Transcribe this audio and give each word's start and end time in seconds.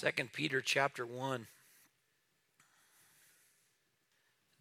Second 0.00 0.32
Peter 0.32 0.62
chapter 0.62 1.04
1. 1.04 1.46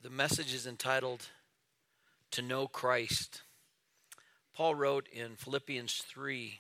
The 0.04 0.10
message 0.10 0.54
is 0.54 0.68
entitled 0.68 1.28
To 2.32 2.42
Know 2.42 2.68
Christ. 2.68 3.44
Paul 4.54 4.76
wrote 4.76 5.08
in 5.08 5.38
Philippians 5.38 6.04
3, 6.10 6.60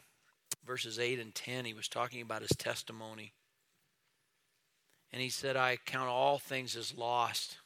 verses 0.66 0.98
8 0.98 1.20
and 1.20 1.36
10, 1.36 1.66
he 1.66 1.74
was 1.74 1.90
talking 1.90 2.22
about 2.22 2.42
his 2.42 2.56
testimony. 2.58 3.34
And 5.12 5.22
he 5.22 5.28
said, 5.28 5.58
I 5.58 5.78
count 5.86 6.08
all 6.08 6.40
things 6.40 6.78
as 6.78 6.98
lost 6.98 7.58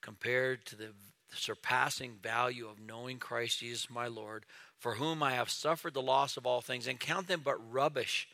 compared 0.00 0.66
to 0.66 0.74
the 0.74 0.88
surpassing 1.32 2.16
value 2.20 2.66
of 2.66 2.84
knowing 2.84 3.20
Christ 3.20 3.60
Jesus 3.60 3.88
my 3.88 4.08
Lord, 4.08 4.46
for 4.80 4.94
whom 4.94 5.22
I 5.22 5.34
have 5.34 5.48
suffered 5.48 5.94
the 5.94 6.02
loss 6.02 6.36
of 6.36 6.44
all 6.44 6.60
things, 6.60 6.88
and 6.88 6.98
count 6.98 7.28
them 7.28 7.42
but 7.44 7.72
rubbish 7.72 8.26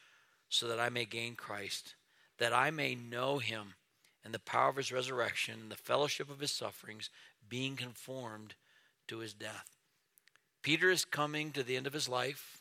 so 0.48 0.68
that 0.68 0.80
I 0.80 0.88
may 0.88 1.04
gain 1.04 1.34
Christ, 1.34 1.94
that 2.38 2.52
I 2.52 2.70
may 2.70 2.95
know 2.95 3.38
him 3.38 3.74
and 4.24 4.34
the 4.34 4.38
power 4.41 4.68
of 4.70 4.77
his 4.77 4.91
resurrection 4.92 5.54
and 5.62 5.70
the 5.70 5.77
fellowship 5.77 6.28
of 6.28 6.41
his 6.41 6.50
sufferings, 6.50 7.10
being 7.48 7.77
conformed 7.77 8.54
to 9.06 9.18
his 9.18 9.32
death. 9.32 9.77
Peter 10.62 10.90
is 10.90 11.04
coming 11.04 11.52
to 11.52 11.62
the 11.62 11.77
end 11.77 11.87
of 11.87 11.92
his 11.92 12.09
life. 12.09 12.60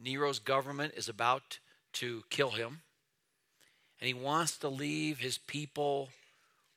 Nero's 0.00 0.38
government 0.38 0.94
is 0.96 1.08
about 1.08 1.58
to 1.94 2.22
kill 2.30 2.50
him. 2.50 2.82
And 4.00 4.06
he 4.06 4.14
wants 4.14 4.56
to 4.58 4.68
leave 4.68 5.18
his 5.18 5.38
people 5.38 6.10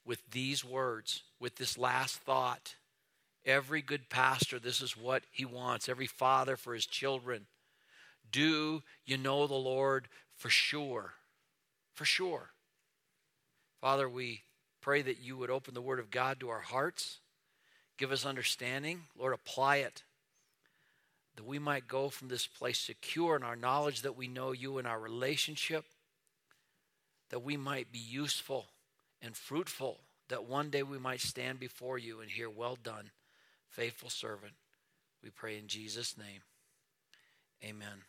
with 0.03 0.19
these 0.31 0.65
words, 0.65 1.21
with 1.39 1.57
this 1.57 1.77
last 1.77 2.17
thought. 2.17 2.73
Every 3.45 3.83
good 3.83 4.09
pastor, 4.09 4.57
this 4.57 4.81
is 4.81 4.97
what 4.97 5.21
he 5.31 5.45
wants. 5.45 5.87
Every 5.87 6.07
father 6.07 6.57
for 6.57 6.73
his 6.73 6.87
children. 6.87 7.45
Do 8.31 8.83
you 9.05 9.17
know 9.17 9.47
the 9.47 9.53
Lord 9.53 10.07
for 10.35 10.49
sure? 10.49 11.13
For 11.93 12.05
sure. 12.05 12.51
Father, 13.79 14.07
we 14.07 14.43
pray 14.81 15.01
that 15.01 15.19
you 15.19 15.37
would 15.37 15.49
open 15.49 15.73
the 15.73 15.81
Word 15.81 15.99
of 15.99 16.11
God 16.11 16.39
to 16.39 16.49
our 16.49 16.59
hearts, 16.61 17.19
give 17.97 18.11
us 18.11 18.25
understanding. 18.25 19.01
Lord, 19.17 19.33
apply 19.33 19.77
it, 19.77 20.03
that 21.35 21.45
we 21.45 21.59
might 21.59 21.87
go 21.87 22.09
from 22.09 22.27
this 22.27 22.47
place 22.47 22.79
secure 22.79 23.35
in 23.35 23.43
our 23.43 23.55
knowledge 23.55 24.01
that 24.01 24.17
we 24.17 24.27
know 24.27 24.51
you 24.51 24.77
in 24.77 24.85
our 24.85 24.99
relationship, 24.99 25.85
that 27.29 27.43
we 27.43 27.57
might 27.57 27.91
be 27.91 27.99
useful 27.99 28.67
and 29.21 29.35
fruitful, 29.35 29.99
that 30.29 30.45
one 30.45 30.69
day 30.69 30.83
we 30.83 30.97
might 30.97 31.21
stand 31.21 31.59
before 31.59 31.97
you 31.97 32.21
and 32.21 32.31
hear, 32.31 32.49
Well 32.49 32.77
done, 32.81 33.11
faithful 33.69 34.09
servant. 34.09 34.53
We 35.23 35.29
pray 35.29 35.57
in 35.57 35.67
Jesus' 35.67 36.17
name. 36.17 36.41
Amen. 37.63 38.03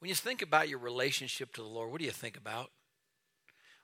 When 0.00 0.08
you 0.08 0.14
think 0.14 0.40
about 0.40 0.70
your 0.70 0.78
relationship 0.78 1.52
to 1.52 1.60
the 1.60 1.68
Lord, 1.68 1.90
what 1.90 1.98
do 1.98 2.06
you 2.06 2.10
think 2.10 2.38
about? 2.38 2.70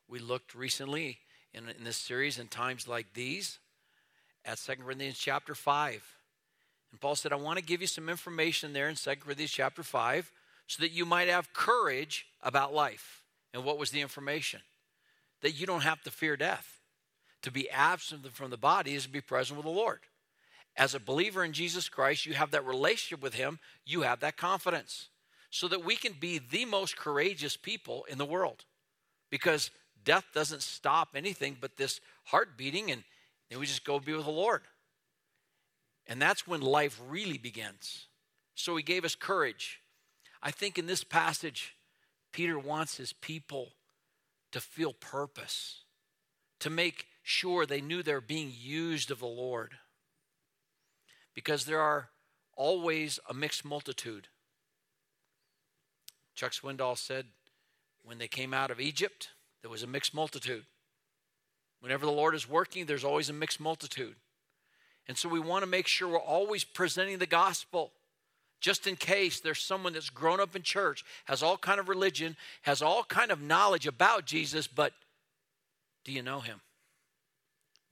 We 0.09 0.19
looked 0.19 0.55
recently 0.55 1.19
in, 1.53 1.69
in 1.69 1.85
this 1.85 1.99
series 1.99 2.39
in 2.39 2.49
times 2.49 2.89
like 2.89 3.13
these 3.13 3.59
at 4.43 4.57
2 4.59 4.77
Corinthians 4.77 5.19
chapter 5.19 5.55
5. 5.55 6.03
And 6.91 7.01
Paul 7.03 7.17
said, 7.17 7.33
I 7.33 7.37
want 7.37 7.59
to 7.59 7.65
give 7.65 7.83
you 7.83 7.87
some 7.87 8.09
information 8.09 8.73
there 8.73 8.89
in 8.89 8.95
2 8.95 9.17
Corinthians 9.17 9.51
chapter 9.51 9.83
5 9.83 10.33
so 10.67 10.83
that 10.83 10.93
you 10.93 11.05
might 11.05 11.29
have 11.29 11.53
courage 11.53 12.27
about 12.43 12.73
life. 12.73 13.23
And 13.53 13.63
what 13.63 13.77
was 13.77 13.91
the 13.91 14.01
information? 14.01 14.61
That 15.43 15.53
you 15.53 15.67
don't 15.67 15.83
have 15.83 16.03
to 16.05 16.11
fear 16.11 16.37
death. 16.39 16.81
To 17.43 17.51
be 17.51 17.69
absent 17.69 18.27
from 18.33 18.51
the 18.51 18.57
body 18.57 18.95
is 18.95 19.03
to 19.03 19.11
be 19.11 19.21
present 19.21 19.59
with 19.59 19.67
the 19.67 19.71
Lord. 19.71 20.01
As 20.79 20.95
a 20.95 21.01
believer 21.01 21.45
in 21.45 21.53
Jesus 21.53 21.91
Christ, 21.91 22.25
you 22.25 22.33
have 22.33 22.53
that 22.53 22.65
relationship 22.65 23.23
with 23.23 23.35
Him, 23.35 23.59
you 23.85 24.01
have 24.03 24.21
that 24.21 24.39
confidence 24.39 25.09
so 25.51 25.69
that 25.69 25.85
we 25.85 25.97
can 25.97 26.13
be 26.13 26.39
the 26.39 26.65
most 26.65 26.97
courageous 26.97 27.57
people 27.57 28.05
in 28.09 28.19
the 28.19 28.25
world. 28.25 28.65
Because 29.31 29.71
death 30.05 30.25
doesn't 30.35 30.63
stop 30.63 31.11
anything 31.15 31.57
but 31.61 31.77
this 31.77 32.01
heart 32.25 32.57
beating, 32.57 32.91
and 32.91 33.05
then 33.51 33.59
we 33.59 33.67
just 33.67 33.85
go 33.85 33.99
be 33.99 34.13
with 34.13 34.25
the 34.25 34.31
Lord. 34.31 34.63
And 36.07 36.23
that's 36.23 36.47
when 36.47 36.61
life 36.61 37.01
really 37.09 37.39
begins. 37.39 38.07
So 38.55 38.77
he 38.77 38.83
gave 38.83 39.05
us 39.05 39.15
courage. 39.15 39.81
I 40.43 40.51
think 40.51 40.79
in 40.79 40.87
this 40.87 41.05
passage, 41.05 41.75
Peter 42.33 42.59
wants 42.59 42.97
his 42.97 43.13
people 43.13 43.73
to 44.53 44.61
feel 44.61 44.93
purpose, 44.93 45.85
to 46.61 46.71
make 46.71 47.07
sure 47.23 47.67
they 47.67 47.81
knew 47.81 48.03
they're 48.03 48.21
being 48.21 48.53
used 48.57 49.11
of 49.11 49.19
the 49.19 49.27
Lord. 49.27 49.75
Because 51.35 51.65
there 51.65 51.81
are 51.81 52.11
always 52.57 53.19
a 53.29 53.35
mixed 53.35 53.65
multitude. 53.65 54.29
Chuck 56.37 56.53
Swindoll 56.53 56.97
said, 56.97 57.27
when 58.05 58.19
they 58.19 58.29
came 58.29 58.55
out 58.55 58.71
of 58.71 58.81
Egypt, 58.81 59.31
there 59.63 59.71
was 59.71 59.83
a 59.83 59.87
mixed 59.87 60.15
multitude. 60.15 60.65
Whenever 61.81 62.07
the 62.07 62.13
Lord 62.13 62.35
is 62.35 62.49
working, 62.49 62.87
there's 62.87 63.05
always 63.05 63.29
a 63.29 63.33
mixed 63.33 63.59
multitude. 63.59 64.15
And 65.09 65.17
so 65.17 65.29
we 65.29 65.41
want 65.41 65.63
to 65.63 65.71
make 65.71 65.87
sure 65.87 66.09
we're 66.09 66.19
always 66.19 66.63
presenting 66.63 67.19
the 67.19 67.27
gospel 67.27 67.91
just 68.61 68.87
in 68.87 68.97
case 68.97 69.41
there's 69.41 69.61
someone 69.61 69.93
that's 69.93 70.11
grown 70.11 70.41
up 70.41 70.57
in 70.57 70.63
church 70.63 71.05
has 71.27 71.43
all 71.43 71.57
kind 71.57 71.79
of 71.79 71.89
religion 71.89 72.37
has 72.63 72.83
all 72.83 73.05
kind 73.05 73.31
of 73.31 73.43
knowledge 73.43 73.87
about 73.87 74.25
jesus 74.25 74.67
but 74.67 74.93
do 76.05 76.13
you 76.13 76.23
know 76.23 76.41
him 76.41 76.61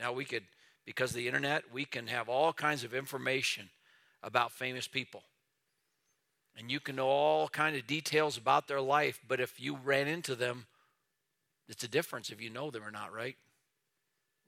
now 0.00 0.12
we 0.12 0.24
could 0.24 0.42
because 0.86 1.10
of 1.10 1.16
the 1.16 1.26
internet 1.26 1.64
we 1.72 1.84
can 1.84 2.06
have 2.06 2.28
all 2.28 2.52
kinds 2.52 2.82
of 2.82 2.94
information 2.94 3.68
about 4.22 4.52
famous 4.52 4.88
people 4.88 5.22
and 6.56 6.70
you 6.70 6.80
can 6.80 6.96
know 6.96 7.08
all 7.08 7.48
kind 7.48 7.76
of 7.76 7.86
details 7.86 8.36
about 8.36 8.68
their 8.68 8.80
life 8.80 9.20
but 9.26 9.40
if 9.40 9.60
you 9.60 9.76
ran 9.76 10.06
into 10.06 10.34
them 10.34 10.66
it's 11.68 11.84
a 11.84 11.88
difference 11.88 12.30
if 12.30 12.40
you 12.40 12.50
know 12.50 12.70
them 12.70 12.84
or 12.84 12.90
not 12.90 13.12
right? 13.12 13.36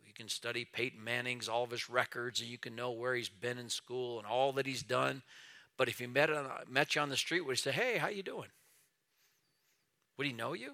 You 0.06 0.12
can 0.12 0.28
study 0.28 0.64
peyton 0.64 1.02
manning's 1.02 1.48
all 1.48 1.64
of 1.64 1.70
his 1.70 1.90
records 1.90 2.40
and 2.40 2.48
you 2.48 2.58
can 2.58 2.76
know 2.76 2.90
where 2.90 3.14
he's 3.14 3.28
been 3.28 3.58
in 3.58 3.68
school 3.68 4.18
and 4.18 4.26
all 4.26 4.52
that 4.52 4.66
he's 4.66 4.82
done. 4.82 5.22
But 5.76 5.88
if 5.88 5.98
he 5.98 6.06
met, 6.06 6.30
met 6.70 6.94
you 6.94 7.00
on 7.02 7.08
the 7.08 7.16
street 7.16 7.42
would 7.42 7.56
he 7.56 7.60
say 7.60 7.72
hey 7.72 7.98
how 7.98 8.08
you 8.08 8.22
doing? 8.22 8.48
Would 10.16 10.26
he 10.26 10.32
know 10.32 10.52
you? 10.52 10.72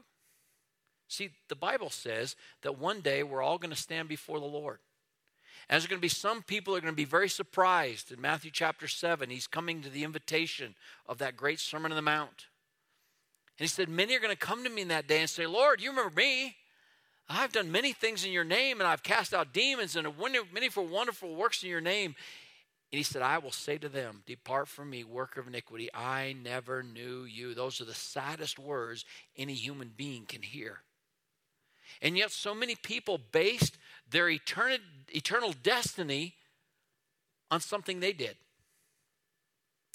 See 1.09 1.31
the 1.48 1.56
bible 1.56 1.91
says 1.91 2.37
that 2.62 2.78
one 2.78 3.00
day 3.00 3.22
we're 3.22 3.42
all 3.42 3.59
going 3.59 3.75
to 3.75 3.76
stand 3.76 4.09
before 4.09 4.41
the 4.41 4.47
lord 4.47 4.78
and 5.69 5.75
there's 5.75 5.87
going 5.87 5.99
to 5.99 6.03
be 6.03 6.09
some 6.09 6.43
people 6.43 6.75
are 6.75 6.81
going 6.81 6.93
to 6.93 6.97
be 6.97 7.05
very 7.05 7.28
surprised. 7.28 8.12
In 8.12 8.21
Matthew 8.21 8.50
chapter 8.50 8.89
7, 8.89 9.31
he's 9.31 9.47
coming 9.47 9.83
to 9.83 9.91
the 9.91 10.05
invitation 10.05 10.75
of 11.06 11.19
that 11.19 11.37
great 11.37 11.61
Sermon 11.61 11.93
on 11.93 11.97
the 11.97 12.03
Mount. 12.03 12.47
And 13.59 13.65
he 13.65 13.69
said, 13.69 13.89
Many 13.89 14.17
are 14.17 14.21
going 14.21 14.34
to 14.34 14.37
come 14.37 14.65
to 14.65 14.71
me 14.71 14.83
in 14.83 14.89
that 14.89 15.06
day 15.06 15.21
and 15.21 15.31
say, 15.31 15.47
Lord, 15.47 15.81
you 15.81 15.91
remember 15.91 16.15
me. 16.17 16.56
I've 17.28 17.53
done 17.53 17.71
many 17.71 17.93
things 17.93 18.25
in 18.25 18.33
your 18.33 18.45
name, 18.45 18.81
and 18.81 18.87
I've 18.87 19.03
cast 19.03 19.33
out 19.33 19.53
demons 19.53 19.97
and 19.97 20.09
many 20.53 20.69
for 20.69 20.83
wonderful 20.83 21.34
works 21.34 21.62
in 21.62 21.71
your 21.71 21.81
name. 21.81 22.15
And 22.93 22.99
he 22.99 23.03
said, 23.03 23.22
I 23.22 23.39
will 23.39 23.53
say 23.53 23.78
to 23.78 23.89
them, 23.89 24.22
Depart 24.27 24.69
from 24.69 24.91
me, 24.91 25.03
worker 25.03 25.41
of 25.41 25.49
iniquity. 25.49 25.89
I 25.95 26.37
never 26.43 26.83
knew 26.83 27.25
you. 27.25 27.55
Those 27.55 27.81
are 27.81 27.87
the 27.87 27.95
saddest 27.95 28.59
words 28.59 29.06
any 29.37 29.55
human 29.55 29.93
being 29.97 30.27
can 30.27 30.43
hear. 30.43 30.81
And 32.00 32.16
yet, 32.16 32.30
so 32.30 32.54
many 32.54 32.75
people 32.75 33.19
based 33.32 33.76
their 34.10 34.28
eternal, 34.28 34.78
eternal 35.08 35.53
destiny 35.62 36.34
on 37.50 37.60
something 37.60 38.00
they 38.00 38.12
did. 38.12 38.36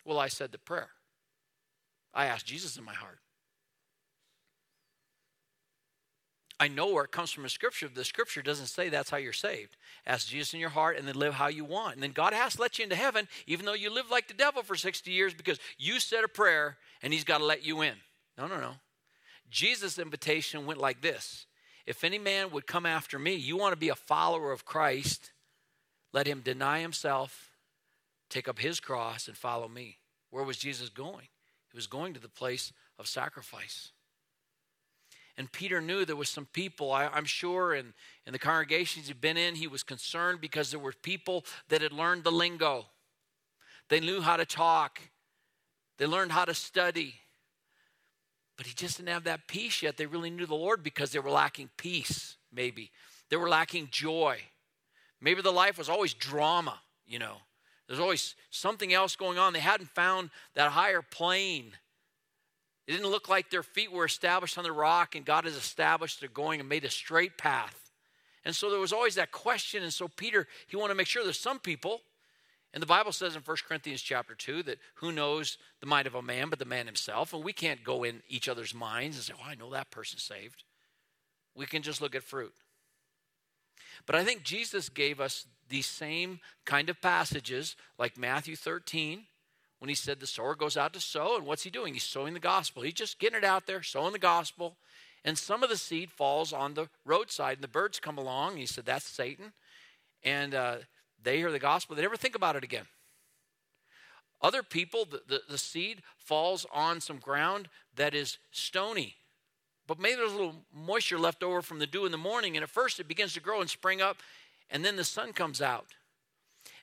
Well, 0.06 0.20
I 0.20 0.28
said 0.28 0.52
the 0.52 0.58
prayer. 0.58 0.90
I 2.14 2.26
asked 2.26 2.46
Jesus 2.46 2.78
in 2.78 2.84
my 2.84 2.94
heart. 2.94 3.20
I 6.60 6.68
know 6.68 6.92
where 6.92 7.04
it 7.04 7.12
comes 7.12 7.32
from 7.32 7.44
in 7.44 7.50
Scripture. 7.50 7.88
The 7.88 8.04
Scripture 8.04 8.42
doesn't 8.42 8.68
say 8.68 8.90
that's 8.90 9.12
how 9.12 9.18
you're 9.18 9.34
saved. 9.34 9.78
Ask 10.08 10.28
Jesus 10.28 10.54
in 10.54 10.60
your 10.60 10.70
heart 10.70 10.98
and 10.98 11.08
then 11.08 11.16
live 11.16 11.36
how 11.36 11.48
you 11.48 11.64
want. 11.64 11.94
And 11.94 12.02
then 12.02 12.14
God 12.14 12.34
has 12.34 12.56
to 12.56 12.62
let 12.62 12.80
you 12.80 12.84
into 12.84 12.96
heaven, 12.96 13.28
even 13.46 13.66
though 13.66 13.74
you 13.74 13.94
live 13.94 14.10
like 14.10 14.28
the 14.28 14.34
devil 14.34 14.64
for 14.64 14.76
60 14.76 15.12
years 15.12 15.36
because 15.36 15.60
you 15.78 16.00
said 16.00 16.24
a 16.24 16.28
prayer 16.28 16.78
and 17.04 17.14
He's 17.14 17.24
got 17.24 17.40
to 17.40 17.46
let 17.46 17.64
you 17.64 17.82
in. 17.82 17.94
No, 18.38 18.48
no, 18.48 18.60
no. 18.60 18.74
Jesus' 19.52 20.00
invitation 20.00 20.66
went 20.66 20.80
like 20.80 21.02
this 21.02 21.46
if 21.88 22.04
any 22.04 22.20
man 22.20 22.52
would 22.52 22.68
come 22.68 22.86
after 22.86 23.18
me, 23.18 23.34
you 23.34 23.56
want 23.56 23.72
to 23.72 23.80
be 23.80 23.90
a 23.90 23.96
follower 23.96 24.52
of 24.52 24.66
Christ, 24.66 25.32
let 26.12 26.28
him 26.28 26.42
deny 26.42 26.82
himself, 26.82 27.52
take 28.30 28.50
up 28.50 28.60
his 28.60 28.82
cross, 28.82 29.30
and 29.30 29.38
follow 29.38 29.70
me. 29.70 29.98
Where 30.30 30.44
was 30.44 30.58
Jesus 30.58 30.90
going? 30.90 31.28
He 31.72 31.78
was 31.78 31.88
going 31.88 32.14
to 32.14 32.20
the 32.20 32.28
place 32.28 32.74
of 33.00 33.08
sacrifice. 33.08 33.94
And 35.38 35.50
Peter 35.52 35.80
knew 35.80 36.04
there 36.04 36.16
was 36.18 36.30
some 36.30 36.48
people, 36.48 36.92
I, 36.92 37.06
am 37.18 37.26
sure, 37.26 37.74
in, 37.74 37.94
in 38.26 38.34
the 38.34 38.40
congregations 38.40 39.08
he'd 39.08 39.22
been 39.22 39.38
in, 39.38 39.56
he 39.56 39.68
was 39.68 39.84
concerned 39.84 40.42
because 40.42 40.72
there 40.72 40.80
were 40.80 40.94
people 41.04 41.46
that 41.70 41.82
had 41.82 41.94
learned 41.94 42.26
the 42.26 42.32
lingo. 42.32 42.88
They 43.88 44.02
knew 44.02 44.20
how 44.20 44.36
to 44.36 44.46
talk, 44.46 45.00
they 45.98 46.06
learned 46.06 46.34
how 46.34 46.44
to 46.44 46.54
study, 46.54 47.16
but 48.58 48.66
he 48.66 48.74
just 48.74 48.98
didn't 48.98 49.10
have 49.10 49.26
that 49.26 49.48
peace 49.48 49.82
yet. 49.84 49.98
They 49.98 50.08
really 50.08 50.32
knew 50.32 50.48
the 50.48 50.56
Lord 50.56 50.84
because 50.84 51.12
they 51.12 51.20
were 51.20 51.32
lacking 51.32 51.70
peace, 51.78 52.36
maybe. 52.52 52.92
They 53.30 53.38
were 53.38 53.50
lacking 53.50 53.90
joy. 53.92 54.40
Maybe 55.22 55.42
the 55.42 55.52
life 55.52 55.78
was 55.78 55.90
always 55.90 56.14
drama, 56.14 56.80
you 57.06 57.20
know. 57.20 57.38
There's 57.88 58.00
always 58.00 58.36
something 58.50 58.94
else 58.94 59.16
going 59.16 59.38
on. 59.38 59.54
They 59.54 59.60
hadn't 59.60 59.90
found 59.92 60.30
that 60.56 60.72
higher 60.72 61.02
plane 61.02 61.74
It 62.88 62.94
didn't 62.94 63.08
look 63.12 63.28
like 63.28 63.50
their 63.50 63.64
feet 63.64 63.92
were 63.92 64.06
established 64.06 64.58
on 64.58 64.64
the 64.64 64.72
rock 64.72 65.16
and 65.16 65.26
God 65.26 65.44
has 65.44 65.56
established 65.56 66.22
their 66.22 66.30
going 66.30 66.60
and 66.62 66.70
made 66.70 66.86
a 66.86 66.90
straight 66.90 67.38
path. 67.38 67.92
And 68.46 68.56
so 68.56 68.70
there 68.70 68.80
was 68.80 68.94
always 68.94 69.16
that 69.16 69.32
question. 69.32 69.84
And 69.84 69.94
so 69.94 70.08
Peter, 70.08 70.48
he 70.68 70.78
wanted 70.78 70.94
to 70.94 70.98
make 70.98 71.08
sure 71.08 71.24
there's 71.24 71.40
some 71.40 71.60
people, 71.60 72.02
and 72.74 72.82
the 72.82 72.88
Bible 72.88 73.12
says 73.12 73.36
in 73.36 73.42
1 73.42 73.58
Corinthians 73.68 74.02
chapter 74.02 74.36
2 74.36 74.64
that 74.64 74.80
who 74.96 75.12
knows 75.12 75.58
the 75.80 75.88
mind 75.88 76.06
of 76.06 76.16
a 76.16 76.22
man 76.22 76.50
but 76.50 76.60
the 76.60 76.66
man 76.66 76.86
himself. 76.86 77.34
And 77.34 77.44
we 77.44 77.54
can't 77.54 77.84
go 77.84 78.04
in 78.04 78.22
each 78.28 78.50
other's 78.50 78.74
minds 78.74 79.18
and 79.18 79.24
say, 79.24 79.34
oh, 79.38 79.50
I 79.50 79.56
know 79.56 79.72
that 79.72 79.92
person's 79.92 80.24
saved. 80.24 80.64
We 81.56 81.66
can 81.66 81.82
just 81.82 82.02
look 82.02 82.14
at 82.14 82.24
fruit. 82.24 82.54
But 84.06 84.16
I 84.16 84.24
think 84.24 84.44
Jesus 84.44 84.90
gave 84.90 85.20
us 85.20 85.48
these 85.70 85.88
same 85.88 86.40
kind 86.66 86.90
of 86.90 87.02
passages, 87.02 87.76
like 87.98 88.18
Matthew 88.18 88.56
13, 88.56 89.24
when 89.80 89.90
he 89.90 89.96
said 89.96 90.20
the 90.20 90.28
sower 90.28 90.56
goes 90.56 90.78
out 90.78 90.94
to 90.94 91.00
sow. 91.00 91.36
And 91.36 91.46
what's 91.46 91.64
he 91.64 91.70
doing? 91.70 91.94
He's 91.94 92.04
sowing 92.04 92.34
the 92.34 92.40
gospel. 92.40 92.84
He's 92.84 92.94
just 92.94 93.20
getting 93.20 93.38
it 93.38 93.44
out 93.44 93.66
there, 93.66 93.82
sowing 93.82 94.14
the 94.14 94.20
gospel. 94.20 94.78
And 95.26 95.38
some 95.38 95.64
of 95.64 95.70
the 95.70 95.78
seed 95.78 96.12
falls 96.12 96.54
on 96.54 96.74
the 96.74 96.90
roadside, 97.06 97.58
and 97.58 97.64
the 97.64 97.68
birds 97.68 98.00
come 98.00 98.18
along. 98.18 98.58
he 98.58 98.66
said, 98.66 98.86
That's 98.86 99.06
Satan. 99.06 99.54
And 100.24 100.54
uh, 100.54 100.78
they 101.28 101.38
hear 101.38 101.52
the 101.52 101.60
gospel, 101.60 101.96
they 101.96 102.02
never 102.02 102.18
think 102.18 102.36
about 102.36 102.56
it 102.56 102.64
again. 102.64 102.86
Other 104.42 104.64
people, 104.64 105.06
the, 105.06 105.22
the, 105.28 105.42
the, 105.50 105.58
seed 105.58 106.04
falls 106.16 106.66
on 106.72 107.02
some 107.02 107.18
ground 107.18 107.70
that 107.96 108.14
is 108.14 108.38
stony. 108.52 109.16
But 109.88 110.00
maybe 110.00 110.18
there's 110.18 110.34
a 110.34 110.36
little 110.36 110.66
moisture 110.72 111.18
left 111.18 111.42
over 111.42 111.62
from 111.62 111.80
the 111.80 111.88
dew 111.88 112.06
in 112.06 112.12
the 112.12 112.18
morning, 112.20 112.56
and 112.56 112.64
at 112.64 112.70
first 112.70 113.00
it 113.00 113.08
begins 113.08 113.34
to 113.34 113.40
grow 113.40 113.62
and 113.62 113.70
spring 113.70 114.00
up, 114.00 114.18
and 114.70 114.86
then 114.86 114.96
the 114.96 115.04
sun 115.04 115.34
comes 115.34 115.60
out. 115.62 115.88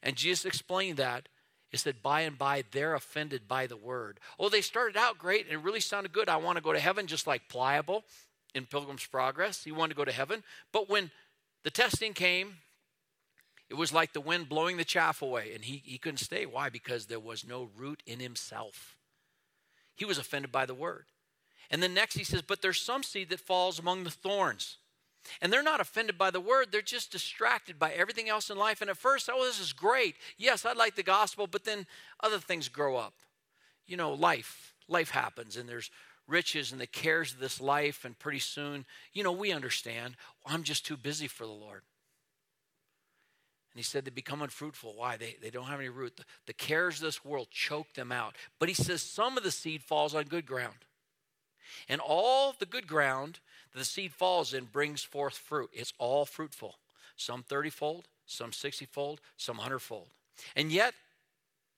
And 0.03 0.17
Jesus 0.17 0.45
explained 0.45 0.97
that 0.99 1.29
is 1.73 1.83
that. 1.85 2.03
By 2.03 2.23
and 2.23 2.39
by, 2.39 2.65
they're 2.71 2.95
offended 2.95 3.49
by 3.49 3.67
the 3.67 3.77
word. 3.77 4.21
Oh, 4.39 4.49
they 4.49 4.61
started 4.61 4.97
out 4.97 5.19
great 5.19 5.45
and 5.45 5.55
it 5.55 5.65
really 5.65 5.81
sounded 5.81 6.13
good. 6.13 6.29
I 6.29 6.37
want 6.37 6.57
to 6.57 6.63
go 6.63 6.73
to 6.73 6.79
heaven, 6.79 7.07
just 7.07 7.27
like 7.27 7.49
Pliable 7.49 8.05
in 8.55 8.67
Pilgrim's 8.67 9.07
Progress. 9.07 9.65
He 9.65 9.73
wanted 9.73 9.95
to 9.95 9.97
go 9.97 10.05
to 10.05 10.13
heaven. 10.13 10.45
But 10.73 10.89
when 10.89 11.11
the 11.65 11.71
testing 11.71 12.13
came, 12.13 12.59
it 13.71 13.75
was 13.75 13.93
like 13.93 14.13
the 14.13 14.21
wind 14.21 14.49
blowing 14.49 14.77
the 14.77 14.85
chaff 14.85 15.23
away, 15.23 15.53
and 15.55 15.65
he, 15.65 15.83
he 15.85 15.99
couldn't 15.99 16.19
stay. 16.19 16.47
Why? 16.47 16.69
Because 16.69 17.07
there 17.07 17.21
was 17.21 17.47
no 17.47 17.71
root 17.77 18.03
in 18.07 18.21
himself. 18.21 18.97
He 19.97 20.05
was 20.05 20.19
offended 20.19 20.53
by 20.53 20.67
the 20.67 20.75
word. 20.75 21.07
And 21.71 21.83
then 21.83 21.95
next 21.95 22.17
he 22.17 22.25
says, 22.25 22.43
But 22.43 22.63
there's 22.63 22.81
some 22.81 23.03
seed 23.03 23.31
that 23.31 23.41
falls 23.41 23.79
among 23.79 24.05
the 24.05 24.11
thorns. 24.11 24.79
And 25.41 25.51
they're 25.51 25.63
not 25.63 25.81
offended 25.81 26.19
by 26.19 26.31
the 26.31 26.41
word, 26.41 26.69
they're 26.71 26.83
just 26.83 27.11
distracted 27.11 27.79
by 27.79 27.93
everything 27.93 28.29
else 28.29 28.51
in 28.51 28.59
life. 28.59 28.83
And 28.83 28.91
at 28.91 28.99
first, 28.99 29.31
oh, 29.33 29.45
this 29.45 29.61
is 29.61 29.73
great. 29.73 30.17
Yes, 30.37 30.67
I 30.67 30.75
like 30.75 30.97
the 30.97 31.03
gospel, 31.03 31.47
but 31.47 31.65
then 31.65 31.87
other 32.21 32.39
things 32.39 32.69
grow 32.69 32.97
up. 32.97 33.15
You 33.87 33.97
know, 33.97 34.13
life, 34.13 34.75
life 34.89 35.11
happens, 35.11 35.57
and 35.57 35.69
there's 35.69 35.91
riches 36.27 36.73
and 36.73 36.81
the 36.81 36.87
cares 36.87 37.33
of 37.33 37.41
this 37.41 37.61
life, 37.61 38.05
and 38.05 38.19
pretty 38.19 38.39
soon, 38.39 38.85
you 39.13 39.23
know, 39.23 39.33
we 39.33 39.53
understand, 39.53 40.17
oh, 40.47 40.53
I'm 40.53 40.63
just 40.63 40.85
too 40.85 40.97
busy 40.97 41.27
for 41.27 41.45
the 41.45 41.53
Lord. 41.53 41.83
And 43.75 43.81
he 43.81 43.83
said 43.83 44.05
they 44.05 44.11
become 44.11 44.41
unfruitful. 44.41 44.95
Why? 44.97 45.17
They, 45.17 45.37
they 45.43 45.51
don't 45.51 45.65
have 45.65 45.81
any 45.81 45.89
root. 45.89 46.17
The, 46.17 46.25
the 46.47 46.53
cares 46.53 46.97
of 46.97 47.03
this 47.03 47.25
world 47.25 47.49
choke 47.51 47.93
them 47.95 48.13
out. 48.13 48.37
But 48.61 48.69
he 48.69 48.75
says 48.75 49.03
some 49.03 49.37
of 49.37 49.43
the 49.43 49.51
seed 49.51 49.83
falls 49.83 50.15
on 50.15 50.25
good 50.25 50.47
ground. 50.47 50.77
And 51.89 52.01
all 52.01 52.55
the 52.57 52.67
good 52.67 52.87
ground 52.87 53.41
that 53.73 53.79
the 53.81 53.85
seed 53.85 54.13
falls 54.13 54.55
in 54.55 54.67
brings 54.67 55.03
forth 55.03 55.37
fruit. 55.37 55.71
It's 55.73 55.93
all 55.99 56.25
fruitful. 56.25 56.77
Some 57.17 57.43
30 57.43 57.71
fold, 57.71 58.09
some 58.27 58.53
60 58.53 58.87
fold, 58.87 59.21
some 59.37 59.57
100 59.57 59.81
fold. 59.81 60.07
And 60.55 60.71
yet, 60.71 60.95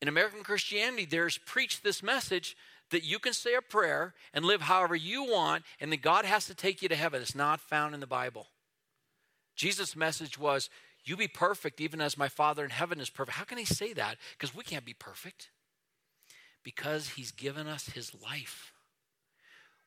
in 0.02 0.08
American 0.08 0.42
Christianity, 0.42 1.06
there's 1.06 1.38
preached 1.38 1.82
this 1.82 2.02
message 2.02 2.58
that 2.90 3.04
you 3.04 3.19
can 3.19 3.32
say 3.32 3.54
a 3.54 3.62
prayer 3.62 4.14
and 4.34 4.44
live 4.44 4.62
however 4.62 4.94
you 4.94 5.25
want, 5.25 5.64
and 5.81 5.90
that 5.92 6.02
God 6.02 6.26
has 6.26 6.46
to 6.46 6.54
take 6.54 6.82
you 6.82 6.90
to 6.90 6.94
heaven. 6.94 7.22
It's 7.22 7.34
not 7.34 7.60
found 7.60 7.94
in 7.94 8.00
the 8.00 8.06
Bible. 8.06 8.49
Jesus' 9.56 9.96
message 9.96 10.38
was 10.38 10.69
you 11.06 11.16
be 11.16 11.28
perfect 11.28 11.80
even 11.80 12.00
as 12.00 12.18
my 12.18 12.28
Father 12.28 12.64
in 12.64 12.70
heaven 12.70 13.00
is 13.00 13.10
perfect. 13.10 13.38
How 13.38 13.44
can 13.44 13.58
he 13.58 13.64
say 13.64 13.92
that? 13.92 14.16
Because 14.32 14.54
we 14.54 14.64
can't 14.64 14.84
be 14.84 14.92
perfect. 14.92 15.50
Because 16.64 17.10
he's 17.10 17.30
given 17.30 17.68
us 17.68 17.86
his 17.86 18.12
life. 18.12 18.72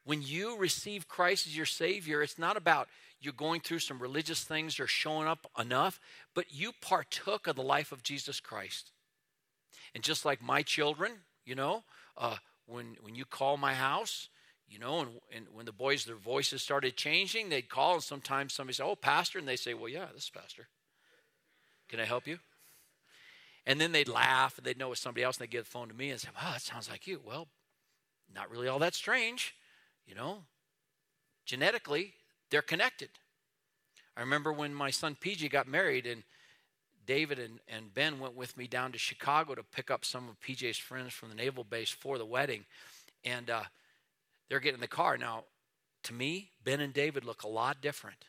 When 0.06 0.22
you 0.22 0.58
receive 0.58 1.10
Christ 1.10 1.46
as 1.46 1.58
your 1.58 1.66
Savior, 1.66 2.24
it's 2.24 2.40
not 2.40 2.56
about 2.56 2.88
you're 3.20 3.34
going 3.34 3.60
through 3.60 3.80
some 3.80 4.02
religious 4.02 4.44
things 4.46 4.80
or 4.80 4.88
showing 4.88 5.28
up 5.28 5.46
enough, 5.60 6.00
but 6.34 6.46
you 6.50 6.72
partook 6.82 7.48
of 7.48 7.58
the 7.58 7.62
life 7.62 7.92
of 7.92 8.02
Jesus 8.02 8.40
Christ. 8.40 8.92
And 9.94 10.04
just 10.04 10.24
like 10.24 10.42
my 10.42 10.62
children, 10.62 11.12
you 11.44 11.54
know, 11.54 11.84
uh, 12.18 12.38
when, 12.66 12.96
when 13.02 13.16
you 13.16 13.26
call 13.26 13.58
my 13.58 13.74
house, 13.74 14.30
you 14.70 14.80
know, 14.80 15.02
and, 15.02 15.10
and 15.36 15.48
when 15.52 15.66
the 15.66 15.74
boys, 15.74 16.06
their 16.06 16.16
voices 16.16 16.62
started 16.62 16.96
changing, 16.96 17.50
they'd 17.50 17.70
call, 17.70 17.96
and 17.96 18.04
sometimes 18.04 18.54
somebody 18.54 18.76
say, 18.76 18.84
Oh, 18.84 18.96
Pastor. 18.96 19.40
And 19.40 19.48
they 19.48 19.58
say, 19.58 19.74
Well, 19.74 19.90
yeah, 19.90 20.06
this 20.14 20.26
is 20.26 20.30
Pastor. 20.30 20.68
Can 21.90 22.00
I 22.00 22.06
help 22.06 22.28
you? 22.28 22.40
And 23.66 23.80
then 23.80 23.92
they'd 23.92 24.08
laugh 24.08 24.58
and 24.58 24.66
they'd 24.66 24.78
know 24.78 24.88
it 24.88 24.92
was 24.92 25.00
somebody 25.00 25.24
else 25.24 25.38
and 25.38 25.44
they'd 25.44 25.52
give 25.52 25.66
the 25.66 25.70
phone 25.70 25.90
to 25.90 25.94
me 25.94 26.10
and 26.10 26.20
say, 26.20 26.30
Oh, 26.42 26.52
that 26.54 26.62
sounds 26.62 26.90
like 26.90 27.08
you. 27.08 27.22
Well, 27.26 27.48
not 28.34 28.50
really 28.50 28.68
all 28.68 28.80
that 28.80 28.96
strange, 28.96 29.56
you 30.08 30.16
know. 30.16 30.44
Genetically, 31.46 32.14
they're 32.50 32.62
connected. 32.62 33.10
I 34.16 34.22
remember 34.22 34.52
when 34.52 34.74
my 34.74 34.92
son 34.92 35.18
PJ 35.20 35.50
got 35.50 35.68
married 35.68 36.06
and 36.06 36.24
David 37.06 37.40
and, 37.40 37.60
and 37.68 37.94
Ben 37.94 38.20
went 38.20 38.36
with 38.36 38.56
me 38.56 38.68
down 38.68 38.92
to 38.92 39.00
Chicago 39.00 39.56
to 39.56 39.64
pick 39.64 39.90
up 39.90 40.06
some 40.06 40.30
of 40.30 40.40
PJ's 40.42 40.78
friends 40.78 41.14
from 41.14 41.30
the 41.30 41.36
naval 41.36 41.64
base 41.64 41.90
for 41.90 42.18
the 42.18 42.26
wedding. 42.26 42.66
And 43.24 43.50
uh, 43.50 43.64
they're 44.48 44.60
getting 44.60 44.76
in 44.76 44.82
the 44.82 44.88
car. 44.88 45.18
Now, 45.18 45.46
to 46.04 46.14
me, 46.14 46.52
Ben 46.64 46.82
and 46.82 46.94
David 46.94 47.26
look 47.26 47.44
a 47.44 47.48
lot 47.48 47.82
different. 47.82 48.26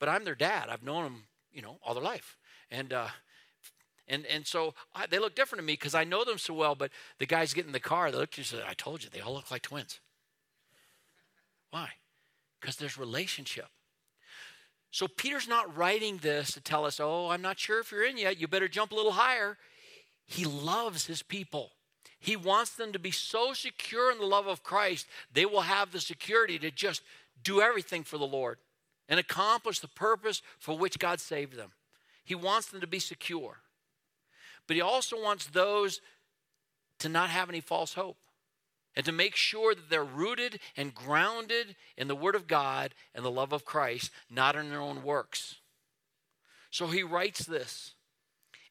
But 0.00 0.08
I'm 0.08 0.24
their 0.24 0.34
dad. 0.34 0.68
I've 0.68 0.82
known 0.82 1.04
them, 1.04 1.22
you 1.52 1.62
know, 1.62 1.78
all 1.84 1.94
their 1.94 2.02
life. 2.02 2.36
And 2.74 2.92
uh, 2.92 3.08
and 4.08 4.26
and 4.26 4.46
so 4.46 4.74
I, 4.94 5.06
they 5.06 5.18
look 5.18 5.34
different 5.34 5.60
to 5.60 5.66
me 5.66 5.74
because 5.74 5.94
I 5.94 6.04
know 6.04 6.24
them 6.24 6.38
so 6.38 6.54
well. 6.54 6.74
But 6.74 6.90
the 7.18 7.26
guys 7.26 7.54
get 7.54 7.66
in 7.66 7.72
the 7.72 7.80
car, 7.80 8.10
they 8.10 8.18
look 8.18 8.32
at 8.32 8.38
you 8.38 8.42
and 8.42 8.46
say, 8.62 8.68
"I 8.68 8.74
told 8.74 9.02
you, 9.02 9.10
they 9.10 9.20
all 9.20 9.34
look 9.34 9.50
like 9.50 9.62
twins." 9.62 10.00
Why? 11.70 11.90
Because 12.60 12.76
there's 12.76 12.98
relationship. 12.98 13.66
So 14.90 15.08
Peter's 15.08 15.48
not 15.48 15.76
writing 15.76 16.18
this 16.18 16.52
to 16.52 16.60
tell 16.60 16.84
us, 16.84 17.00
"Oh, 17.00 17.28
I'm 17.28 17.42
not 17.42 17.58
sure 17.58 17.80
if 17.80 17.92
you're 17.92 18.04
in 18.04 18.18
yet. 18.18 18.38
You 18.38 18.48
better 18.48 18.68
jump 18.68 18.92
a 18.92 18.94
little 18.94 19.12
higher." 19.12 19.56
He 20.26 20.44
loves 20.44 21.06
his 21.06 21.22
people. 21.22 21.72
He 22.18 22.36
wants 22.36 22.74
them 22.74 22.92
to 22.92 22.98
be 22.98 23.10
so 23.10 23.52
secure 23.52 24.10
in 24.10 24.18
the 24.18 24.24
love 24.24 24.46
of 24.46 24.62
Christ, 24.62 25.06
they 25.30 25.44
will 25.44 25.60
have 25.60 25.92
the 25.92 26.00
security 26.00 26.58
to 26.58 26.70
just 26.70 27.02
do 27.42 27.60
everything 27.60 28.02
for 28.02 28.16
the 28.16 28.26
Lord 28.26 28.56
and 29.10 29.20
accomplish 29.20 29.80
the 29.80 29.88
purpose 29.88 30.40
for 30.58 30.76
which 30.76 30.98
God 30.98 31.20
saved 31.20 31.54
them. 31.54 31.72
He 32.24 32.34
wants 32.34 32.68
them 32.68 32.80
to 32.80 32.86
be 32.86 32.98
secure. 32.98 33.58
But 34.66 34.76
he 34.76 34.80
also 34.80 35.22
wants 35.22 35.46
those 35.46 36.00
to 37.00 37.08
not 37.08 37.30
have 37.30 37.48
any 37.48 37.60
false 37.60 37.94
hope 37.94 38.16
and 38.96 39.04
to 39.04 39.12
make 39.12 39.36
sure 39.36 39.74
that 39.74 39.90
they're 39.90 40.04
rooted 40.04 40.60
and 40.76 40.94
grounded 40.94 41.76
in 41.96 42.08
the 42.08 42.16
Word 42.16 42.34
of 42.34 42.46
God 42.46 42.94
and 43.14 43.24
the 43.24 43.30
love 43.30 43.52
of 43.52 43.64
Christ, 43.64 44.10
not 44.30 44.56
in 44.56 44.70
their 44.70 44.80
own 44.80 45.02
works. 45.02 45.56
So 46.70 46.86
he 46.86 47.02
writes 47.02 47.44
this. 47.44 47.94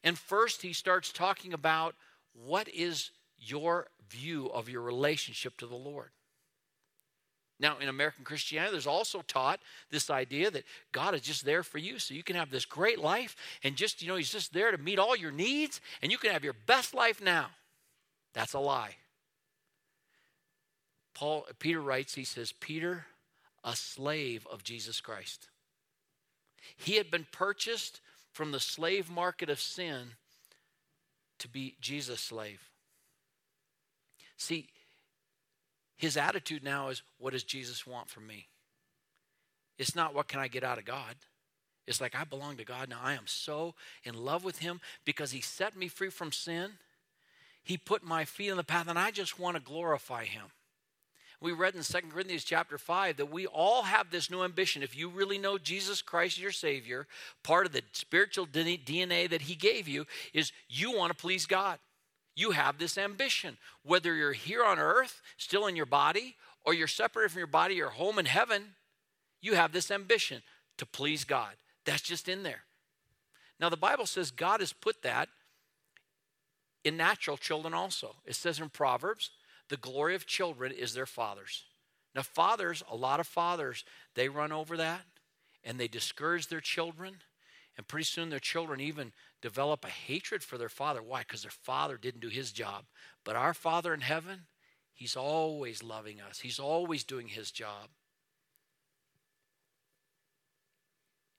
And 0.02 0.18
first, 0.18 0.62
he 0.62 0.72
starts 0.72 1.12
talking 1.12 1.52
about 1.52 1.94
what 2.32 2.68
is 2.68 3.10
your 3.38 3.88
view 4.08 4.48
of 4.48 4.68
your 4.68 4.82
relationship 4.82 5.56
to 5.58 5.66
the 5.66 5.76
Lord. 5.76 6.10
Now, 7.60 7.78
in 7.78 7.88
American 7.88 8.24
Christianity, 8.24 8.72
there's 8.72 8.86
also 8.86 9.22
taught 9.22 9.60
this 9.90 10.10
idea 10.10 10.50
that 10.50 10.64
God 10.92 11.14
is 11.14 11.20
just 11.20 11.44
there 11.44 11.62
for 11.62 11.78
you 11.78 11.98
so 11.98 12.14
you 12.14 12.24
can 12.24 12.36
have 12.36 12.50
this 12.50 12.64
great 12.64 12.98
life 12.98 13.36
and 13.62 13.76
just, 13.76 14.02
you 14.02 14.08
know, 14.08 14.16
He's 14.16 14.32
just 14.32 14.52
there 14.52 14.72
to 14.72 14.78
meet 14.78 14.98
all 14.98 15.16
your 15.16 15.30
needs 15.30 15.80
and 16.02 16.10
you 16.10 16.18
can 16.18 16.32
have 16.32 16.44
your 16.44 16.56
best 16.66 16.94
life 16.94 17.22
now. 17.22 17.46
That's 18.32 18.54
a 18.54 18.58
lie. 18.58 18.96
Paul 21.14 21.46
Peter 21.60 21.80
writes, 21.80 22.14
he 22.14 22.24
says, 22.24 22.52
Peter, 22.52 23.06
a 23.62 23.76
slave 23.76 24.46
of 24.50 24.64
Jesus 24.64 25.00
Christ. 25.00 25.48
He 26.76 26.96
had 26.96 27.10
been 27.10 27.26
purchased 27.30 28.00
from 28.32 28.50
the 28.50 28.60
slave 28.60 29.08
market 29.08 29.48
of 29.48 29.60
sin 29.60 30.08
to 31.38 31.48
be 31.48 31.76
Jesus' 31.80 32.20
slave. 32.20 32.60
See, 34.36 34.68
his 35.96 36.16
attitude 36.16 36.64
now 36.64 36.88
is, 36.88 37.02
what 37.18 37.32
does 37.32 37.44
Jesus 37.44 37.86
want 37.86 38.08
from 38.08 38.26
me? 38.26 38.48
It's 39.78 39.94
not, 39.94 40.14
what 40.14 40.28
can 40.28 40.40
I 40.40 40.48
get 40.48 40.64
out 40.64 40.78
of 40.78 40.84
God? 40.84 41.14
It's 41.86 42.00
like, 42.00 42.14
I 42.14 42.24
belong 42.24 42.56
to 42.56 42.64
God 42.64 42.88
now. 42.88 43.00
I 43.02 43.14
am 43.14 43.26
so 43.26 43.74
in 44.04 44.14
love 44.14 44.44
with 44.44 44.58
Him 44.58 44.80
because 45.04 45.32
He 45.32 45.40
set 45.40 45.76
me 45.76 45.88
free 45.88 46.10
from 46.10 46.32
sin. 46.32 46.72
He 47.62 47.76
put 47.76 48.02
my 48.02 48.24
feet 48.24 48.50
on 48.50 48.56
the 48.56 48.64
path, 48.64 48.88
and 48.88 48.98
I 48.98 49.10
just 49.10 49.38
want 49.38 49.56
to 49.56 49.62
glorify 49.62 50.24
Him. 50.24 50.44
We 51.40 51.52
read 51.52 51.74
in 51.74 51.82
2 51.82 51.98
Corinthians 52.10 52.44
chapter 52.44 52.78
5 52.78 53.18
that 53.18 53.30
we 53.30 53.46
all 53.46 53.82
have 53.82 54.10
this 54.10 54.30
new 54.30 54.42
ambition. 54.42 54.82
If 54.82 54.96
you 54.96 55.10
really 55.10 55.36
know 55.36 55.58
Jesus 55.58 56.00
Christ 56.00 56.38
your 56.38 56.52
Savior, 56.52 57.06
part 57.42 57.66
of 57.66 57.72
the 57.72 57.82
spiritual 57.92 58.46
DNA 58.46 59.28
that 59.28 59.42
He 59.42 59.54
gave 59.54 59.86
you 59.86 60.06
is 60.32 60.52
you 60.70 60.96
want 60.96 61.12
to 61.12 61.20
please 61.20 61.44
God 61.44 61.78
you 62.34 62.52
have 62.52 62.78
this 62.78 62.98
ambition. 62.98 63.56
Whether 63.84 64.14
you're 64.14 64.32
here 64.32 64.64
on 64.64 64.78
earth, 64.78 65.20
still 65.36 65.66
in 65.66 65.76
your 65.76 65.86
body, 65.86 66.36
or 66.64 66.74
you're 66.74 66.88
separated 66.88 67.32
from 67.32 67.38
your 67.38 67.46
body, 67.46 67.74
you're 67.74 67.90
home 67.90 68.18
in 68.18 68.26
heaven, 68.26 68.74
you 69.40 69.54
have 69.54 69.72
this 69.72 69.90
ambition 69.90 70.42
to 70.78 70.86
please 70.86 71.24
God. 71.24 71.54
That's 71.84 72.02
just 72.02 72.28
in 72.28 72.42
there. 72.42 72.62
Now, 73.60 73.68
the 73.68 73.76
Bible 73.76 74.06
says 74.06 74.30
God 74.30 74.60
has 74.60 74.72
put 74.72 75.02
that 75.02 75.28
in 76.82 76.96
natural 76.96 77.36
children 77.36 77.74
also. 77.74 78.16
It 78.24 78.34
says 78.34 78.58
in 78.58 78.68
Proverbs, 78.68 79.30
the 79.68 79.76
glory 79.76 80.14
of 80.14 80.26
children 80.26 80.72
is 80.72 80.94
their 80.94 81.06
fathers. 81.06 81.64
Now, 82.14 82.22
fathers, 82.22 82.82
a 82.90 82.96
lot 82.96 83.20
of 83.20 83.26
fathers, 83.26 83.84
they 84.14 84.28
run 84.28 84.52
over 84.52 84.76
that 84.76 85.02
and 85.64 85.78
they 85.78 85.88
discourage 85.88 86.48
their 86.48 86.60
children. 86.60 87.16
And 87.76 87.88
pretty 87.88 88.04
soon 88.04 88.30
their 88.30 88.38
children 88.38 88.80
even 88.80 89.12
develop 89.42 89.84
a 89.84 89.88
hatred 89.88 90.42
for 90.42 90.58
their 90.58 90.68
father. 90.68 91.02
Why? 91.02 91.20
Because 91.20 91.42
their 91.42 91.50
father 91.50 91.96
didn't 91.96 92.20
do 92.20 92.28
his 92.28 92.52
job. 92.52 92.84
But 93.24 93.36
our 93.36 93.54
Father 93.54 93.94
in 93.94 94.02
heaven, 94.02 94.46
He's 94.92 95.16
always 95.16 95.82
loving 95.82 96.20
us, 96.20 96.40
He's 96.40 96.58
always 96.58 97.04
doing 97.04 97.28
His 97.28 97.50
job. 97.50 97.88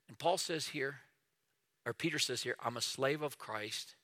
And 0.08 0.18
Paul 0.18 0.38
says 0.38 0.68
here, 0.68 1.00
or 1.84 1.92
Peter 1.92 2.18
says 2.18 2.42
here, 2.42 2.56
I'm 2.62 2.76
a 2.76 2.82
slave 2.82 3.22
of 3.22 3.38
Christ, 3.38 3.96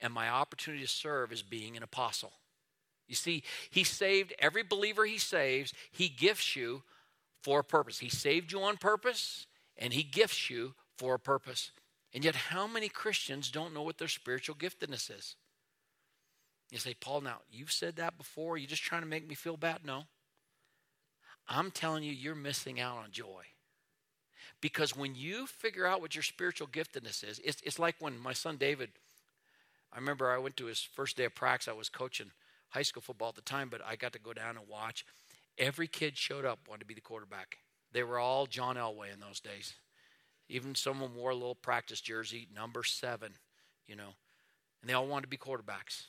and 0.00 0.12
my 0.12 0.28
opportunity 0.28 0.82
to 0.82 0.88
serve 0.88 1.32
is 1.32 1.42
being 1.42 1.76
an 1.76 1.82
apostle. 1.82 2.32
You 3.08 3.16
see, 3.16 3.42
he 3.70 3.82
saved 3.82 4.32
every 4.38 4.62
believer 4.62 5.04
he 5.04 5.18
saves, 5.18 5.72
he 5.90 6.08
gifts 6.08 6.54
you 6.54 6.82
for 7.42 7.60
a 7.60 7.64
purpose. 7.64 7.98
He 7.98 8.08
saved 8.08 8.52
you 8.52 8.60
on 8.62 8.76
purpose, 8.76 9.46
and 9.76 9.92
he 9.92 10.02
gifts 10.02 10.50
you 10.50 10.74
for 11.00 11.14
a 11.14 11.18
purpose. 11.18 11.70
And 12.12 12.22
yet, 12.22 12.34
how 12.34 12.66
many 12.66 12.90
Christians 12.90 13.50
don't 13.50 13.72
know 13.72 13.80
what 13.80 13.96
their 13.96 14.06
spiritual 14.06 14.54
giftedness 14.54 15.10
is? 15.10 15.34
You 16.70 16.78
say, 16.78 16.92
Paul, 16.92 17.22
now, 17.22 17.38
you've 17.50 17.72
said 17.72 17.96
that 17.96 18.18
before. 18.18 18.58
You're 18.58 18.62
you 18.62 18.68
just 18.68 18.82
trying 18.82 19.00
to 19.00 19.08
make 19.08 19.26
me 19.26 19.34
feel 19.34 19.56
bad? 19.56 19.78
No. 19.82 20.04
I'm 21.48 21.70
telling 21.70 22.02
you, 22.02 22.12
you're 22.12 22.34
missing 22.34 22.78
out 22.80 22.98
on 22.98 23.12
joy. 23.12 23.44
Because 24.60 24.94
when 24.94 25.14
you 25.14 25.46
figure 25.46 25.86
out 25.86 26.02
what 26.02 26.14
your 26.14 26.22
spiritual 26.22 26.68
giftedness 26.68 27.26
is, 27.26 27.40
it's, 27.42 27.62
it's 27.62 27.78
like 27.78 27.96
when 27.98 28.18
my 28.18 28.34
son 28.34 28.58
David, 28.58 28.90
I 29.92 29.96
remember 29.96 30.30
I 30.30 30.36
went 30.36 30.58
to 30.58 30.66
his 30.66 30.82
first 30.82 31.16
day 31.16 31.24
of 31.24 31.34
practice. 31.34 31.68
I 31.68 31.72
was 31.72 31.88
coaching 31.88 32.30
high 32.68 32.82
school 32.82 33.00
football 33.00 33.30
at 33.30 33.36
the 33.36 33.40
time, 33.40 33.70
but 33.70 33.80
I 33.86 33.96
got 33.96 34.12
to 34.12 34.20
go 34.20 34.34
down 34.34 34.58
and 34.58 34.68
watch. 34.68 35.06
Every 35.56 35.88
kid 35.88 36.18
showed 36.18 36.44
up, 36.44 36.58
wanted 36.68 36.80
to 36.80 36.86
be 36.86 36.94
the 36.94 37.00
quarterback. 37.00 37.56
They 37.90 38.02
were 38.02 38.18
all 38.18 38.44
John 38.44 38.76
Elway 38.76 39.12
in 39.12 39.20
those 39.20 39.40
days. 39.40 39.74
Even 40.50 40.74
someone 40.74 41.14
wore 41.14 41.30
a 41.30 41.34
little 41.34 41.54
practice 41.54 42.00
jersey, 42.00 42.48
number 42.54 42.82
seven, 42.82 43.32
you 43.86 43.94
know, 43.94 44.14
and 44.80 44.90
they 44.90 44.94
all 44.94 45.06
wanted 45.06 45.22
to 45.22 45.28
be 45.28 45.36
quarterbacks. 45.36 46.08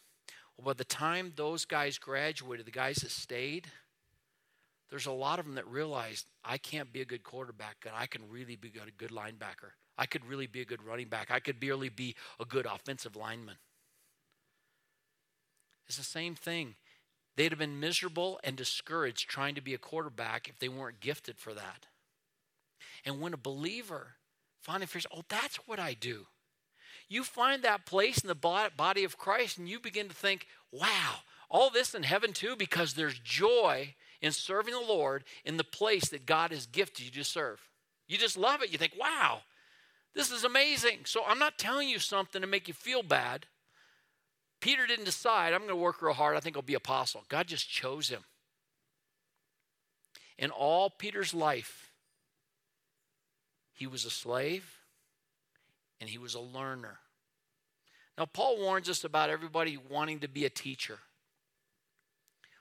Well, 0.57 0.65
by 0.65 0.73
the 0.73 0.83
time 0.83 1.33
those 1.35 1.65
guys 1.65 1.97
graduated, 1.97 2.65
the 2.65 2.71
guys 2.71 2.97
that 2.97 3.11
stayed, 3.11 3.67
there's 4.89 5.05
a 5.05 5.11
lot 5.11 5.39
of 5.39 5.45
them 5.45 5.55
that 5.55 5.67
realized 5.67 6.25
I 6.43 6.57
can't 6.57 6.91
be 6.91 7.01
a 7.01 7.05
good 7.05 7.23
quarterback, 7.23 7.77
but 7.83 7.93
I 7.95 8.07
can 8.07 8.23
really 8.29 8.55
be 8.55 8.69
a 8.69 8.91
good 8.97 9.11
linebacker. 9.11 9.71
I 9.97 10.05
could 10.05 10.25
really 10.25 10.47
be 10.47 10.61
a 10.61 10.65
good 10.65 10.83
running 10.83 11.07
back. 11.07 11.29
I 11.29 11.39
could 11.39 11.59
barely 11.59 11.89
be 11.89 12.15
a 12.39 12.45
good 12.45 12.65
offensive 12.65 13.15
lineman. 13.15 13.57
It's 15.87 15.97
the 15.97 16.03
same 16.03 16.35
thing. 16.35 16.75
They'd 17.35 17.51
have 17.51 17.59
been 17.59 17.79
miserable 17.79 18.39
and 18.43 18.55
discouraged 18.55 19.29
trying 19.29 19.55
to 19.55 19.61
be 19.61 19.73
a 19.73 19.77
quarterback 19.77 20.49
if 20.49 20.59
they 20.59 20.69
weren't 20.69 20.99
gifted 20.99 21.37
for 21.37 21.53
that. 21.53 21.85
And 23.05 23.21
when 23.21 23.33
a 23.33 23.37
believer 23.37 24.15
finally 24.61 24.85
figures, 24.85 25.07
oh, 25.13 25.23
that's 25.27 25.57
what 25.67 25.79
I 25.79 25.93
do, 25.93 26.27
you 27.09 27.23
find 27.23 27.63
that 27.63 27.85
place 27.85 28.19
in 28.19 28.27
the 28.27 28.69
body 28.77 29.03
of 29.03 29.17
Christ 29.17 29.57
and 29.57 29.67
you 29.67 29.79
begin 29.79 30.07
to 30.07 30.15
think, 30.15 30.47
wow, 30.71 31.15
all 31.49 31.69
this 31.69 31.93
in 31.93 32.03
heaven 32.03 32.31
too, 32.31 32.55
because 32.55 32.93
there's 32.93 33.19
joy 33.19 33.95
in 34.21 34.31
serving 34.31 34.73
the 34.73 34.79
Lord 34.79 35.25
in 35.43 35.57
the 35.57 35.63
place 35.63 36.07
that 36.09 36.25
God 36.25 36.51
has 36.51 36.65
gifted 36.65 37.05
you 37.05 37.11
to 37.11 37.23
serve. 37.23 37.59
You 38.07 38.17
just 38.17 38.37
love 38.37 38.61
it. 38.61 38.71
You 38.71 38.77
think, 38.77 38.93
wow, 38.97 39.41
this 40.15 40.31
is 40.31 40.43
amazing. 40.43 40.99
So 41.05 41.23
I'm 41.27 41.39
not 41.39 41.57
telling 41.57 41.89
you 41.89 41.99
something 41.99 42.41
to 42.41 42.47
make 42.47 42.67
you 42.67 42.73
feel 42.73 43.03
bad. 43.03 43.47
Peter 44.61 44.85
didn't 44.87 45.05
decide, 45.05 45.53
I'm 45.53 45.61
going 45.61 45.69
to 45.69 45.75
work 45.75 46.01
real 46.01 46.13
hard. 46.13 46.37
I 46.37 46.39
think 46.39 46.55
I'll 46.55 46.61
be 46.61 46.75
apostle. 46.75 47.25
God 47.27 47.47
just 47.47 47.69
chose 47.69 48.09
him. 48.09 48.23
In 50.37 50.49
all 50.49 50.89
Peter's 50.89 51.33
life, 51.33 51.90
he 53.81 53.87
was 53.87 54.05
a 54.05 54.11
slave 54.11 54.77
and 55.99 56.07
he 56.07 56.19
was 56.19 56.35
a 56.35 56.39
learner. 56.39 56.99
Now, 58.15 58.27
Paul 58.27 58.59
warns 58.59 58.87
us 58.87 59.03
about 59.03 59.31
everybody 59.31 59.75
wanting 59.75 60.19
to 60.19 60.27
be 60.27 60.45
a 60.45 60.51
teacher. 60.51 60.99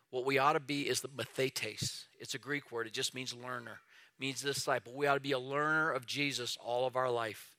What 0.09 0.25
we 0.25 0.39
ought 0.39 0.55
to 0.55 0.61
be 0.61 0.89
is 0.89 1.03
the 1.03 1.11
mathetes. 1.11 2.05
It's 2.19 2.33
a 2.33 2.39
Greek 2.39 2.73
word, 2.73 2.87
it 2.87 2.95
just 2.95 3.15
means 3.15 3.35
learner, 3.35 3.81
it 4.17 4.19
means 4.19 4.41
disciple. 4.41 4.95
We 4.97 5.09
ought 5.09 5.17
to 5.17 5.21
be 5.21 5.33
a 5.33 5.39
learner 5.39 5.91
of 5.91 6.07
Jesus 6.07 6.57
all 6.59 6.87
of 6.87 6.97
our 6.97 7.11
life. 7.11 7.51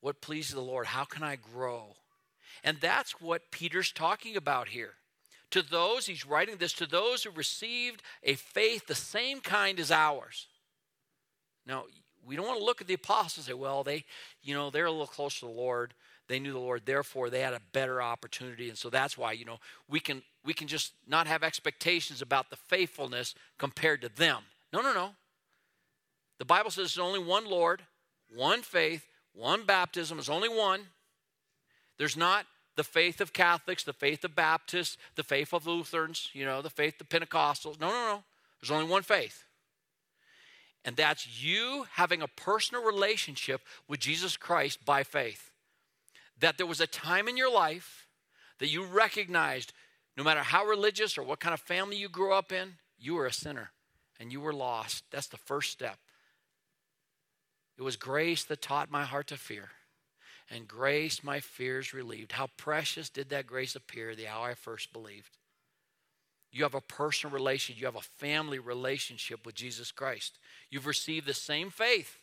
What 0.00 0.22
pleases 0.22 0.54
the 0.54 0.62
Lord? 0.62 0.86
How 0.86 1.04
can 1.04 1.22
I 1.22 1.36
grow? 1.36 1.96
And 2.64 2.78
that's 2.80 3.20
what 3.20 3.50
Peter's 3.50 3.92
talking 3.92 4.38
about 4.38 4.68
here. 4.68 4.94
To 5.50 5.60
those, 5.60 6.06
he's 6.06 6.24
writing 6.24 6.56
this 6.56 6.72
to 6.72 6.86
those 6.86 7.24
who 7.24 7.30
received 7.30 8.02
a 8.22 8.36
faith 8.36 8.86
the 8.86 8.94
same 8.94 9.40
kind 9.40 9.78
as 9.78 9.90
ours. 9.90 10.46
Now, 11.66 11.84
we 12.26 12.36
don't 12.36 12.46
want 12.46 12.58
to 12.58 12.64
look 12.64 12.80
at 12.80 12.86
the 12.86 12.94
apostles 12.94 13.36
and 13.36 13.44
say, 13.46 13.60
well, 13.60 13.84
they, 13.84 14.04
you 14.42 14.54
know, 14.54 14.70
they're 14.70 14.86
a 14.86 14.90
little 14.90 15.06
closer 15.06 15.40
to 15.40 15.46
the 15.46 15.52
Lord. 15.52 15.94
They 16.28 16.38
knew 16.40 16.52
the 16.52 16.58
Lord, 16.58 16.82
therefore 16.84 17.30
they 17.30 17.40
had 17.40 17.54
a 17.54 17.60
better 17.72 18.02
opportunity. 18.02 18.68
And 18.68 18.76
so 18.76 18.90
that's 18.90 19.16
why, 19.16 19.32
you 19.32 19.44
know, 19.44 19.58
we 19.88 20.00
can 20.00 20.22
we 20.44 20.54
can 20.54 20.68
just 20.68 20.92
not 21.06 21.26
have 21.26 21.42
expectations 21.42 22.22
about 22.22 22.50
the 22.50 22.56
faithfulness 22.56 23.34
compared 23.58 24.00
to 24.02 24.08
them. 24.08 24.42
No, 24.72 24.80
no, 24.80 24.92
no. 24.92 25.10
The 26.38 26.44
Bible 26.44 26.70
says 26.70 26.94
there's 26.94 26.98
only 26.98 27.18
one 27.18 27.46
Lord, 27.48 27.82
one 28.34 28.62
faith, 28.62 29.06
one 29.32 29.64
baptism. 29.64 30.18
There's 30.18 30.28
only 30.28 30.48
one. 30.48 30.80
There's 31.98 32.16
not 32.16 32.46
the 32.76 32.84
faith 32.84 33.20
of 33.20 33.32
Catholics, 33.32 33.84
the 33.84 33.92
faith 33.92 34.24
of 34.24 34.36
Baptists, 34.36 34.98
the 35.14 35.22
faith 35.22 35.52
of 35.52 35.66
Lutherans, 35.66 36.30
you 36.32 36.44
know, 36.44 36.60
the 36.60 36.70
faith 36.70 37.00
of 37.00 37.08
Pentecostals. 37.08 37.80
No, 37.80 37.88
no, 37.88 38.06
no. 38.06 38.24
There's 38.60 38.70
only 38.70 38.90
one 38.90 39.02
faith. 39.02 39.45
And 40.86 40.96
that's 40.96 41.42
you 41.42 41.86
having 41.94 42.22
a 42.22 42.28
personal 42.28 42.84
relationship 42.84 43.60
with 43.88 44.00
Jesus 44.00 44.36
Christ 44.36 44.84
by 44.84 45.02
faith. 45.02 45.50
That 46.38 46.58
there 46.58 46.66
was 46.66 46.80
a 46.80 46.86
time 46.86 47.26
in 47.26 47.36
your 47.36 47.52
life 47.52 48.06
that 48.60 48.68
you 48.68 48.84
recognized, 48.84 49.72
no 50.16 50.22
matter 50.22 50.40
how 50.40 50.64
religious 50.64 51.18
or 51.18 51.24
what 51.24 51.40
kind 51.40 51.52
of 51.52 51.60
family 51.60 51.96
you 51.96 52.08
grew 52.08 52.32
up 52.32 52.52
in, 52.52 52.74
you 52.98 53.14
were 53.14 53.26
a 53.26 53.32
sinner 53.32 53.72
and 54.20 54.30
you 54.30 54.40
were 54.40 54.52
lost. 54.52 55.02
That's 55.10 55.26
the 55.26 55.36
first 55.36 55.72
step. 55.72 55.98
It 57.76 57.82
was 57.82 57.96
grace 57.96 58.44
that 58.44 58.62
taught 58.62 58.90
my 58.90 59.04
heart 59.04 59.26
to 59.26 59.36
fear 59.36 59.70
and 60.48 60.68
grace 60.68 61.24
my 61.24 61.40
fears 61.40 61.92
relieved. 61.92 62.32
How 62.32 62.48
precious 62.56 63.10
did 63.10 63.30
that 63.30 63.48
grace 63.48 63.74
appear 63.74 64.14
the 64.14 64.28
hour 64.28 64.50
I 64.50 64.54
first 64.54 64.92
believed. 64.92 65.36
You 66.56 66.62
have 66.62 66.74
a 66.74 66.80
personal 66.80 67.34
relationship, 67.34 67.80
you 67.80 67.86
have 67.86 67.96
a 67.96 68.00
family 68.00 68.58
relationship 68.58 69.44
with 69.44 69.54
Jesus 69.54 69.92
Christ. 69.92 70.38
You've 70.70 70.86
received 70.86 71.26
the 71.26 71.34
same 71.34 71.68
faith. 71.68 72.18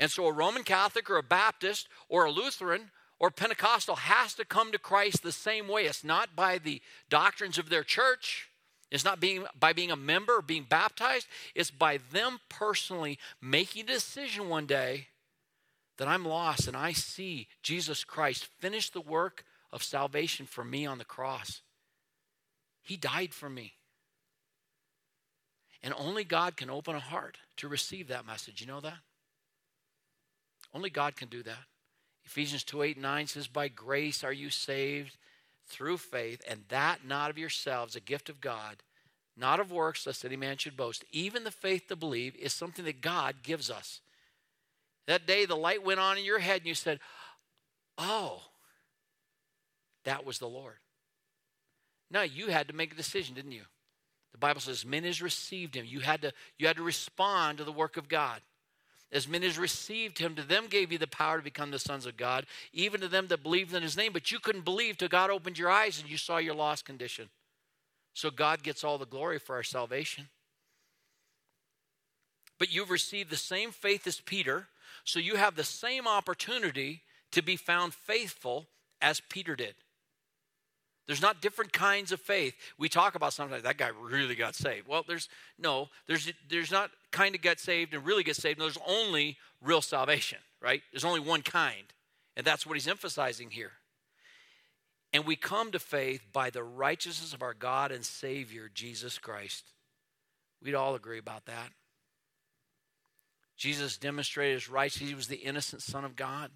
And 0.00 0.10
so 0.10 0.26
a 0.26 0.32
Roman 0.32 0.64
Catholic 0.64 1.08
or 1.08 1.16
a 1.16 1.22
Baptist 1.22 1.88
or 2.08 2.24
a 2.24 2.32
Lutheran 2.32 2.90
or 3.20 3.30
Pentecostal 3.30 3.94
has 3.94 4.34
to 4.34 4.44
come 4.44 4.72
to 4.72 4.78
Christ 4.78 5.22
the 5.22 5.30
same 5.30 5.68
way. 5.68 5.84
It's 5.84 6.02
not 6.02 6.34
by 6.34 6.58
the 6.58 6.82
doctrines 7.08 7.56
of 7.56 7.68
their 7.68 7.84
church. 7.84 8.50
It's 8.90 9.04
not 9.04 9.20
being 9.20 9.44
by 9.58 9.72
being 9.72 9.92
a 9.92 9.96
member 9.96 10.38
or 10.38 10.42
being 10.42 10.66
baptized. 10.68 11.28
It's 11.54 11.70
by 11.70 12.00
them 12.10 12.40
personally 12.48 13.20
making 13.40 13.84
a 13.84 13.86
decision 13.86 14.48
one 14.48 14.66
day 14.66 15.06
that 15.98 16.08
I'm 16.08 16.24
lost 16.24 16.66
and 16.66 16.76
I 16.76 16.92
see 16.92 17.46
Jesus 17.62 18.02
Christ 18.02 18.48
finish 18.58 18.90
the 18.90 19.00
work 19.00 19.44
of 19.72 19.84
salvation 19.84 20.46
for 20.46 20.64
me 20.64 20.84
on 20.84 20.98
the 20.98 21.04
cross. 21.04 21.62
He 22.84 22.96
died 22.96 23.34
for 23.34 23.50
me. 23.50 23.72
And 25.82 25.92
only 25.96 26.22
God 26.24 26.56
can 26.56 26.70
open 26.70 26.94
a 26.94 27.00
heart 27.00 27.38
to 27.56 27.68
receive 27.68 28.08
that 28.08 28.26
message. 28.26 28.60
You 28.60 28.66
know 28.66 28.80
that? 28.80 28.98
Only 30.72 30.90
God 30.90 31.16
can 31.16 31.28
do 31.28 31.42
that. 31.42 31.64
Ephesians 32.24 32.64
2 32.64 32.82
8 32.82 32.98
9 32.98 33.26
says, 33.26 33.48
By 33.48 33.68
grace 33.68 34.22
are 34.22 34.32
you 34.32 34.50
saved 34.50 35.16
through 35.66 35.98
faith, 35.98 36.42
and 36.48 36.64
that 36.68 37.06
not 37.06 37.30
of 37.30 37.38
yourselves, 37.38 37.96
a 37.96 38.00
gift 38.00 38.28
of 38.28 38.40
God, 38.40 38.82
not 39.36 39.60
of 39.60 39.72
works, 39.72 40.06
lest 40.06 40.24
any 40.24 40.36
man 40.36 40.56
should 40.56 40.76
boast. 40.76 41.04
Even 41.10 41.44
the 41.44 41.50
faith 41.50 41.88
to 41.88 41.96
believe 41.96 42.36
is 42.36 42.52
something 42.52 42.84
that 42.84 43.00
God 43.00 43.36
gives 43.42 43.70
us. 43.70 44.00
That 45.06 45.26
day 45.26 45.44
the 45.44 45.56
light 45.56 45.84
went 45.84 46.00
on 46.00 46.18
in 46.18 46.24
your 46.24 46.38
head 46.38 46.58
and 46.58 46.66
you 46.66 46.74
said, 46.74 47.00
Oh, 47.98 48.42
that 50.04 50.24
was 50.24 50.38
the 50.38 50.48
Lord. 50.48 50.76
Now 52.14 52.22
you 52.22 52.46
had 52.46 52.68
to 52.68 52.74
make 52.74 52.92
a 52.92 52.96
decision, 52.96 53.34
didn't 53.34 53.52
you? 53.52 53.64
The 54.32 54.38
Bible 54.38 54.60
says, 54.60 54.86
men 54.86 55.02
has 55.02 55.20
received 55.20 55.74
him. 55.74 55.84
You 55.84 56.00
had 56.00 56.22
to, 56.22 56.32
you 56.58 56.68
had 56.68 56.76
to 56.76 56.82
respond 56.82 57.58
to 57.58 57.64
the 57.64 57.72
work 57.72 57.96
of 57.96 58.08
God. 58.08 58.40
As 59.12 59.28
men 59.28 59.42
as 59.42 59.58
received 59.58 60.18
him, 60.18 60.34
to 60.36 60.42
them 60.42 60.66
gave 60.68 60.90
you 60.90 60.98
the 60.98 61.06
power 61.06 61.38
to 61.38 61.44
become 61.44 61.70
the 61.70 61.78
sons 61.78 62.06
of 62.06 62.16
God, 62.16 62.46
even 62.72 63.00
to 63.00 63.08
them 63.08 63.26
that 63.28 63.42
believed 63.42 63.74
in 63.74 63.82
his 63.82 63.96
name. 63.96 64.12
But 64.12 64.32
you 64.32 64.38
couldn't 64.38 64.64
believe 64.64 64.96
till 64.96 65.08
God 65.08 65.30
opened 65.30 65.58
your 65.58 65.70
eyes 65.70 66.00
and 66.00 66.08
you 66.08 66.16
saw 66.16 66.38
your 66.38 66.54
lost 66.54 66.84
condition. 66.84 67.28
So 68.12 68.30
God 68.30 68.62
gets 68.62 68.84
all 68.84 68.98
the 68.98 69.06
glory 69.06 69.38
for 69.38 69.56
our 69.56 69.62
salvation. 69.62 70.28
But 72.58 72.72
you've 72.72 72.90
received 72.90 73.30
the 73.30 73.36
same 73.36 73.72
faith 73.72 74.06
as 74.06 74.20
Peter, 74.20 74.68
so 75.04 75.18
you 75.18 75.34
have 75.34 75.56
the 75.56 75.64
same 75.64 76.06
opportunity 76.06 77.02
to 77.32 77.42
be 77.42 77.56
found 77.56 77.92
faithful 77.92 78.68
as 79.00 79.20
Peter 79.28 79.56
did. 79.56 79.74
There's 81.06 81.20
not 81.20 81.42
different 81.42 81.72
kinds 81.72 82.12
of 82.12 82.20
faith. 82.20 82.54
We 82.78 82.88
talk 82.88 83.14
about 83.14 83.34
sometimes 83.34 83.62
that 83.64 83.76
guy 83.76 83.90
really 84.00 84.34
got 84.34 84.54
saved. 84.54 84.88
Well, 84.88 85.04
there's 85.06 85.28
no, 85.58 85.88
there's 86.06 86.32
there's 86.48 86.70
not 86.70 86.90
kind 87.10 87.34
of 87.34 87.42
get 87.42 87.60
saved 87.60 87.92
and 87.92 88.06
really 88.06 88.22
get 88.22 88.36
saved. 88.36 88.58
There's 88.58 88.78
only 88.86 89.36
real 89.62 89.82
salvation, 89.82 90.38
right? 90.62 90.82
There's 90.92 91.04
only 91.04 91.20
one 91.20 91.42
kind. 91.42 91.84
And 92.36 92.46
that's 92.46 92.66
what 92.66 92.74
he's 92.74 92.88
emphasizing 92.88 93.50
here. 93.50 93.72
And 95.12 95.24
we 95.24 95.36
come 95.36 95.70
to 95.70 95.78
faith 95.78 96.22
by 96.32 96.50
the 96.50 96.64
righteousness 96.64 97.32
of 97.32 97.42
our 97.42 97.54
God 97.54 97.92
and 97.92 98.04
Savior, 98.04 98.70
Jesus 98.74 99.18
Christ. 99.18 99.64
We'd 100.62 100.74
all 100.74 100.94
agree 100.94 101.18
about 101.18 101.44
that. 101.46 101.70
Jesus 103.56 103.96
demonstrated 103.96 104.54
his 104.54 104.68
righteousness. 104.68 105.10
He 105.10 105.14
was 105.14 105.28
the 105.28 105.36
innocent 105.36 105.82
Son 105.82 106.04
of 106.04 106.16
God. 106.16 106.50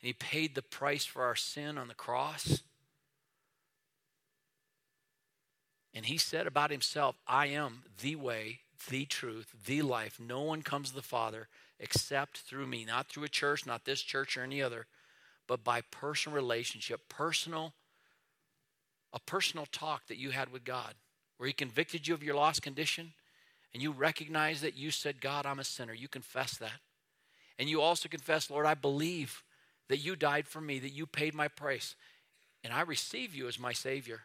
And 0.00 0.06
he 0.06 0.12
paid 0.12 0.54
the 0.54 0.62
price 0.62 1.04
for 1.04 1.24
our 1.24 1.34
sin 1.34 1.78
on 1.78 1.88
the 1.88 1.94
cross. 1.94 2.62
And 5.94 6.06
he 6.06 6.16
said 6.16 6.46
about 6.46 6.70
himself, 6.70 7.16
I 7.26 7.46
am 7.48 7.82
the 8.00 8.16
way, 8.16 8.60
the 8.88 9.04
truth, 9.04 9.54
the 9.66 9.82
life. 9.82 10.18
No 10.18 10.42
one 10.42 10.62
comes 10.62 10.90
to 10.90 10.94
the 10.94 11.02
Father 11.02 11.48
except 11.78 12.38
through 12.38 12.66
me, 12.66 12.84
not 12.84 13.08
through 13.08 13.24
a 13.24 13.28
church, 13.28 13.66
not 13.66 13.84
this 13.84 14.00
church 14.00 14.36
or 14.36 14.42
any 14.42 14.62
other, 14.62 14.86
but 15.46 15.64
by 15.64 15.80
personal 15.80 16.36
relationship, 16.36 17.08
personal, 17.08 17.74
a 19.12 19.20
personal 19.20 19.66
talk 19.70 20.06
that 20.06 20.16
you 20.16 20.30
had 20.30 20.50
with 20.50 20.64
God, 20.64 20.94
where 21.36 21.46
He 21.46 21.52
convicted 21.52 22.06
you 22.06 22.14
of 22.14 22.22
your 22.22 22.36
lost 22.36 22.62
condition, 22.62 23.12
and 23.74 23.82
you 23.82 23.90
recognize 23.90 24.60
that 24.60 24.76
you 24.76 24.90
said, 24.90 25.20
God, 25.20 25.44
I'm 25.44 25.58
a 25.58 25.64
sinner. 25.64 25.92
You 25.92 26.08
confess 26.08 26.56
that. 26.58 26.80
And 27.58 27.68
you 27.68 27.80
also 27.80 28.08
confess, 28.08 28.50
Lord, 28.50 28.66
I 28.66 28.74
believe 28.74 29.42
that 29.88 29.98
you 29.98 30.16
died 30.16 30.46
for 30.46 30.60
me, 30.60 30.78
that 30.78 30.92
you 30.92 31.06
paid 31.06 31.34
my 31.34 31.48
price, 31.48 31.94
and 32.64 32.72
I 32.72 32.82
receive 32.82 33.34
you 33.34 33.48
as 33.48 33.58
my 33.58 33.72
Savior. 33.72 34.22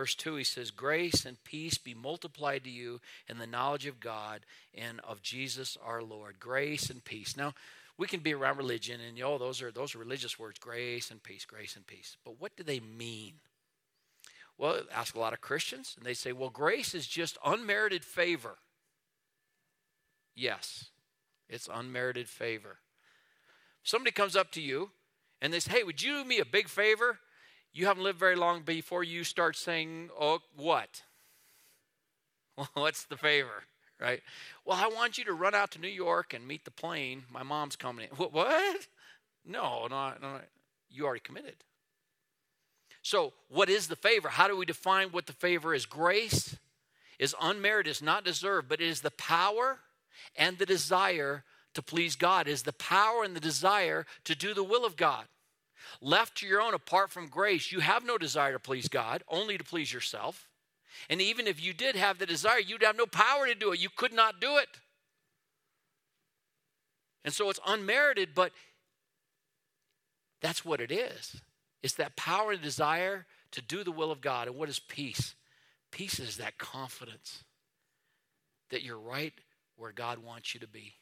Verse 0.00 0.14
2, 0.14 0.36
he 0.36 0.44
says, 0.44 0.70
Grace 0.70 1.26
and 1.26 1.44
peace 1.44 1.76
be 1.76 1.92
multiplied 1.92 2.64
to 2.64 2.70
you 2.70 3.02
in 3.28 3.36
the 3.36 3.46
knowledge 3.46 3.84
of 3.84 4.00
God 4.00 4.46
and 4.74 4.98
of 5.00 5.20
Jesus 5.20 5.76
our 5.84 6.02
Lord. 6.02 6.40
Grace 6.40 6.88
and 6.88 7.04
peace. 7.04 7.36
Now, 7.36 7.52
we 7.98 8.06
can 8.06 8.20
be 8.20 8.32
around 8.32 8.56
religion 8.56 8.98
and 9.06 9.18
you 9.18 9.24
know 9.24 9.36
those 9.36 9.60
are 9.60 9.70
those 9.70 9.94
are 9.94 9.98
religious 9.98 10.38
words, 10.38 10.58
grace 10.58 11.10
and 11.10 11.22
peace, 11.22 11.44
grace 11.44 11.76
and 11.76 11.86
peace. 11.86 12.16
But 12.24 12.40
what 12.40 12.56
do 12.56 12.62
they 12.62 12.80
mean? 12.80 13.34
Well, 14.56 14.84
ask 14.90 15.14
a 15.16 15.20
lot 15.20 15.34
of 15.34 15.42
Christians, 15.42 15.96
and 15.98 16.06
they 16.06 16.14
say, 16.14 16.32
well, 16.32 16.48
grace 16.48 16.94
is 16.94 17.06
just 17.06 17.36
unmerited 17.44 18.02
favor. 18.02 18.56
Yes, 20.34 20.86
it's 21.46 21.68
unmerited 21.70 22.26
favor. 22.26 22.78
Somebody 23.82 24.12
comes 24.12 24.34
up 24.34 24.50
to 24.52 24.62
you 24.62 24.92
and 25.42 25.52
they 25.52 25.60
say, 25.60 25.72
hey, 25.72 25.82
would 25.82 26.02
you 26.02 26.22
do 26.22 26.24
me 26.24 26.38
a 26.38 26.46
big 26.46 26.68
favor? 26.68 27.18
You 27.72 27.86
haven't 27.86 28.02
lived 28.02 28.18
very 28.18 28.36
long 28.36 28.62
before 28.62 29.04
you 29.04 29.24
start 29.24 29.56
saying, 29.56 30.10
Oh, 30.18 30.40
what? 30.56 31.02
What's 32.74 33.04
the 33.04 33.16
favor, 33.16 33.64
right? 34.00 34.22
Well, 34.64 34.78
I 34.80 34.88
want 34.88 35.18
you 35.18 35.24
to 35.24 35.32
run 35.32 35.54
out 35.54 35.70
to 35.72 35.80
New 35.80 35.88
York 35.88 36.34
and 36.34 36.46
meet 36.46 36.64
the 36.64 36.70
plane. 36.70 37.24
My 37.30 37.42
mom's 37.42 37.76
coming 37.76 38.08
in. 38.10 38.16
What? 38.16 38.32
what? 38.32 38.86
No, 39.46 39.86
no, 39.88 40.12
no. 40.20 40.40
You 40.90 41.06
already 41.06 41.20
committed. 41.20 41.56
So, 43.02 43.32
what 43.48 43.70
is 43.70 43.88
the 43.88 43.96
favor? 43.96 44.28
How 44.28 44.46
do 44.46 44.56
we 44.56 44.66
define 44.66 45.08
what 45.08 45.26
the 45.26 45.32
favor 45.32 45.74
is? 45.74 45.86
Grace 45.86 46.56
is 47.18 47.34
unmerited, 47.40 47.90
is 47.90 48.02
not 48.02 48.24
deserved, 48.24 48.68
but 48.68 48.80
it 48.80 48.88
is 48.88 49.00
the 49.00 49.10
power 49.12 49.78
and 50.36 50.58
the 50.58 50.66
desire 50.66 51.44
to 51.74 51.82
please 51.82 52.16
God, 52.16 52.48
it 52.48 52.52
is 52.52 52.62
the 52.64 52.72
power 52.72 53.22
and 53.22 53.34
the 53.34 53.40
desire 53.40 54.04
to 54.24 54.34
do 54.34 54.54
the 54.54 54.64
will 54.64 54.84
of 54.84 54.96
God. 54.96 55.26
Left 56.00 56.36
to 56.38 56.46
your 56.46 56.60
own, 56.60 56.74
apart 56.74 57.10
from 57.10 57.28
grace, 57.28 57.72
you 57.72 57.80
have 57.80 58.04
no 58.04 58.18
desire 58.18 58.52
to 58.52 58.58
please 58.58 58.88
God, 58.88 59.22
only 59.28 59.58
to 59.58 59.64
please 59.64 59.92
yourself. 59.92 60.48
And 61.08 61.20
even 61.20 61.46
if 61.46 61.62
you 61.62 61.72
did 61.72 61.96
have 61.96 62.18
the 62.18 62.26
desire, 62.26 62.58
you'd 62.58 62.82
have 62.82 62.96
no 62.96 63.06
power 63.06 63.46
to 63.46 63.54
do 63.54 63.72
it. 63.72 63.80
You 63.80 63.88
could 63.94 64.12
not 64.12 64.40
do 64.40 64.56
it. 64.58 64.68
And 67.24 67.34
so 67.34 67.50
it's 67.50 67.60
unmerited, 67.66 68.30
but 68.34 68.52
that's 70.40 70.64
what 70.64 70.80
it 70.80 70.90
is. 70.90 71.36
It's 71.82 71.94
that 71.94 72.16
power 72.16 72.52
and 72.52 72.62
desire 72.62 73.26
to 73.52 73.62
do 73.62 73.84
the 73.84 73.92
will 73.92 74.10
of 74.10 74.20
God. 74.20 74.48
And 74.48 74.56
what 74.56 74.68
is 74.68 74.78
peace? 74.78 75.34
Peace 75.90 76.18
is 76.18 76.36
that 76.36 76.58
confidence 76.58 77.44
that 78.70 78.82
you're 78.82 78.98
right 78.98 79.32
where 79.76 79.92
God 79.92 80.18
wants 80.18 80.54
you 80.54 80.60
to 80.60 80.68
be, 80.68 80.94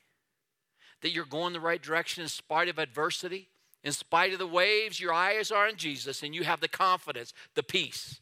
that 1.02 1.10
you're 1.10 1.24
going 1.24 1.52
the 1.52 1.60
right 1.60 1.82
direction 1.82 2.22
in 2.22 2.28
spite 2.28 2.68
of 2.68 2.78
adversity, 2.78 3.48
in 3.84 3.92
spite 3.92 4.32
of 4.32 4.38
the 4.38 4.46
waves, 4.46 5.00
your 5.00 5.12
eyes 5.12 5.50
are 5.50 5.68
on 5.68 5.76
Jesus 5.76 6.22
and 6.22 6.34
you 6.34 6.44
have 6.44 6.60
the 6.60 6.68
confidence, 6.68 7.32
the 7.54 7.62
peace. 7.62 8.20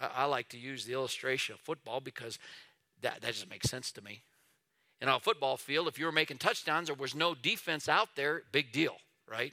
I, 0.00 0.10
I 0.22 0.24
like 0.24 0.48
to 0.50 0.58
use 0.58 0.84
the 0.84 0.92
illustration 0.92 1.54
of 1.54 1.60
football 1.60 2.00
because 2.00 2.38
that, 3.02 3.20
that 3.22 3.32
just 3.32 3.50
makes 3.50 3.68
sense 3.68 3.90
to 3.92 4.02
me. 4.02 4.22
In 5.00 5.08
a 5.08 5.20
football 5.20 5.56
field, 5.56 5.88
if 5.88 5.98
you 5.98 6.06
were 6.06 6.12
making 6.12 6.38
touchdowns, 6.38 6.86
there 6.86 6.96
was 6.96 7.14
no 7.14 7.34
defense 7.34 7.88
out 7.88 8.10
there, 8.16 8.42
big 8.50 8.72
deal, 8.72 8.96
right? 9.30 9.52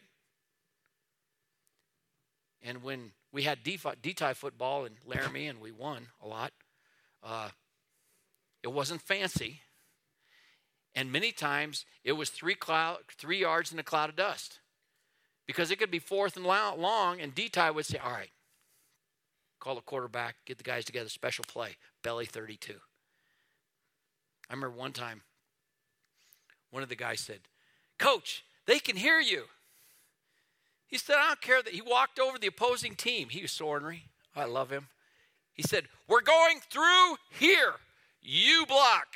And 2.62 2.82
when 2.82 3.12
we 3.34 3.44
had 3.44 3.64
D-tie 3.64 4.36
football 4.36 4.86
in 4.86 4.94
Laramie 5.06 5.48
and 5.48 5.60
we 5.60 5.72
won 5.72 6.08
a 6.22 6.28
lot, 6.28 6.54
uh, 7.22 7.50
it 8.62 8.72
wasn't 8.72 9.02
fancy. 9.02 9.60
And 10.96 11.12
many 11.12 11.32
times 11.32 11.86
it 12.06 12.14
was 12.14 12.30
three, 12.30 12.56
cloud, 12.56 13.00
three 13.18 13.40
yards 13.40 13.74
in 13.74 13.80
a 13.80 13.84
cloud 13.84 14.10
of 14.10 14.16
dust. 14.16 14.60
Because 15.46 15.72
it 15.72 15.80
could 15.80 15.92
be 15.92 16.00
fourth 16.00 16.38
and 16.38 16.46
long, 16.46 17.20
and 17.20 17.36
D-Ty 17.36 17.72
would 17.72 17.86
say, 17.86 17.98
All 17.98 18.12
right, 18.12 18.32
call 19.60 19.76
the 19.76 19.82
quarterback, 19.82 20.36
get 20.46 20.58
the 20.58 20.64
guys 20.64 20.86
together, 20.86 21.10
special 21.10 21.46
play, 21.48 21.78
belly 22.02 22.26
32. 22.26 22.76
I 24.50 24.54
remember 24.54 24.76
one 24.76 24.94
time, 24.94 25.22
one 26.72 26.84
of 26.84 26.90
the 26.90 26.96
guys 26.96 27.20
said, 27.20 27.40
Coach, 27.98 28.44
they 28.66 28.80
can 28.80 28.96
hear 28.96 29.20
you. 29.20 29.46
He 30.88 30.98
said, 30.98 31.16
I 31.18 31.28
don't 31.30 31.42
care 31.42 31.62
that 31.62 31.74
he 31.74 31.82
walked 31.82 32.20
over 32.20 32.38
the 32.38 32.48
opposing 32.48 32.96
team. 32.96 33.30
He 33.30 33.42
was 33.42 33.52
so 33.52 33.66
ornery. 33.66 34.04
I 34.36 34.46
love 34.46 34.70
him. 34.70 34.88
He 35.54 35.64
said, 35.64 35.86
We're 36.08 36.22
going 36.22 36.60
through 36.70 37.18
here. 37.40 37.74
You 38.22 38.66
block. 38.68 39.08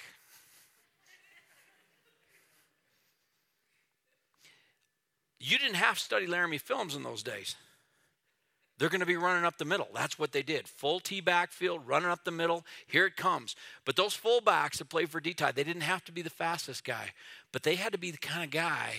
You 5.47 5.57
didn't 5.57 5.75
have 5.75 5.97
to 5.97 6.03
study 6.03 6.27
Laramie 6.27 6.57
films 6.57 6.93
in 6.93 7.03
those 7.03 7.23
days. 7.23 7.55
They're 8.77 8.89
going 8.89 8.99
to 8.99 9.07
be 9.07 9.15
running 9.15 9.45
up 9.45 9.57
the 9.57 9.65
middle. 9.65 9.87
That's 9.95 10.19
what 10.19 10.33
they 10.33 10.43
did. 10.43 10.67
Full 10.67 10.99
T 10.99 11.21
backfield, 11.21 11.87
running 11.87 12.09
up 12.09 12.25
the 12.25 12.31
middle. 12.31 12.65
Here 12.85 13.05
it 13.05 13.15
comes. 13.15 13.55
But 13.85 13.95
those 13.95 14.15
fullbacks 14.15 14.77
that 14.77 14.89
played 14.89 15.09
for 15.09 15.21
D-Ty, 15.21 15.53
they 15.53 15.63
didn't 15.63 15.81
have 15.81 16.03
to 16.05 16.11
be 16.11 16.21
the 16.21 16.29
fastest 16.29 16.83
guy, 16.83 17.11
but 17.53 17.63
they 17.63 17.75
had 17.75 17.93
to 17.93 17.97
be 17.97 18.11
the 18.11 18.17
kind 18.17 18.43
of 18.43 18.51
guy 18.51 18.93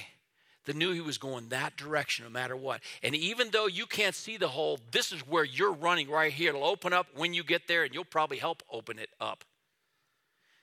that 0.65 0.75
knew 0.75 0.93
he 0.93 1.03
was 1.03 1.19
going 1.19 1.51
that 1.51 1.77
direction 1.77 2.25
no 2.25 2.31
matter 2.31 2.57
what. 2.57 2.81
And 3.03 3.15
even 3.15 3.51
though 3.51 3.67
you 3.67 3.85
can't 3.85 4.15
see 4.15 4.39
the 4.39 4.49
hole, 4.49 4.81
this 4.91 5.13
is 5.13 5.21
where 5.29 5.45
you're 5.45 5.73
running 5.73 6.09
right 6.09 6.33
here. 6.33 6.49
It'll 6.49 6.65
open 6.65 6.95
up 6.95 7.09
when 7.15 7.35
you 7.35 7.45
get 7.45 7.69
there, 7.69 7.85
and 7.85 7.93
you'll 7.93 8.05
probably 8.05 8.39
help 8.39 8.63
open 8.73 8.99
it 8.99 9.11
up. 9.21 9.45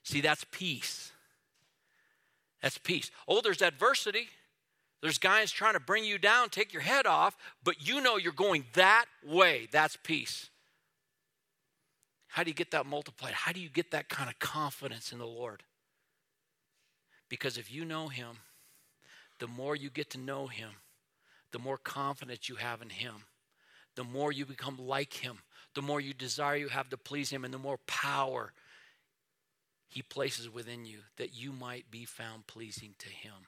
See, 0.04 0.22
that's 0.22 0.46
peace. 0.52 1.12
That's 2.62 2.80
peace. 2.80 3.12
Oh, 3.28 3.42
there's 3.42 3.62
adversity. 3.62 4.30
There's 5.02 5.18
guys 5.18 5.52
trying 5.52 5.74
to 5.74 5.80
bring 5.80 6.04
you 6.04 6.18
down, 6.18 6.50
take 6.50 6.74
your 6.74 6.82
head 6.82 7.06
off, 7.06 7.38
but 7.64 7.88
you 7.88 8.02
know 8.02 8.18
you're 8.18 8.34
going 8.34 8.66
that 8.74 9.06
way. 9.24 9.68
That's 9.72 9.98
peace. 9.98 10.50
How 12.28 12.44
do 12.44 12.50
you 12.50 12.56
get 12.56 12.72
that 12.72 12.86
multiplied? 12.86 13.34
How 13.34 13.52
do 13.52 13.62
you 13.62 13.70
get 13.70 13.92
that 13.92 14.10
kind 14.10 14.30
of 14.30 14.40
confidence 14.40 15.12
in 15.12 15.20
the 15.20 15.28
Lord? 15.28 15.64
Because 17.30 17.58
if 17.58 17.72
you 17.72 17.86
know 17.86 18.08
Him, 18.08 18.38
the 19.40 19.48
more 19.48 19.76
you 19.76 19.90
get 19.90 20.10
to 20.12 20.18
know 20.18 20.48
Him, 20.48 20.70
the 21.52 21.60
more 21.60 21.78
confidence 21.78 22.50
you 22.50 22.56
have 22.56 22.82
in 22.82 22.90
Him, 22.90 23.14
the 23.96 24.04
more 24.04 24.32
you 24.32 24.46
become 24.46 24.78
like 24.78 25.14
Him, 25.14 25.40
the 25.76 25.82
more 25.82 26.02
you 26.02 26.14
desire 26.14 26.56
you 26.56 26.68
have 26.68 26.90
to 26.90 26.98
please 26.98 27.30
Him, 27.30 27.46
and 27.46 27.54
the 27.54 27.58
more 27.58 27.80
power 27.88 28.52
He 29.88 30.02
places 30.02 30.50
within 30.50 30.86
you 30.86 31.00
that 31.18 31.34
you 31.34 31.52
might 31.54 31.90
be 31.90 32.06
found 32.06 32.48
pleasing 32.48 32.96
to 33.00 33.08
Him. 33.08 33.48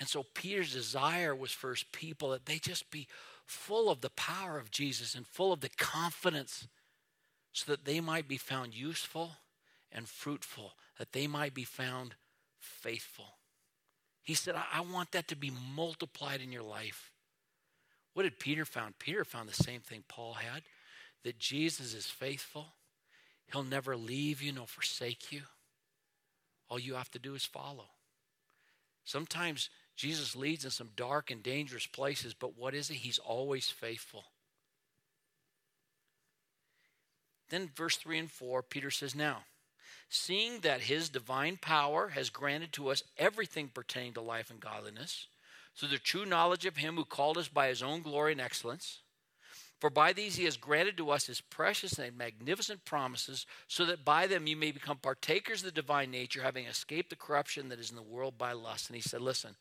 And 0.00 0.08
so 0.08 0.24
Peter's 0.34 0.72
desire 0.72 1.34
was 1.34 1.52
for 1.52 1.70
his 1.70 1.84
people 1.92 2.30
that 2.30 2.46
they 2.46 2.58
just 2.58 2.90
be 2.90 3.06
full 3.46 3.90
of 3.90 4.00
the 4.00 4.10
power 4.10 4.58
of 4.58 4.70
Jesus 4.70 5.14
and 5.14 5.26
full 5.26 5.52
of 5.52 5.60
the 5.60 5.68
confidence 5.68 6.66
so 7.52 7.70
that 7.70 7.84
they 7.84 8.00
might 8.00 8.26
be 8.26 8.36
found 8.36 8.74
useful 8.74 9.32
and 9.92 10.08
fruitful, 10.08 10.72
that 10.98 11.12
they 11.12 11.26
might 11.26 11.54
be 11.54 11.64
found 11.64 12.14
faithful. 12.58 13.36
He 14.22 14.34
said, 14.34 14.56
I, 14.72 14.80
want 14.80 15.12
that 15.12 15.28
to 15.28 15.36
be 15.36 15.52
multiplied 15.76 16.40
in 16.40 16.50
your 16.50 16.62
life. 16.62 17.12
What 18.14 18.22
did 18.22 18.40
Peter 18.40 18.64
found? 18.64 18.98
Peter 18.98 19.24
found 19.24 19.48
the 19.48 19.54
same 19.54 19.80
thing 19.80 20.02
Paul 20.08 20.34
had 20.34 20.62
that 21.24 21.38
Jesus 21.38 21.94
is 21.94 22.06
faithful. 22.06 22.66
He'll 23.52 23.62
never 23.62 23.96
leave 23.96 24.40
you 24.40 24.52
nor 24.52 24.66
forsake 24.66 25.30
you. 25.30 25.42
All 26.68 26.78
you 26.78 26.94
have 26.94 27.10
to 27.12 27.18
do 27.18 27.34
is 27.34 27.44
follow. 27.44 27.86
Sometimes 29.04 29.68
Jesus 29.96 30.34
leads 30.34 30.64
in 30.64 30.70
some 30.70 30.90
dark 30.96 31.30
and 31.30 31.42
dangerous 31.42 31.86
places, 31.86 32.34
but 32.34 32.58
what 32.58 32.74
is 32.74 32.90
it? 32.90 32.94
He's 32.94 33.18
always 33.18 33.70
faithful. 33.70 34.24
Then, 37.50 37.70
verse 37.74 37.96
3 37.96 38.18
and 38.18 38.30
4, 38.30 38.62
Peter 38.62 38.90
says, 38.90 39.14
Now, 39.14 39.44
seeing 40.08 40.60
that 40.60 40.82
his 40.82 41.08
divine 41.08 41.56
power 41.56 42.08
has 42.08 42.30
granted 42.30 42.72
to 42.72 42.88
us 42.88 43.04
everything 43.16 43.68
pertaining 43.68 44.14
to 44.14 44.20
life 44.20 44.50
and 44.50 44.60
godliness, 44.60 45.28
through 45.76 45.88
the 45.88 45.98
true 45.98 46.24
knowledge 46.24 46.66
of 46.66 46.76
him 46.76 46.96
who 46.96 47.04
called 47.04 47.38
us 47.38 47.48
by 47.48 47.68
his 47.68 47.82
own 47.82 48.02
glory 48.02 48.32
and 48.32 48.40
excellence, 48.40 49.00
for 49.84 49.90
by 49.90 50.14
these 50.14 50.36
he 50.36 50.44
has 50.44 50.56
granted 50.56 50.96
to 50.96 51.10
us 51.10 51.26
his 51.26 51.42
precious 51.42 51.98
and 51.98 52.16
magnificent 52.16 52.86
promises, 52.86 53.44
so 53.68 53.84
that 53.84 54.02
by 54.02 54.26
them 54.26 54.46
you 54.46 54.56
may 54.56 54.72
become 54.72 54.96
partakers 54.96 55.60
of 55.60 55.66
the 55.66 55.82
divine 55.82 56.10
nature, 56.10 56.40
having 56.40 56.64
escaped 56.64 57.10
the 57.10 57.16
corruption 57.16 57.68
that 57.68 57.78
is 57.78 57.90
in 57.90 57.96
the 57.96 58.00
world 58.00 58.38
by 58.38 58.52
lust. 58.52 58.88
And 58.88 58.96
he 58.96 59.02
said, 59.02 59.20
Listen, 59.20 59.56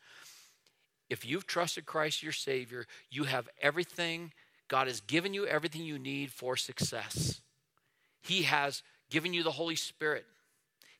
if 1.09 1.25
you've 1.25 1.45
trusted 1.45 1.85
Christ 1.85 2.23
your 2.23 2.31
Savior, 2.31 2.87
you 3.11 3.25
have 3.25 3.49
everything. 3.61 4.31
God 4.69 4.87
has 4.87 5.01
given 5.01 5.33
you 5.33 5.45
everything 5.45 5.83
you 5.83 5.99
need 5.99 6.31
for 6.31 6.55
success. 6.55 7.41
He 8.21 8.43
has 8.43 8.81
given 9.09 9.33
you 9.33 9.43
the 9.43 9.51
Holy 9.51 9.75
Spirit. 9.75 10.23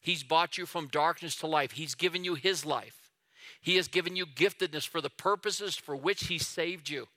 He's 0.01 0.23
bought 0.23 0.57
you 0.57 0.65
from 0.65 0.89
darkness 0.89 1.37
to 1.37 1.47
life. 1.47 1.71
He's 1.71 1.95
given 1.95 2.25
you 2.25 2.35
His 2.35 2.65
life. 2.65 3.09
He 3.61 3.77
has 3.77 3.87
given 3.87 4.17
you 4.17 4.25
giftedness 4.25 4.85
for 4.85 4.99
the 4.99 5.09
purposes 5.09 5.77
for 5.77 5.95
which 5.95 6.25
He 6.25 6.37
saved 6.37 6.89
you. 6.89 7.07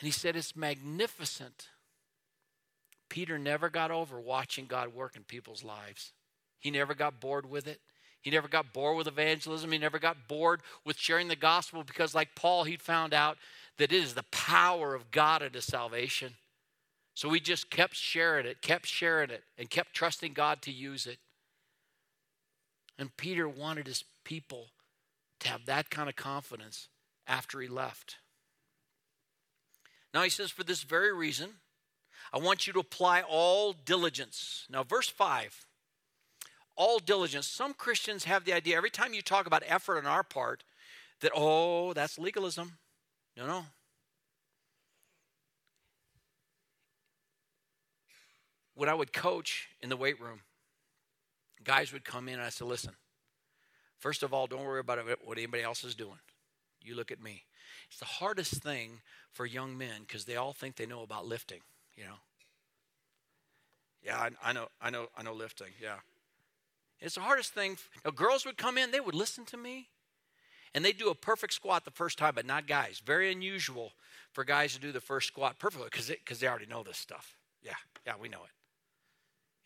And 0.00 0.06
he 0.06 0.12
said, 0.12 0.34
It's 0.34 0.56
magnificent. 0.56 1.68
Peter 3.10 3.38
never 3.38 3.68
got 3.68 3.90
over 3.90 4.18
watching 4.18 4.66
God 4.66 4.94
work 4.94 5.14
in 5.14 5.24
people's 5.24 5.62
lives. 5.62 6.12
He 6.58 6.70
never 6.70 6.94
got 6.94 7.20
bored 7.20 7.48
with 7.48 7.66
it. 7.66 7.80
He 8.22 8.30
never 8.30 8.48
got 8.48 8.72
bored 8.72 8.96
with 8.96 9.06
evangelism. 9.06 9.72
He 9.72 9.78
never 9.78 9.98
got 9.98 10.28
bored 10.28 10.60
with 10.84 10.96
sharing 10.96 11.28
the 11.28 11.36
gospel 11.36 11.82
because, 11.84 12.14
like 12.14 12.34
Paul, 12.34 12.64
he 12.64 12.76
found 12.76 13.12
out 13.12 13.38
that 13.78 13.92
it 13.92 13.96
is 13.96 14.14
the 14.14 14.24
power 14.24 14.94
of 14.94 15.10
God 15.10 15.42
unto 15.42 15.60
salvation. 15.60 16.34
So 17.14 17.30
he 17.30 17.40
just 17.40 17.70
kept 17.70 17.96
sharing 17.96 18.46
it, 18.46 18.62
kept 18.62 18.86
sharing 18.86 19.30
it, 19.30 19.42
and 19.58 19.68
kept 19.68 19.94
trusting 19.94 20.32
God 20.32 20.62
to 20.62 20.70
use 20.70 21.06
it. 21.06 21.18
And 22.98 23.14
Peter 23.16 23.48
wanted 23.48 23.86
his 23.86 24.04
people 24.24 24.68
to 25.40 25.48
have 25.48 25.66
that 25.66 25.90
kind 25.90 26.08
of 26.08 26.16
confidence 26.16 26.88
after 27.26 27.60
he 27.60 27.68
left. 27.68 28.16
Now 30.12 30.22
he 30.22 30.30
says, 30.30 30.50
For 30.50 30.64
this 30.64 30.82
very 30.82 31.12
reason, 31.12 31.50
I 32.32 32.38
want 32.38 32.66
you 32.66 32.72
to 32.74 32.80
apply 32.80 33.22
all 33.22 33.72
diligence. 33.72 34.66
Now, 34.70 34.82
verse 34.82 35.08
5 35.08 35.66
all 36.80 36.98
diligence. 36.98 37.46
Some 37.46 37.74
Christians 37.74 38.24
have 38.24 38.46
the 38.46 38.54
idea 38.54 38.74
every 38.74 38.88
time 38.88 39.12
you 39.12 39.20
talk 39.20 39.46
about 39.46 39.62
effort 39.66 39.98
on 39.98 40.06
our 40.06 40.22
part 40.22 40.64
that, 41.20 41.30
oh, 41.34 41.92
that's 41.92 42.18
legalism. 42.18 42.78
No, 43.36 43.46
no. 43.46 43.64
When 48.74 48.88
I 48.88 48.94
would 48.94 49.12
coach 49.12 49.68
in 49.82 49.90
the 49.90 49.96
weight 49.96 50.18
room, 50.18 50.40
guys 51.62 51.92
would 51.92 52.02
come 52.02 52.28
in 52.28 52.34
and 52.34 52.42
I 52.42 52.48
said, 52.48 52.66
listen, 52.66 52.94
first 53.98 54.22
of 54.22 54.32
all, 54.32 54.46
don't 54.46 54.64
worry 54.64 54.80
about 54.80 55.00
what 55.22 55.36
anybody 55.36 55.62
else 55.62 55.84
is 55.84 55.94
doing. 55.94 56.18
You 56.80 56.94
look 56.94 57.10
at 57.10 57.22
me. 57.22 57.44
It's 57.90 57.98
the 57.98 58.04
hardest 58.04 58.62
thing 58.62 59.00
for 59.32 59.44
young 59.44 59.76
men 59.76 60.02
because 60.06 60.24
they 60.24 60.36
all 60.36 60.52
think 60.52 60.76
they 60.76 60.86
know 60.86 61.02
about 61.02 61.26
lifting, 61.26 61.60
you 61.96 62.04
know. 62.04 62.20
Yeah, 64.02 64.16
I, 64.16 64.50
I, 64.50 64.52
know, 64.52 64.68
I 64.80 64.90
know, 64.90 65.08
I 65.16 65.22
know 65.22 65.34
lifting. 65.34 65.68
Yeah, 65.82 65.96
it's 67.00 67.16
the 67.16 67.20
hardest 67.20 67.52
thing. 67.52 67.76
Now, 68.04 68.12
girls 68.12 68.46
would 68.46 68.56
come 68.56 68.78
in, 68.78 68.92
they 68.92 69.00
would 69.00 69.14
listen 69.14 69.44
to 69.46 69.56
me, 69.56 69.88
and 70.72 70.84
they'd 70.84 70.96
do 70.96 71.10
a 71.10 71.14
perfect 71.14 71.52
squat 71.52 71.84
the 71.84 71.90
first 71.90 72.16
time, 72.16 72.34
but 72.34 72.46
not 72.46 72.66
guys. 72.66 73.02
Very 73.04 73.32
unusual 73.32 73.92
for 74.32 74.44
guys 74.44 74.72
to 74.74 74.80
do 74.80 74.92
the 74.92 75.00
first 75.00 75.26
squat 75.28 75.58
perfectly 75.58 75.88
because 75.90 76.10
cause 76.24 76.38
they 76.38 76.46
already 76.46 76.66
know 76.66 76.82
this 76.82 76.96
stuff. 76.96 77.36
Yeah, 77.62 77.74
yeah, 78.06 78.14
we 78.20 78.28
know 78.28 78.44
it. 78.44 78.50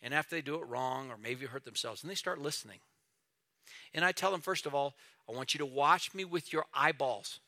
And 0.01 0.13
after 0.13 0.35
they 0.35 0.41
do 0.41 0.55
it 0.55 0.67
wrong 0.67 1.09
or 1.11 1.17
maybe 1.17 1.45
hurt 1.45 1.63
themselves, 1.63 2.01
and 2.01 2.09
they 2.09 2.15
start 2.15 2.41
listening. 2.41 2.79
And 3.93 4.03
I 4.03 4.11
tell 4.11 4.31
them, 4.31 4.41
first 4.41 4.65
of 4.65 4.75
all, 4.75 4.95
I 5.29 5.31
want 5.31 5.53
you 5.53 5.57
to 5.59 5.65
watch 5.65 6.13
me 6.13 6.25
with 6.25 6.51
your 6.51 6.65
eyeballs. 6.73 7.39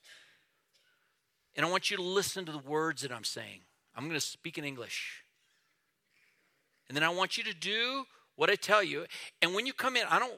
And 1.57 1.65
I 1.65 1.69
want 1.69 1.91
you 1.91 1.97
to 1.97 2.03
listen 2.03 2.45
to 2.45 2.51
the 2.51 2.59
words 2.59 3.01
that 3.01 3.11
I'm 3.11 3.23
saying. 3.23 3.61
I'm 3.95 4.03
going 4.03 4.13
to 4.13 4.21
speak 4.21 4.57
in 4.59 4.63
English. 4.63 5.23
And 6.87 6.95
then 6.95 7.03
I 7.03 7.09
want 7.09 7.37
you 7.37 7.43
to 7.43 7.53
do 7.53 8.05
what 8.35 8.49
I 8.49 8.55
tell 8.55 8.83
you. 8.83 9.05
And 9.41 9.53
when 9.53 9.65
you 9.65 9.73
come 9.73 9.97
in, 9.97 10.03
I 10.09 10.19
don't 10.19 10.33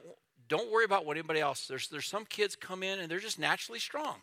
don't 0.48 0.72
worry 0.72 0.84
about 0.84 1.06
what 1.06 1.16
anybody 1.16 1.38
else. 1.38 1.68
There's 1.68 1.88
there's 1.88 2.08
some 2.08 2.24
kids 2.24 2.56
come 2.56 2.82
in 2.82 2.98
and 2.98 3.08
they're 3.08 3.20
just 3.20 3.38
naturally 3.38 3.78
strong. 3.78 4.16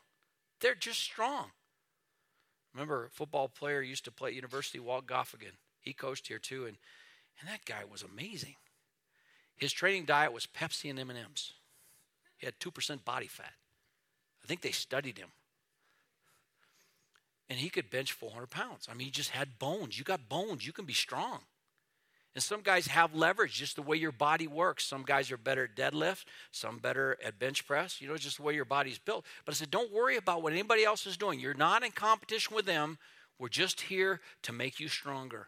They're 0.59 0.75
just 0.75 0.99
strong. 0.99 1.51
Remember, 2.73 3.05
a 3.05 3.09
football 3.09 3.47
player 3.47 3.81
used 3.81 4.03
to 4.05 4.11
play 4.11 4.31
at 4.31 4.35
University, 4.35 4.79
Walt 4.79 5.05
Goffigan. 5.07 5.55
He 5.79 5.93
coached 5.93 6.27
here 6.27 6.39
too, 6.39 6.65
and 6.65 6.77
and 7.39 7.49
that 7.49 7.65
guy 7.65 7.83
was 7.89 8.01
amazing. 8.01 8.55
His 9.55 9.71
training 9.71 10.05
diet 10.05 10.33
was 10.33 10.47
Pepsi 10.47 10.89
and 10.89 10.99
M&Ms. 10.99 11.53
He 12.37 12.45
had 12.45 12.59
2% 12.59 13.03
body 13.03 13.27
fat. 13.27 13.53
I 14.43 14.47
think 14.47 14.61
they 14.61 14.71
studied 14.71 15.17
him. 15.17 15.29
And 17.49 17.57
he 17.59 17.69
could 17.69 17.89
bench 17.89 18.11
400 18.11 18.49
pounds. 18.49 18.87
I 18.89 18.93
mean, 18.93 19.05
he 19.05 19.11
just 19.11 19.29
had 19.29 19.57
bones. 19.59 19.97
You 19.97 20.03
got 20.03 20.27
bones, 20.27 20.65
you 20.65 20.73
can 20.73 20.85
be 20.85 20.93
strong. 20.93 21.39
And 22.35 22.43
some 22.43 22.61
guys 22.61 22.85
have 22.85 23.15
leverage 23.15 23.53
just 23.53 23.77
the 23.77 23.81
way 23.81 23.97
your 23.97 24.11
body 24.11 24.45
works. 24.45 24.85
Some 24.85 25.01
guys 25.01 25.31
are 25.31 25.37
better 25.37 25.63
at 25.63 25.75
deadlift, 25.75 26.25
some 26.51 26.77
better 26.77 27.17
at 27.25 27.39
bench 27.39 27.65
press. 27.65 27.99
You 27.99 28.07
know, 28.07 28.15
just 28.15 28.37
the 28.37 28.43
way 28.43 28.53
your 28.53 28.63
body's 28.63 28.99
built. 28.99 29.25
But 29.43 29.55
I 29.55 29.57
said, 29.57 29.71
don't 29.71 29.91
worry 29.91 30.17
about 30.17 30.43
what 30.43 30.53
anybody 30.53 30.83
else 30.83 31.07
is 31.07 31.17
doing. 31.17 31.39
You're 31.39 31.55
not 31.55 31.83
in 31.83 31.91
competition 31.91 32.55
with 32.55 32.67
them. 32.67 32.99
We're 33.39 33.49
just 33.49 33.81
here 33.81 34.21
to 34.43 34.53
make 34.53 34.79
you 34.79 34.87
stronger. 34.87 35.47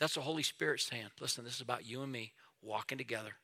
That's 0.00 0.14
the 0.14 0.20
Holy 0.22 0.42
Spirit 0.42 0.80
saying, 0.80 1.06
listen, 1.20 1.44
this 1.44 1.54
is 1.54 1.60
about 1.60 1.86
you 1.86 2.02
and 2.02 2.10
me 2.10 2.32
walking 2.60 2.98
together. 2.98 3.36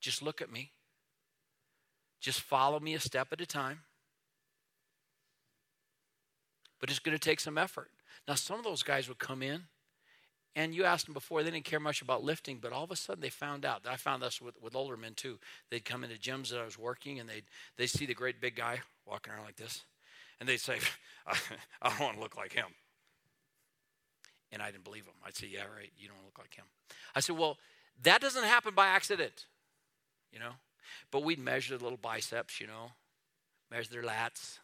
Just 0.00 0.22
look 0.22 0.42
at 0.42 0.50
me. 0.50 0.72
Just 2.20 2.40
follow 2.40 2.80
me 2.80 2.94
a 2.94 3.00
step 3.00 3.28
at 3.32 3.40
a 3.40 3.46
time. 3.46 3.82
But 6.80 6.90
it's 6.90 6.98
going 6.98 7.16
to 7.16 7.18
take 7.18 7.40
some 7.40 7.58
effort. 7.58 7.90
Now, 8.26 8.34
some 8.34 8.58
of 8.58 8.64
those 8.64 8.82
guys 8.82 9.08
would 9.08 9.18
come 9.18 9.42
in, 9.42 9.64
and 10.54 10.74
you 10.74 10.84
asked 10.84 11.06
them 11.06 11.14
before, 11.14 11.42
they 11.42 11.50
didn't 11.50 11.64
care 11.64 11.80
much 11.80 12.02
about 12.02 12.24
lifting, 12.24 12.58
but 12.60 12.72
all 12.72 12.84
of 12.84 12.90
a 12.90 12.96
sudden 12.96 13.20
they 13.20 13.30
found 13.30 13.64
out. 13.64 13.82
I 13.88 13.96
found 13.96 14.22
this 14.22 14.40
with, 14.40 14.60
with 14.60 14.74
older 14.74 14.96
men 14.96 15.14
too. 15.14 15.38
They'd 15.70 15.84
come 15.84 16.04
into 16.04 16.16
gyms 16.16 16.50
that 16.50 16.58
I 16.58 16.64
was 16.64 16.78
working, 16.78 17.20
and 17.20 17.28
they'd, 17.28 17.44
they'd 17.76 17.86
see 17.86 18.06
the 18.06 18.14
great 18.14 18.40
big 18.40 18.56
guy 18.56 18.80
walking 19.06 19.32
around 19.32 19.44
like 19.44 19.56
this, 19.56 19.84
and 20.40 20.48
they'd 20.48 20.60
say, 20.60 20.78
I, 21.26 21.36
I 21.82 21.90
don't 21.90 22.00
want 22.00 22.14
to 22.16 22.20
look 22.20 22.36
like 22.36 22.52
him. 22.52 22.66
And 24.50 24.62
I 24.62 24.70
didn't 24.70 24.84
believe 24.84 25.04
them. 25.04 25.14
I'd 25.24 25.36
say, 25.36 25.46
Yeah, 25.46 25.64
right, 25.74 25.92
you 25.96 26.08
don't 26.08 26.24
look 26.24 26.38
like 26.38 26.54
him. 26.54 26.64
I 27.14 27.20
said, 27.20 27.36
Well, 27.36 27.58
that 28.02 28.20
doesn't 28.20 28.44
happen 28.44 28.74
by 28.74 28.86
accident, 28.86 29.46
you 30.32 30.38
know? 30.38 30.52
But 31.10 31.22
we'd 31.22 31.38
measure 31.38 31.76
the 31.76 31.84
little 31.84 31.98
biceps, 31.98 32.60
you 32.60 32.66
know, 32.66 32.92
measure 33.70 33.90
their 33.90 34.02
lats. 34.02 34.58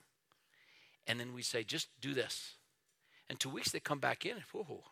And 1.07 1.21
then 1.21 1.35
we'd 1.35 1.45
say, 1.45 1.65
Just 1.65 1.89
do 2.01 2.15
this. 2.15 2.55
And 3.29 3.39
two 3.41 3.51
weeks 3.51 3.71
they 3.71 3.81
come 3.81 3.99
back 4.01 4.27
in, 4.27 4.33
and 4.33 4.45
whoa, 4.53 4.83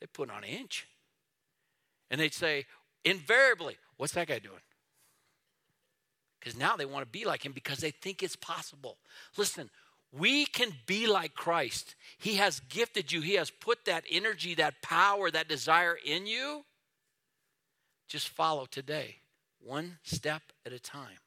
they 0.00 0.06
put 0.06 0.30
on 0.30 0.44
an 0.44 0.50
inch. 0.50 0.86
And 2.10 2.20
they'd 2.20 2.34
say, 2.34 2.66
invariably, 3.04 3.76
what's 3.96 4.12
that 4.14 4.28
guy 4.28 4.38
doing? 4.38 4.60
Because 6.38 6.58
now 6.58 6.76
they 6.76 6.84
want 6.84 7.04
to 7.04 7.10
be 7.10 7.24
like 7.24 7.44
him 7.44 7.52
because 7.52 7.78
they 7.78 7.90
think 7.90 8.22
it's 8.22 8.36
possible. 8.36 8.98
Listen, 9.36 9.70
we 10.12 10.46
can 10.46 10.72
be 10.86 11.06
like 11.06 11.34
Christ. 11.34 11.94
He 12.18 12.36
has 12.36 12.60
gifted 12.60 13.10
you, 13.10 13.20
He 13.20 13.34
has 13.34 13.50
put 13.50 13.84
that 13.86 14.04
energy, 14.10 14.54
that 14.54 14.82
power, 14.82 15.30
that 15.30 15.48
desire 15.48 15.96
in 16.04 16.26
you. 16.26 16.64
Just 18.06 18.28
follow 18.28 18.66
today, 18.66 19.16
one 19.58 19.98
step 20.02 20.42
at 20.66 20.72
a 20.72 20.78
time. 20.78 21.18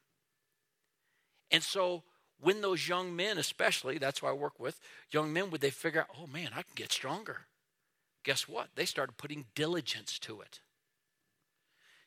And 1.50 1.62
so 1.62 2.04
when 2.40 2.60
those 2.60 2.88
young 2.88 3.14
men, 3.14 3.38
especially, 3.38 3.98
that's 3.98 4.20
who 4.20 4.26
I 4.26 4.32
work 4.32 4.60
with, 4.60 4.80
young 5.10 5.32
men, 5.32 5.50
would 5.50 5.60
they 5.60 5.70
figure 5.70 6.00
out, 6.00 6.08
oh 6.20 6.26
man, 6.26 6.50
I 6.52 6.62
can 6.62 6.74
get 6.74 6.92
stronger? 6.92 7.46
Guess 8.24 8.48
what? 8.48 8.68
They 8.74 8.84
started 8.84 9.16
putting 9.16 9.46
diligence 9.54 10.18
to 10.20 10.40
it. 10.40 10.60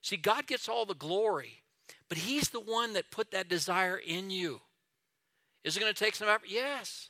See, 0.02 0.18
God 0.18 0.48
gets 0.48 0.70
all 0.70 0.86
the 0.86 0.94
glory, 0.94 1.64
but 2.10 2.18
He's 2.18 2.50
the 2.50 2.60
one 2.60 2.94
that 2.94 3.12
put 3.12 3.32
that 3.32 3.50
desire 3.50 3.98
in 3.98 4.30
you. 4.30 4.62
Is 5.64 5.78
it 5.78 5.80
going 5.80 5.94
to 5.94 6.04
take 6.04 6.16
some 6.16 6.28
effort? 6.28 6.50
Yes. 6.50 7.10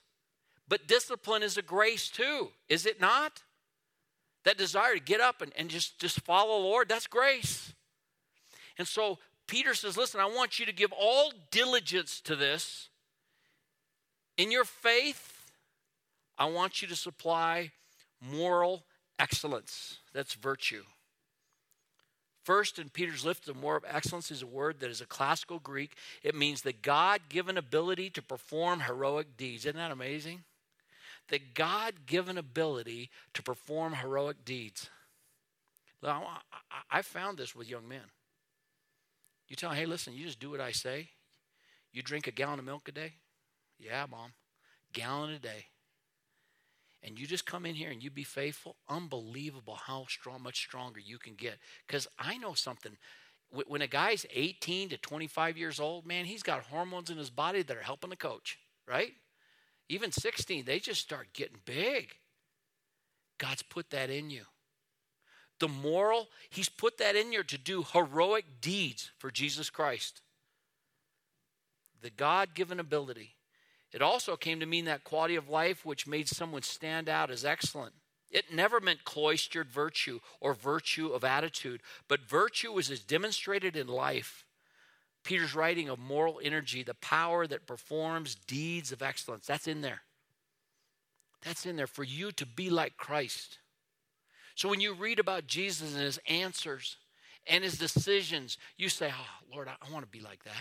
But 0.67 0.87
discipline 0.87 1.43
is 1.43 1.57
a 1.57 1.61
grace 1.61 2.09
too, 2.09 2.49
is 2.69 2.85
it 2.85 2.99
not? 2.99 3.43
That 4.43 4.57
desire 4.57 4.95
to 4.95 4.99
get 4.99 5.21
up 5.21 5.41
and, 5.41 5.51
and 5.55 5.69
just, 5.69 5.99
just 5.99 6.21
follow 6.21 6.59
the 6.59 6.67
Lord, 6.67 6.89
that's 6.89 7.05
grace. 7.05 7.73
And 8.77 8.87
so 8.87 9.19
Peter 9.47 9.73
says, 9.73 9.97
Listen, 9.97 10.19
I 10.19 10.25
want 10.25 10.59
you 10.59 10.65
to 10.65 10.71
give 10.71 10.91
all 10.97 11.33
diligence 11.51 12.21
to 12.21 12.35
this. 12.35 12.89
In 14.37 14.51
your 14.51 14.65
faith, 14.65 15.51
I 16.37 16.45
want 16.45 16.81
you 16.81 16.87
to 16.87 16.95
supply 16.95 17.71
moral 18.19 18.83
excellence. 19.19 19.99
That's 20.13 20.33
virtue. 20.33 20.83
First, 22.43 22.79
in 22.79 22.89
Peter's 22.89 23.23
list, 23.23 23.45
the 23.45 23.53
moral 23.53 23.83
excellence 23.87 24.31
is 24.31 24.41
a 24.41 24.47
word 24.47 24.79
that 24.79 24.89
is 24.89 24.99
a 24.99 25.05
classical 25.05 25.59
Greek. 25.59 25.95
It 26.23 26.33
means 26.33 26.61
the 26.61 26.73
God 26.73 27.21
given 27.29 27.55
ability 27.55 28.09
to 28.11 28.21
perform 28.21 28.81
heroic 28.81 29.37
deeds. 29.37 29.65
Isn't 29.65 29.77
that 29.77 29.91
amazing? 29.91 30.43
The 31.29 31.39
God 31.39 32.07
given 32.07 32.39
ability 32.39 33.11
to 33.35 33.43
perform 33.43 33.93
heroic 33.93 34.43
deeds. 34.43 34.89
Now, 36.01 36.39
I 36.89 37.03
found 37.03 37.37
this 37.37 37.55
with 37.55 37.69
young 37.69 37.87
men. 37.87 38.09
You 39.47 39.55
tell 39.55 39.69
them, 39.69 39.77
hey, 39.77 39.85
listen, 39.85 40.13
you 40.13 40.25
just 40.25 40.39
do 40.39 40.49
what 40.49 40.61
I 40.61 40.71
say. 40.71 41.09
You 41.93 42.01
drink 42.01 42.25
a 42.25 42.31
gallon 42.31 42.57
of 42.57 42.65
milk 42.65 42.87
a 42.87 42.91
day? 42.91 43.13
Yeah, 43.83 44.05
mom. 44.09 44.33
Gallon 44.93 45.31
a 45.31 45.39
day. 45.39 45.65
And 47.03 47.17
you 47.17 47.25
just 47.25 47.45
come 47.45 47.65
in 47.65 47.73
here 47.73 47.89
and 47.89 48.03
you 48.03 48.11
be 48.11 48.23
faithful. 48.23 48.75
Unbelievable 48.87 49.79
how 49.87 50.05
strong, 50.07 50.43
much 50.43 50.57
stronger 50.59 50.99
you 50.99 51.17
can 51.17 51.33
get. 51.33 51.57
Because 51.87 52.07
I 52.19 52.37
know 52.37 52.53
something. 52.53 52.95
When 53.49 53.81
a 53.81 53.87
guy's 53.87 54.25
18 54.31 54.89
to 54.89 54.97
25 54.97 55.57
years 55.57 55.79
old, 55.79 56.05
man, 56.05 56.25
he's 56.25 56.43
got 56.43 56.61
hormones 56.61 57.09
in 57.09 57.17
his 57.17 57.31
body 57.31 57.63
that 57.63 57.75
are 57.75 57.81
helping 57.81 58.11
the 58.11 58.15
coach, 58.15 58.59
right? 58.87 59.13
Even 59.89 60.11
16, 60.11 60.63
they 60.63 60.79
just 60.79 61.01
start 61.01 61.33
getting 61.33 61.57
big. 61.65 62.13
God's 63.39 63.63
put 63.63 63.89
that 63.89 64.09
in 64.09 64.29
you 64.29 64.43
the 65.61 65.69
moral, 65.69 66.27
He's 66.49 66.67
put 66.67 66.97
that 66.97 67.15
in 67.15 67.31
you 67.31 67.43
to 67.43 67.57
do 67.57 67.83
heroic 67.83 68.45
deeds 68.59 69.11
for 69.17 69.31
Jesus 69.31 69.69
Christ. 69.69 70.21
The 72.01 72.09
God 72.09 72.55
given 72.55 72.79
ability. 72.79 73.35
It 73.93 74.01
also 74.01 74.35
came 74.35 74.59
to 74.59 74.65
mean 74.65 74.85
that 74.85 75.03
quality 75.03 75.35
of 75.35 75.49
life 75.49 75.85
which 75.85 76.07
made 76.07 76.27
someone 76.29 76.61
stand 76.61 77.09
out 77.09 77.29
as 77.29 77.43
excellent. 77.43 77.93
It 78.29 78.53
never 78.53 78.79
meant 78.79 79.03
cloistered 79.03 79.69
virtue 79.69 80.19
or 80.39 80.53
virtue 80.53 81.09
of 81.09 81.23
attitude, 81.23 81.81
but 82.07 82.21
virtue 82.21 82.71
was 82.71 82.89
as 82.89 83.01
demonstrated 83.01 83.75
in 83.75 83.87
life. 83.87 84.45
Peter's 85.23 85.53
writing 85.53 85.89
of 85.89 85.99
moral 85.99 86.39
energy, 86.41 86.81
the 86.81 86.93
power 86.95 87.45
that 87.45 87.67
performs 87.67 88.35
deeds 88.35 88.91
of 88.91 89.01
excellence. 89.01 89.45
That's 89.45 89.67
in 89.67 89.81
there. 89.81 90.01
That's 91.43 91.65
in 91.65 91.75
there 91.75 91.87
for 91.87 92.03
you 92.03 92.31
to 92.33 92.45
be 92.45 92.69
like 92.69 92.97
Christ. 92.97 93.59
So 94.55 94.69
when 94.69 94.81
you 94.81 94.93
read 94.93 95.19
about 95.19 95.47
Jesus 95.47 95.93
and 95.93 96.01
his 96.01 96.19
answers 96.27 96.97
and 97.47 97.63
his 97.63 97.77
decisions, 97.77 98.57
you 98.77 98.89
say, 98.89 99.11
Oh, 99.11 99.53
Lord, 99.53 99.67
I, 99.67 99.91
want 99.91 100.05
to 100.05 100.11
be 100.11 100.23
like 100.23 100.43
that. 100.43 100.53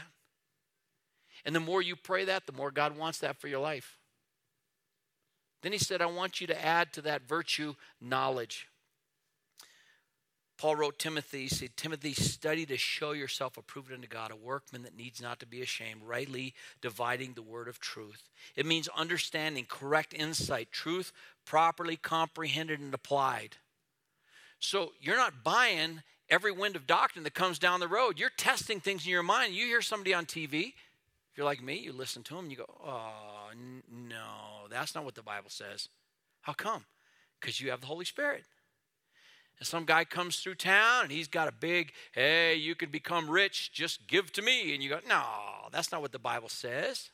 And 1.44 1.54
the 1.54 1.60
more 1.60 1.82
you 1.82 1.96
pray 1.96 2.24
that, 2.24 2.46
the 2.46 2.52
more 2.52 2.70
God 2.70 2.96
wants 2.96 3.18
that 3.18 3.40
for 3.40 3.48
your 3.48 3.60
life. 3.60 3.98
Then 5.62 5.72
he 5.72 5.78
said, 5.78 6.00
I 6.00 6.06
want 6.06 6.40
you 6.40 6.46
to 6.46 6.64
add 6.64 6.92
to 6.94 7.02
that 7.02 7.28
virtue 7.28 7.74
knowledge. 8.00 8.68
Paul 10.60 10.76
wrote 10.76 10.98
Timothy, 10.98 11.42
he 11.42 11.48
said, 11.48 11.70
Timothy, 11.74 12.12
study 12.12 12.66
to 12.66 12.76
show 12.76 13.12
yourself 13.12 13.56
approved 13.56 13.92
unto 13.92 14.06
God, 14.06 14.30
a 14.30 14.36
workman 14.36 14.82
that 14.82 14.94
needs 14.94 15.22
not 15.22 15.40
to 15.40 15.46
be 15.46 15.62
ashamed, 15.62 16.02
rightly 16.04 16.52
dividing 16.82 17.32
the 17.32 17.40
word 17.40 17.66
of 17.66 17.80
truth. 17.80 18.28
It 18.54 18.66
means 18.66 18.86
understanding, 18.94 19.64
correct 19.66 20.12
insight, 20.12 20.70
truth 20.70 21.12
properly 21.46 21.96
comprehended 21.96 22.78
and 22.78 22.92
applied. 22.92 23.56
So 24.58 24.92
you're 25.00 25.16
not 25.16 25.42
buying 25.42 26.02
every 26.28 26.52
wind 26.52 26.76
of 26.76 26.86
doctrine 26.86 27.24
that 27.24 27.34
comes 27.34 27.58
down 27.58 27.80
the 27.80 27.88
road. 27.88 28.18
You're 28.18 28.28
testing 28.28 28.80
things 28.80 29.06
in 29.06 29.10
your 29.10 29.22
mind. 29.22 29.54
You 29.54 29.64
hear 29.64 29.80
somebody 29.80 30.12
on 30.12 30.26
TV. 30.26 30.74
If 31.30 31.38
you're 31.38 31.46
like 31.46 31.62
me, 31.62 31.78
you 31.78 31.92
listen 31.92 32.22
to 32.24 32.34
them 32.34 32.44
and 32.44 32.50
you 32.50 32.58
go, 32.58 32.66
oh, 32.84 33.48
n- 33.52 33.82
no, 33.90 34.66
that's 34.70 34.94
not 34.94 35.04
what 35.04 35.14
the 35.14 35.22
Bible 35.22 35.50
says. 35.50 35.88
How 36.42 36.52
come? 36.52 36.84
Because 37.40 37.60
you 37.60 37.70
have 37.70 37.80
the 37.80 37.86
Holy 37.86 38.04
Spirit. 38.04 38.44
And 39.58 39.66
some 39.66 39.84
guy 39.84 40.04
comes 40.04 40.36
through 40.36 40.56
town 40.56 41.04
and 41.04 41.12
he's 41.12 41.28
got 41.28 41.48
a 41.48 41.52
big, 41.52 41.92
hey, 42.12 42.54
you 42.54 42.74
can 42.74 42.90
become 42.90 43.30
rich, 43.30 43.72
just 43.72 44.08
give 44.08 44.32
to 44.32 44.42
me. 44.42 44.74
And 44.74 44.82
you 44.82 44.88
go, 44.88 45.00
no, 45.08 45.22
that's 45.70 45.92
not 45.92 46.00
what 46.00 46.12
the 46.12 46.18
Bible 46.18 46.48
says. 46.48 47.10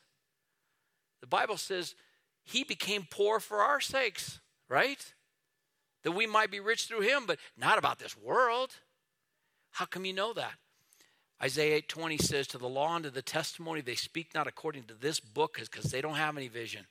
The 1.21 1.27
Bible 1.27 1.57
says 1.57 1.95
he 2.43 2.63
became 2.63 3.07
poor 3.09 3.39
for 3.39 3.61
our 3.61 3.81
sakes, 3.81 4.39
right? 4.69 5.13
that 6.07 6.13
we 6.13 6.25
might 6.25 6.49
be 6.49 6.61
rich 6.61 6.85
through 6.85 7.01
him, 7.01 7.25
but 7.25 7.37
not 7.57 7.77
about 7.77 7.99
this 7.99 8.15
world. 8.15 8.71
How 9.71 9.83
come 9.83 10.05
you 10.05 10.13
know 10.13 10.31
that? 10.31 10.53
Isaiah 11.41 11.77
8:20 11.77 12.17
says, 12.17 12.47
"To 12.47 12.57
the 12.57 12.67
law 12.67 12.95
and 12.95 13.03
to 13.03 13.11
the 13.11 13.21
testimony 13.21 13.81
they 13.81 13.95
speak 13.95 14.33
not 14.33 14.47
according 14.47 14.85
to 14.85 14.95
this 14.95 15.19
book 15.19 15.53
because 15.55 15.91
they 15.91 16.01
don't 16.01 16.15
have 16.15 16.35
any 16.35 16.47
vision." 16.47 16.87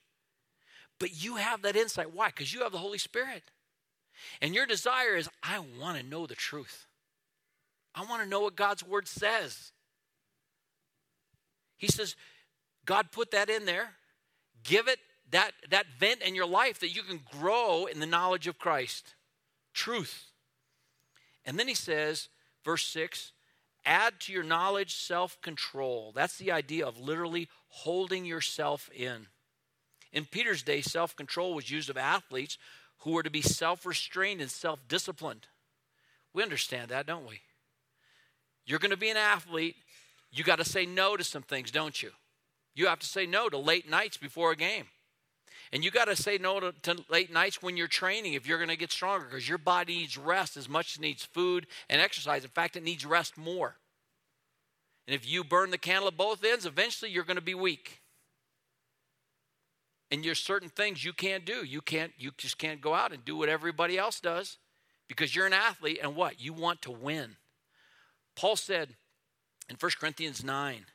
But 0.99 1.11
you 1.11 1.35
have 1.35 1.61
that 1.61 1.75
insight. 1.75 2.11
Why? 2.11 2.27
Because 2.27 2.53
you 2.53 2.63
have 2.63 2.71
the 2.71 2.79
Holy 2.79 2.97
Spirit. 2.97 3.51
And 4.41 4.55
your 4.55 4.65
desire 4.65 5.15
is, 5.15 5.29
I 5.43 5.59
want 5.59 5.97
to 5.97 6.03
know 6.03 6.25
the 6.25 6.35
truth. 6.35 6.87
I 7.93 8.03
want 8.05 8.23
to 8.23 8.29
know 8.29 8.41
what 8.41 8.55
God's 8.55 8.83
word 8.83 9.07
says. 9.07 9.71
He 11.77 11.87
says, 11.87 12.15
God 12.85 13.11
put 13.11 13.31
that 13.31 13.49
in 13.49 13.65
there. 13.65 13.95
Give 14.63 14.87
it 14.87 14.99
that, 15.31 15.51
that 15.69 15.85
vent 15.99 16.21
in 16.21 16.35
your 16.35 16.47
life 16.47 16.79
that 16.79 16.95
you 16.95 17.03
can 17.03 17.21
grow 17.39 17.85
in 17.85 17.99
the 17.99 18.05
knowledge 18.05 18.47
of 18.47 18.57
Christ. 18.57 19.15
Truth. 19.73 20.31
And 21.45 21.59
then 21.59 21.67
he 21.67 21.75
says, 21.75 22.29
verse 22.63 22.85
6 22.87 23.33
add 23.87 24.19
to 24.21 24.33
your 24.33 24.43
knowledge 24.43 24.95
self 24.95 25.41
control. 25.41 26.11
That's 26.13 26.37
the 26.37 26.51
idea 26.51 26.85
of 26.85 26.99
literally 26.99 27.47
holding 27.69 28.25
yourself 28.25 28.89
in. 28.93 29.27
In 30.11 30.25
Peter's 30.25 30.61
day, 30.61 30.81
self 30.81 31.15
control 31.15 31.53
was 31.53 31.71
used 31.71 31.89
of 31.89 31.97
athletes 31.97 32.57
who 32.99 33.11
were 33.11 33.23
to 33.23 33.29
be 33.29 33.41
self 33.41 33.85
restrained 33.85 34.41
and 34.41 34.51
self 34.51 34.79
disciplined. 34.87 35.47
We 36.33 36.43
understand 36.43 36.89
that, 36.89 37.07
don't 37.07 37.27
we? 37.27 37.41
You're 38.65 38.79
going 38.79 38.91
to 38.91 38.97
be 38.97 39.09
an 39.09 39.17
athlete, 39.17 39.75
you 40.31 40.43
got 40.43 40.57
to 40.57 40.65
say 40.65 40.85
no 40.85 41.15
to 41.15 41.23
some 41.23 41.41
things, 41.41 41.71
don't 41.71 42.03
you? 42.03 42.11
You 42.75 42.87
have 42.87 42.99
to 42.99 43.07
say 43.07 43.25
no 43.25 43.49
to 43.49 43.57
late 43.57 43.89
nights 43.89 44.17
before 44.17 44.51
a 44.51 44.55
game. 44.55 44.85
And 45.71 45.83
you 45.83 45.91
got 45.91 46.05
to 46.05 46.15
say 46.15 46.37
no 46.37 46.59
to, 46.59 46.71
to, 46.83 47.03
late 47.09 47.31
nights 47.31 47.61
when 47.61 47.75
you're 47.75 47.87
training 47.87 48.33
if 48.33 48.47
you're 48.47 48.57
going 48.57 48.69
to 48.69 48.77
get 48.77 48.91
stronger 48.91 49.25
because 49.25 49.47
your 49.47 49.57
body 49.57 49.97
needs 49.97 50.17
rest 50.17 50.55
as 50.55 50.69
much 50.69 50.93
as 50.93 50.97
it 50.97 51.01
needs 51.01 51.25
food 51.25 51.67
and 51.89 52.01
exercise. 52.01 52.43
In 52.43 52.49
fact, 52.49 52.77
it 52.77 52.83
needs 52.83 53.05
rest 53.05 53.37
more. 53.37 53.75
And 55.07 55.15
if 55.15 55.29
you 55.29 55.43
burn 55.43 55.71
the 55.71 55.77
candle 55.77 56.07
at 56.07 56.17
both 56.17 56.43
ends, 56.43 56.65
eventually 56.65 57.11
you're 57.11 57.23
going 57.23 57.35
to 57.35 57.41
be 57.41 57.55
weak. 57.55 58.01
And 60.09 60.23
there's 60.23 60.39
certain 60.39 60.69
things 60.69 61.03
you 61.03 61.13
can't 61.13 61.45
do. 61.45 61.65
You 61.65 61.81
can't 61.81 62.13
you 62.17 62.31
just 62.37 62.57
can't 62.57 62.81
go 62.81 62.93
out 62.93 63.11
and 63.11 63.25
do 63.25 63.35
what 63.35 63.49
everybody 63.49 63.97
else 63.97 64.19
does 64.21 64.57
because 65.07 65.35
you're 65.35 65.45
an 65.45 65.53
athlete 65.53 65.99
and 66.01 66.15
what? 66.15 66.39
You 66.41 66.53
want 66.53 66.81
to 66.83 66.91
win. 66.91 67.35
Paul 68.35 68.55
said 68.55 68.95
in 69.69 69.75
1 69.77 69.91
Corinthians 69.99 70.43
9, 70.43 70.85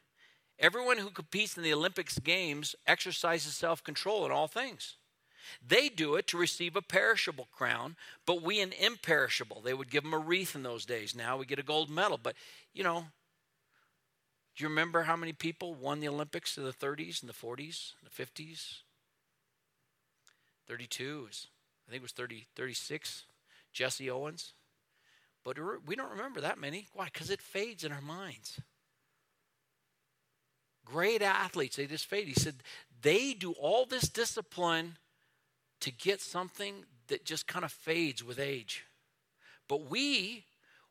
Everyone 0.62 0.98
who 0.98 1.10
competes 1.10 1.56
in 1.56 1.64
the 1.64 1.72
Olympics 1.72 2.20
Games 2.20 2.76
exercises 2.86 3.54
self 3.54 3.82
control 3.82 4.24
in 4.24 4.30
all 4.30 4.46
things. 4.46 4.94
They 5.66 5.88
do 5.88 6.14
it 6.14 6.28
to 6.28 6.38
receive 6.38 6.76
a 6.76 6.82
perishable 6.82 7.48
crown, 7.50 7.96
but 8.24 8.42
we 8.42 8.60
an 8.60 8.72
imperishable. 8.72 9.60
They 9.60 9.74
would 9.74 9.90
give 9.90 10.04
them 10.04 10.14
a 10.14 10.18
wreath 10.18 10.54
in 10.54 10.62
those 10.62 10.84
days. 10.84 11.16
Now 11.16 11.36
we 11.36 11.46
get 11.46 11.58
a 11.58 11.64
gold 11.64 11.90
medal. 11.90 12.18
But, 12.22 12.36
you 12.72 12.84
know, 12.84 13.06
do 14.54 14.62
you 14.62 14.68
remember 14.68 15.02
how 15.02 15.16
many 15.16 15.32
people 15.32 15.74
won 15.74 15.98
the 15.98 16.08
Olympics 16.08 16.56
in 16.56 16.62
the 16.62 16.72
30s 16.72 17.20
and 17.20 17.28
the 17.28 17.34
40s 17.34 17.94
and 18.00 18.08
the 18.08 18.24
50s? 18.24 18.78
32 20.68 21.24
was, 21.26 21.48
I 21.88 21.90
think 21.90 22.02
it 22.02 22.04
was 22.04 22.12
30, 22.12 22.46
36. 22.54 23.24
Jesse 23.72 24.10
Owens. 24.10 24.52
But 25.44 25.56
we 25.86 25.96
don't 25.96 26.10
remember 26.10 26.40
that 26.40 26.60
many. 26.60 26.86
Why? 26.92 27.06
Because 27.06 27.30
it 27.30 27.42
fades 27.42 27.82
in 27.82 27.90
our 27.90 28.00
minds. 28.00 28.60
Great 30.84 31.22
athletes, 31.22 31.76
they 31.76 31.86
just 31.86 32.06
fade. 32.06 32.26
He 32.26 32.34
said 32.34 32.56
they 33.02 33.34
do 33.34 33.52
all 33.52 33.86
this 33.86 34.08
discipline 34.08 34.96
to 35.80 35.90
get 35.90 36.20
something 36.20 36.84
that 37.08 37.24
just 37.24 37.46
kind 37.46 37.64
of 37.64 37.72
fades 37.72 38.22
with 38.22 38.38
age. 38.38 38.84
But 39.68 39.90
we, 39.90 40.44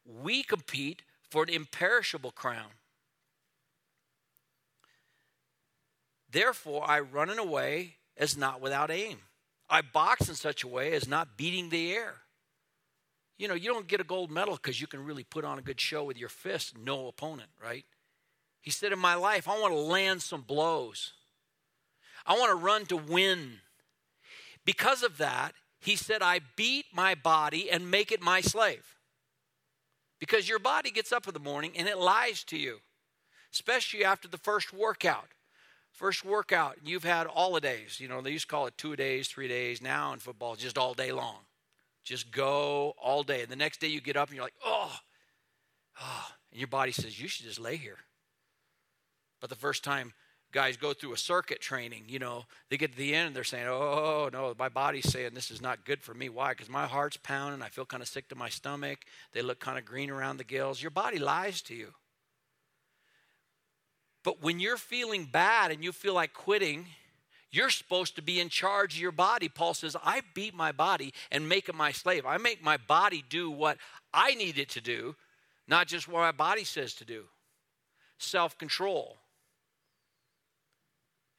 we 0.05 0.43
compete 0.43 1.01
for 1.29 1.43
an 1.43 1.49
imperishable 1.49 2.31
crown. 2.31 2.71
Therefore, 6.29 6.89
I 6.89 6.99
run 6.99 7.29
in 7.29 7.39
a 7.39 7.45
way 7.45 7.95
as 8.17 8.37
not 8.37 8.61
without 8.61 8.89
aim. 8.89 9.17
I 9.69 9.81
box 9.81 10.29
in 10.29 10.35
such 10.35 10.63
a 10.63 10.67
way 10.67 10.93
as 10.93 11.07
not 11.07 11.37
beating 11.37 11.69
the 11.69 11.93
air. 11.93 12.15
You 13.37 13.47
know, 13.47 13.53
you 13.53 13.73
don't 13.73 13.87
get 13.87 14.01
a 14.01 14.05
gold 14.05 14.29
medal 14.29 14.55
because 14.55 14.79
you 14.79 14.87
can 14.87 15.03
really 15.03 15.23
put 15.23 15.43
on 15.43 15.57
a 15.57 15.61
good 15.61 15.79
show 15.79 16.03
with 16.03 16.17
your 16.17 16.29
fist, 16.29 16.77
no 16.77 17.07
opponent, 17.07 17.49
right? 17.61 17.85
He 18.61 18.71
said, 18.71 18.93
In 18.93 18.99
my 18.99 19.15
life, 19.15 19.47
I 19.47 19.59
want 19.59 19.73
to 19.73 19.79
land 19.79 20.21
some 20.21 20.41
blows. 20.41 21.13
I 22.25 22.37
want 22.37 22.51
to 22.51 22.63
run 22.63 22.85
to 22.85 22.97
win. 22.97 23.53
Because 24.65 25.03
of 25.03 25.17
that, 25.17 25.53
he 25.79 25.95
said, 25.95 26.21
I 26.21 26.39
beat 26.55 26.85
my 26.93 27.15
body 27.15 27.69
and 27.71 27.89
make 27.89 28.11
it 28.11 28.21
my 28.21 28.41
slave. 28.41 28.95
Because 30.19 30.47
your 30.47 30.59
body 30.59 30.91
gets 30.91 31.11
up 31.11 31.27
in 31.27 31.33
the 31.33 31.39
morning 31.39 31.71
and 31.75 31.87
it 31.87 31.97
lies 31.97 32.43
to 32.45 32.57
you. 32.57 32.79
especially 33.53 34.03
after 34.05 34.27
the 34.27 34.37
first 34.37 34.73
workout. 34.73 35.27
First 35.91 36.23
workout, 36.23 36.77
you've 36.83 37.03
had 37.03 37.27
all 37.27 37.53
the 37.53 37.61
days. 37.61 37.99
You 37.99 38.07
know, 38.07 38.21
they 38.21 38.31
used 38.31 38.47
to 38.47 38.51
call 38.51 38.65
it 38.67 38.77
two 38.77 38.95
days, 38.95 39.27
three 39.27 39.47
days. 39.47 39.81
Now 39.81 40.13
in 40.13 40.19
football, 40.19 40.55
just 40.55 40.77
all 40.77 40.93
day 40.93 41.11
long. 41.11 41.39
Just 42.03 42.31
go 42.31 42.93
all 43.01 43.23
day. 43.23 43.41
And 43.41 43.51
the 43.51 43.55
next 43.55 43.81
day 43.81 43.87
you 43.87 44.01
get 44.01 44.17
up 44.17 44.29
and 44.29 44.35
you're 44.35 44.45
like, 44.45 44.55
oh, 44.65 44.95
oh. 46.01 46.27
And 46.51 46.59
your 46.59 46.67
body 46.67 46.91
says, 46.91 47.19
you 47.19 47.27
should 47.27 47.45
just 47.45 47.59
lay 47.59 47.75
here. 47.75 47.97
But 49.41 49.49
the 49.49 49.55
first 49.55 49.83
time 49.83 50.13
guys 50.51 50.77
go 50.77 50.93
through 50.93 51.13
a 51.13 51.17
circuit 51.17 51.59
training, 51.59 52.05
you 52.07 52.19
know, 52.19 52.45
they 52.69 52.77
get 52.77 52.91
to 52.91 52.97
the 52.97 53.13
end 53.13 53.27
and 53.27 53.35
they're 53.35 53.43
saying, 53.43 53.67
oh, 53.67 54.29
no, 54.31 54.53
my 54.57 54.69
body's 54.69 55.11
saying 55.11 55.31
this 55.33 55.51
is 55.51 55.61
not 55.61 55.85
good 55.85 56.01
for 56.01 56.13
me. 56.13 56.29
Why? 56.29 56.51
Because 56.51 56.69
my 56.69 56.85
heart's 56.85 57.17
pounding. 57.17 57.61
I 57.61 57.69
feel 57.69 57.85
kind 57.85 58.03
of 58.03 58.09
sick 58.09 58.29
to 58.29 58.35
my 58.35 58.49
stomach. 58.49 58.99
They 59.33 59.41
look 59.41 59.59
kind 59.59 59.77
of 59.77 59.85
green 59.85 60.09
around 60.09 60.37
the 60.37 60.43
gills. 60.43 60.81
Your 60.81 60.91
body 60.91 61.19
lies 61.19 61.61
to 61.63 61.75
you. 61.75 61.93
But 64.23 64.43
when 64.43 64.59
you're 64.59 64.77
feeling 64.77 65.25
bad 65.25 65.71
and 65.71 65.83
you 65.83 65.91
feel 65.91 66.13
like 66.13 66.33
quitting, 66.33 66.85
you're 67.51 67.69
supposed 67.69 68.15
to 68.15 68.21
be 68.21 68.39
in 68.39 68.49
charge 68.49 68.95
of 68.95 69.01
your 69.01 69.11
body. 69.11 69.49
Paul 69.49 69.73
says, 69.73 69.95
I 70.03 70.21
beat 70.33 70.53
my 70.53 70.71
body 70.71 71.13
and 71.31 71.49
make 71.49 71.69
it 71.69 71.75
my 71.75 71.91
slave. 71.91 72.25
I 72.25 72.37
make 72.37 72.63
my 72.63 72.77
body 72.77 73.23
do 73.29 73.49
what 73.49 73.77
I 74.13 74.35
need 74.35 74.57
it 74.57 74.69
to 74.69 74.81
do, 74.81 75.15
not 75.67 75.87
just 75.87 76.07
what 76.07 76.19
my 76.19 76.31
body 76.31 76.63
says 76.63 76.93
to 76.95 77.05
do. 77.05 77.23
Self 78.17 78.57
control. 78.57 79.17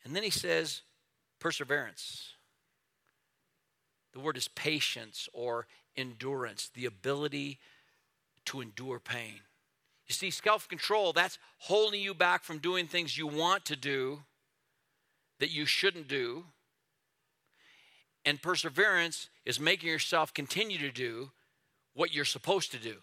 And 0.04 0.14
then 0.14 0.22
he 0.22 0.30
says, 0.30 0.82
perseverance. 1.38 2.34
The 4.12 4.20
word 4.20 4.36
is 4.36 4.48
patience 4.48 5.28
or 5.32 5.66
endurance, 5.96 6.70
the 6.74 6.86
ability 6.86 7.58
to 8.46 8.60
endure 8.60 8.98
pain. 8.98 9.40
You 10.06 10.14
see, 10.14 10.30
self 10.30 10.68
control, 10.68 11.12
that's 11.12 11.38
holding 11.58 12.00
you 12.00 12.14
back 12.14 12.44
from 12.44 12.58
doing 12.58 12.86
things 12.86 13.16
you 13.16 13.26
want 13.26 13.64
to 13.66 13.76
do 13.76 14.20
that 15.38 15.50
you 15.50 15.64
shouldn't 15.64 16.08
do. 16.08 16.44
And 18.24 18.40
perseverance 18.40 19.28
is 19.44 19.58
making 19.58 19.88
yourself 19.88 20.32
continue 20.32 20.78
to 20.78 20.92
do 20.92 21.30
what 21.94 22.14
you're 22.14 22.24
supposed 22.24 22.70
to 22.72 22.78
do. 22.78 22.96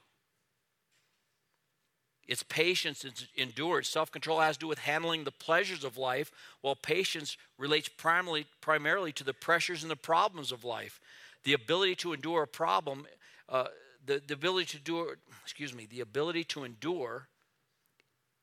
It's 2.29 2.43
patience, 2.43 3.03
it's 3.03 3.25
endurance. 3.35 3.89
Self 3.89 4.11
control 4.11 4.39
has 4.39 4.55
to 4.55 4.59
do 4.59 4.67
with 4.67 4.77
handling 4.77 5.23
the 5.23 5.31
pleasures 5.31 5.83
of 5.83 5.97
life, 5.97 6.31
while 6.61 6.75
patience 6.75 7.37
relates 7.57 7.89
primarily, 7.89 8.45
primarily 8.61 9.11
to 9.13 9.23
the 9.23 9.33
pressures 9.33 9.81
and 9.81 9.89
the 9.89 9.95
problems 9.95 10.51
of 10.51 10.63
life. 10.63 11.01
The 11.43 11.53
ability 11.53 11.95
to 11.95 12.13
endure 12.13 12.43
a 12.43 12.47
problem, 12.47 13.07
uh, 13.49 13.65
the, 14.05 14.21
the 14.25 14.35
ability 14.35 14.77
to 14.77 14.83
do, 14.83 15.15
excuse 15.41 15.73
me, 15.73 15.87
the 15.89 16.01
ability 16.01 16.43
to 16.45 16.63
endure 16.63 17.29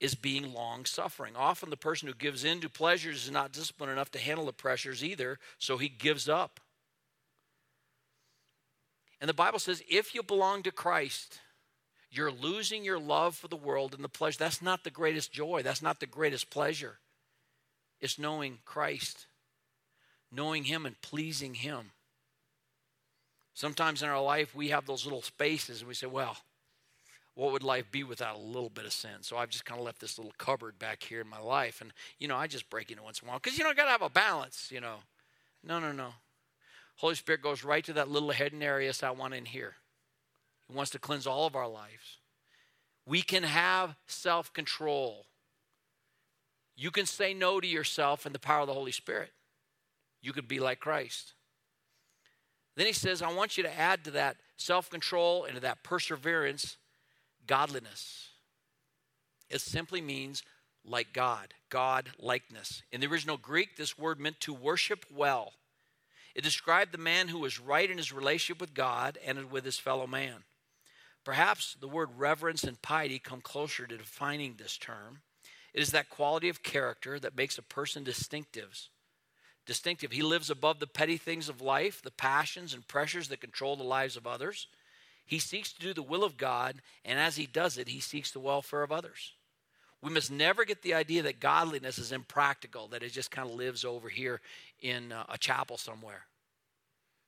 is 0.00 0.16
being 0.16 0.52
long 0.52 0.84
suffering. 0.84 1.34
Often 1.36 1.70
the 1.70 1.76
person 1.76 2.08
who 2.08 2.14
gives 2.14 2.44
in 2.44 2.60
to 2.62 2.68
pleasures 2.68 3.26
is 3.26 3.30
not 3.30 3.52
disciplined 3.52 3.92
enough 3.92 4.10
to 4.10 4.18
handle 4.18 4.46
the 4.46 4.52
pressures 4.52 5.04
either, 5.04 5.38
so 5.60 5.78
he 5.78 5.88
gives 5.88 6.28
up. 6.28 6.58
And 9.20 9.28
the 9.28 9.34
Bible 9.34 9.60
says 9.60 9.80
if 9.88 10.12
you 10.12 10.24
belong 10.24 10.64
to 10.64 10.72
Christ, 10.72 11.38
you're 12.16 12.30
losing 12.30 12.84
your 12.84 12.98
love 12.98 13.36
for 13.36 13.48
the 13.48 13.56
world 13.56 13.94
and 13.94 14.02
the 14.02 14.08
pleasure. 14.08 14.38
That's 14.38 14.62
not 14.62 14.84
the 14.84 14.90
greatest 14.90 15.32
joy. 15.32 15.62
That's 15.62 15.82
not 15.82 16.00
the 16.00 16.06
greatest 16.06 16.50
pleasure. 16.50 16.98
It's 18.00 18.18
knowing 18.18 18.58
Christ, 18.64 19.26
knowing 20.30 20.64
Him 20.64 20.86
and 20.86 21.00
pleasing 21.00 21.54
Him. 21.54 21.90
Sometimes 23.54 24.02
in 24.02 24.08
our 24.08 24.22
life, 24.22 24.54
we 24.54 24.68
have 24.68 24.86
those 24.86 25.04
little 25.04 25.22
spaces 25.22 25.80
and 25.80 25.88
we 25.88 25.94
say, 25.94 26.06
well, 26.06 26.36
what 27.34 27.52
would 27.52 27.62
life 27.62 27.90
be 27.90 28.02
without 28.02 28.36
a 28.36 28.40
little 28.40 28.70
bit 28.70 28.86
of 28.86 28.92
sin? 28.92 29.22
So 29.22 29.36
I've 29.36 29.50
just 29.50 29.64
kind 29.64 29.78
of 29.78 29.84
left 29.84 30.00
this 30.00 30.18
little 30.18 30.34
cupboard 30.38 30.78
back 30.78 31.02
here 31.02 31.20
in 31.20 31.28
my 31.28 31.38
life. 31.38 31.80
And, 31.80 31.92
you 32.18 32.28
know, 32.28 32.36
I 32.36 32.46
just 32.46 32.68
break 32.70 32.90
it 32.90 33.02
once 33.02 33.20
in 33.20 33.28
a 33.28 33.30
while 33.30 33.38
because, 33.38 33.58
you 33.58 33.64
know, 33.64 33.70
I 33.70 33.74
got 33.74 33.84
to 33.84 33.90
have 33.90 34.02
a 34.02 34.10
balance, 34.10 34.70
you 34.72 34.80
know. 34.80 34.96
No, 35.62 35.78
no, 35.78 35.92
no. 35.92 36.08
Holy 36.96 37.14
Spirit 37.14 37.42
goes 37.42 37.62
right 37.62 37.84
to 37.84 37.92
that 37.94 38.10
little 38.10 38.30
hidden 38.30 38.62
area 38.62 38.92
I 39.02 39.10
want 39.10 39.34
in 39.34 39.44
here. 39.44 39.74
He 40.68 40.74
wants 40.74 40.90
to 40.92 40.98
cleanse 40.98 41.26
all 41.26 41.46
of 41.46 41.56
our 41.56 41.68
lives. 41.68 42.18
We 43.06 43.22
can 43.22 43.44
have 43.44 43.94
self 44.06 44.52
control. 44.52 45.26
You 46.76 46.90
can 46.90 47.06
say 47.06 47.32
no 47.32 47.60
to 47.60 47.66
yourself 47.66 48.26
in 48.26 48.32
the 48.32 48.38
power 48.38 48.60
of 48.60 48.66
the 48.66 48.74
Holy 48.74 48.92
Spirit. 48.92 49.30
You 50.20 50.32
could 50.32 50.48
be 50.48 50.60
like 50.60 50.80
Christ. 50.80 51.32
Then 52.76 52.86
he 52.86 52.92
says, 52.92 53.22
I 53.22 53.32
want 53.32 53.56
you 53.56 53.62
to 53.62 53.78
add 53.78 54.04
to 54.04 54.10
that 54.12 54.36
self 54.56 54.90
control 54.90 55.44
and 55.44 55.54
to 55.54 55.60
that 55.60 55.82
perseverance 55.82 56.76
godliness. 57.46 58.30
It 59.48 59.60
simply 59.60 60.00
means 60.00 60.42
like 60.84 61.12
God, 61.12 61.54
God 61.70 62.10
likeness. 62.18 62.82
In 62.92 63.00
the 63.00 63.06
original 63.06 63.36
Greek, 63.36 63.76
this 63.76 63.98
word 63.98 64.20
meant 64.20 64.40
to 64.40 64.52
worship 64.52 65.06
well. 65.14 65.52
It 66.34 66.44
described 66.44 66.92
the 66.92 66.98
man 66.98 67.28
who 67.28 67.38
was 67.38 67.58
right 67.58 67.90
in 67.90 67.96
his 67.96 68.12
relationship 68.12 68.60
with 68.60 68.74
God 68.74 69.18
and 69.24 69.50
with 69.50 69.64
his 69.64 69.78
fellow 69.78 70.06
man. 70.06 70.44
Perhaps 71.26 71.76
the 71.80 71.88
word 71.88 72.10
reverence 72.16 72.62
and 72.62 72.80
piety 72.80 73.18
come 73.18 73.40
closer 73.40 73.84
to 73.84 73.98
defining 73.98 74.54
this 74.54 74.78
term. 74.78 75.22
It 75.74 75.82
is 75.82 75.90
that 75.90 76.08
quality 76.08 76.48
of 76.48 76.62
character 76.62 77.18
that 77.18 77.36
makes 77.36 77.58
a 77.58 77.62
person 77.62 78.04
distinctive. 78.04 78.88
Distinctive. 79.66 80.12
He 80.12 80.22
lives 80.22 80.50
above 80.50 80.78
the 80.78 80.86
petty 80.86 81.16
things 81.16 81.48
of 81.48 81.60
life, 81.60 82.00
the 82.00 82.12
passions 82.12 82.72
and 82.72 82.86
pressures 82.86 83.26
that 83.26 83.40
control 83.40 83.74
the 83.74 83.82
lives 83.82 84.16
of 84.16 84.24
others. 84.24 84.68
He 85.24 85.40
seeks 85.40 85.72
to 85.72 85.80
do 85.80 85.92
the 85.92 86.00
will 86.00 86.22
of 86.22 86.36
God, 86.36 86.76
and 87.04 87.18
as 87.18 87.34
he 87.34 87.46
does 87.46 87.76
it, 87.76 87.88
he 87.88 87.98
seeks 87.98 88.30
the 88.30 88.38
welfare 88.38 88.84
of 88.84 88.92
others. 88.92 89.32
We 90.00 90.12
must 90.12 90.30
never 90.30 90.64
get 90.64 90.82
the 90.82 90.94
idea 90.94 91.22
that 91.24 91.40
godliness 91.40 91.98
is 91.98 92.12
impractical, 92.12 92.86
that 92.86 93.02
it 93.02 93.10
just 93.10 93.32
kind 93.32 93.50
of 93.50 93.56
lives 93.56 93.84
over 93.84 94.08
here 94.08 94.40
in 94.80 95.10
uh, 95.10 95.24
a 95.28 95.38
chapel 95.38 95.76
somewhere. 95.76 96.26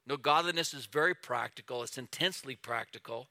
No, 0.07 0.17
godliness 0.17 0.73
is 0.73 0.87
very 0.87 1.17
practical, 1.17 1.83
it's 1.83 1.99
intensely 1.99 2.55
practical. 2.55 3.27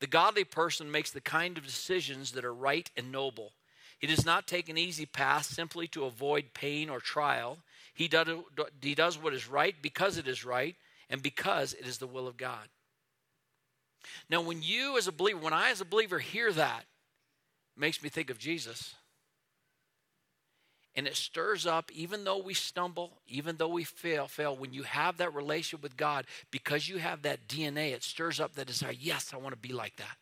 The 0.00 0.06
godly 0.06 0.44
person 0.44 0.90
makes 0.90 1.10
the 1.10 1.20
kind 1.20 1.56
of 1.58 1.66
decisions 1.66 2.32
that 2.32 2.44
are 2.44 2.54
right 2.54 2.90
and 2.96 3.12
noble. 3.12 3.52
He 3.98 4.06
does 4.06 4.24
not 4.24 4.46
take 4.46 4.68
an 4.68 4.78
easy 4.78 5.04
path 5.04 5.44
simply 5.44 5.86
to 5.88 6.04
avoid 6.04 6.54
pain 6.54 6.88
or 6.88 7.00
trial. 7.00 7.58
He 7.92 8.08
does, 8.08 8.28
he 8.80 8.94
does 8.94 9.18
what 9.18 9.34
is 9.34 9.46
right 9.48 9.74
because 9.80 10.16
it 10.16 10.26
is 10.26 10.44
right 10.44 10.74
and 11.10 11.22
because 11.22 11.74
it 11.74 11.86
is 11.86 11.98
the 11.98 12.06
will 12.06 12.26
of 12.26 12.38
God. 12.38 12.68
Now, 14.30 14.40
when 14.40 14.62
you 14.62 14.96
as 14.96 15.06
a 15.06 15.12
believer, 15.12 15.38
when 15.38 15.52
I 15.52 15.70
as 15.70 15.82
a 15.82 15.84
believer 15.84 16.18
hear 16.18 16.50
that, 16.52 16.84
makes 17.76 18.02
me 18.02 18.08
think 18.08 18.30
of 18.30 18.38
Jesus. 18.38 18.94
And 20.96 21.06
it 21.06 21.14
stirs 21.14 21.66
up, 21.66 21.90
even 21.92 22.24
though 22.24 22.38
we 22.38 22.52
stumble, 22.52 23.20
even 23.28 23.56
though 23.56 23.68
we 23.68 23.84
fail, 23.84 24.26
fail, 24.26 24.56
when 24.56 24.72
you 24.72 24.82
have 24.82 25.18
that 25.18 25.34
relationship 25.34 25.82
with 25.82 25.96
God, 25.96 26.26
because 26.50 26.88
you 26.88 26.98
have 26.98 27.22
that 27.22 27.46
DNA, 27.46 27.92
it 27.92 28.02
stirs 28.02 28.40
up 28.40 28.54
that 28.54 28.66
desire, 28.66 28.94
yes, 28.98 29.32
I 29.32 29.36
want 29.36 29.54
to 29.54 29.60
be 29.60 29.72
like 29.72 29.96
that. 29.96 30.16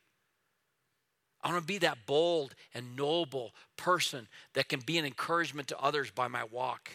I 1.43 1.53
want 1.53 1.63
to 1.63 1.67
be 1.67 1.79
that 1.79 2.07
bold 2.07 2.55
and 2.75 2.97
noble 2.97 3.53
person 3.77 4.29
that 4.55 4.69
can 4.69 4.81
be 4.81 4.99
an 4.99 5.07
encouragement 5.07 5.69
to 5.69 5.79
others 5.79 6.11
by 6.11 6.29
my 6.29 6.45
walk. 6.45 6.91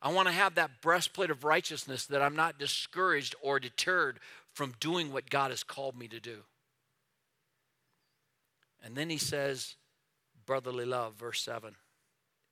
I 0.00 0.12
want 0.12 0.28
to 0.28 0.34
have 0.34 0.56
that 0.56 0.80
breastplate 0.80 1.30
of 1.30 1.44
righteousness 1.44 2.06
that 2.06 2.22
I'm 2.22 2.36
not 2.36 2.58
discouraged 2.58 3.34
or 3.40 3.58
deterred 3.58 4.20
from 4.52 4.74
doing 4.78 5.12
what 5.12 5.30
God 5.30 5.50
has 5.50 5.62
called 5.62 5.96
me 5.96 6.06
to 6.08 6.20
do. 6.20 6.38
And 8.84 8.96
then 8.96 9.10
he 9.10 9.18
says, 9.18 9.76
brotherly 10.44 10.84
love, 10.84 11.14
verse 11.14 11.40
7. 11.40 11.76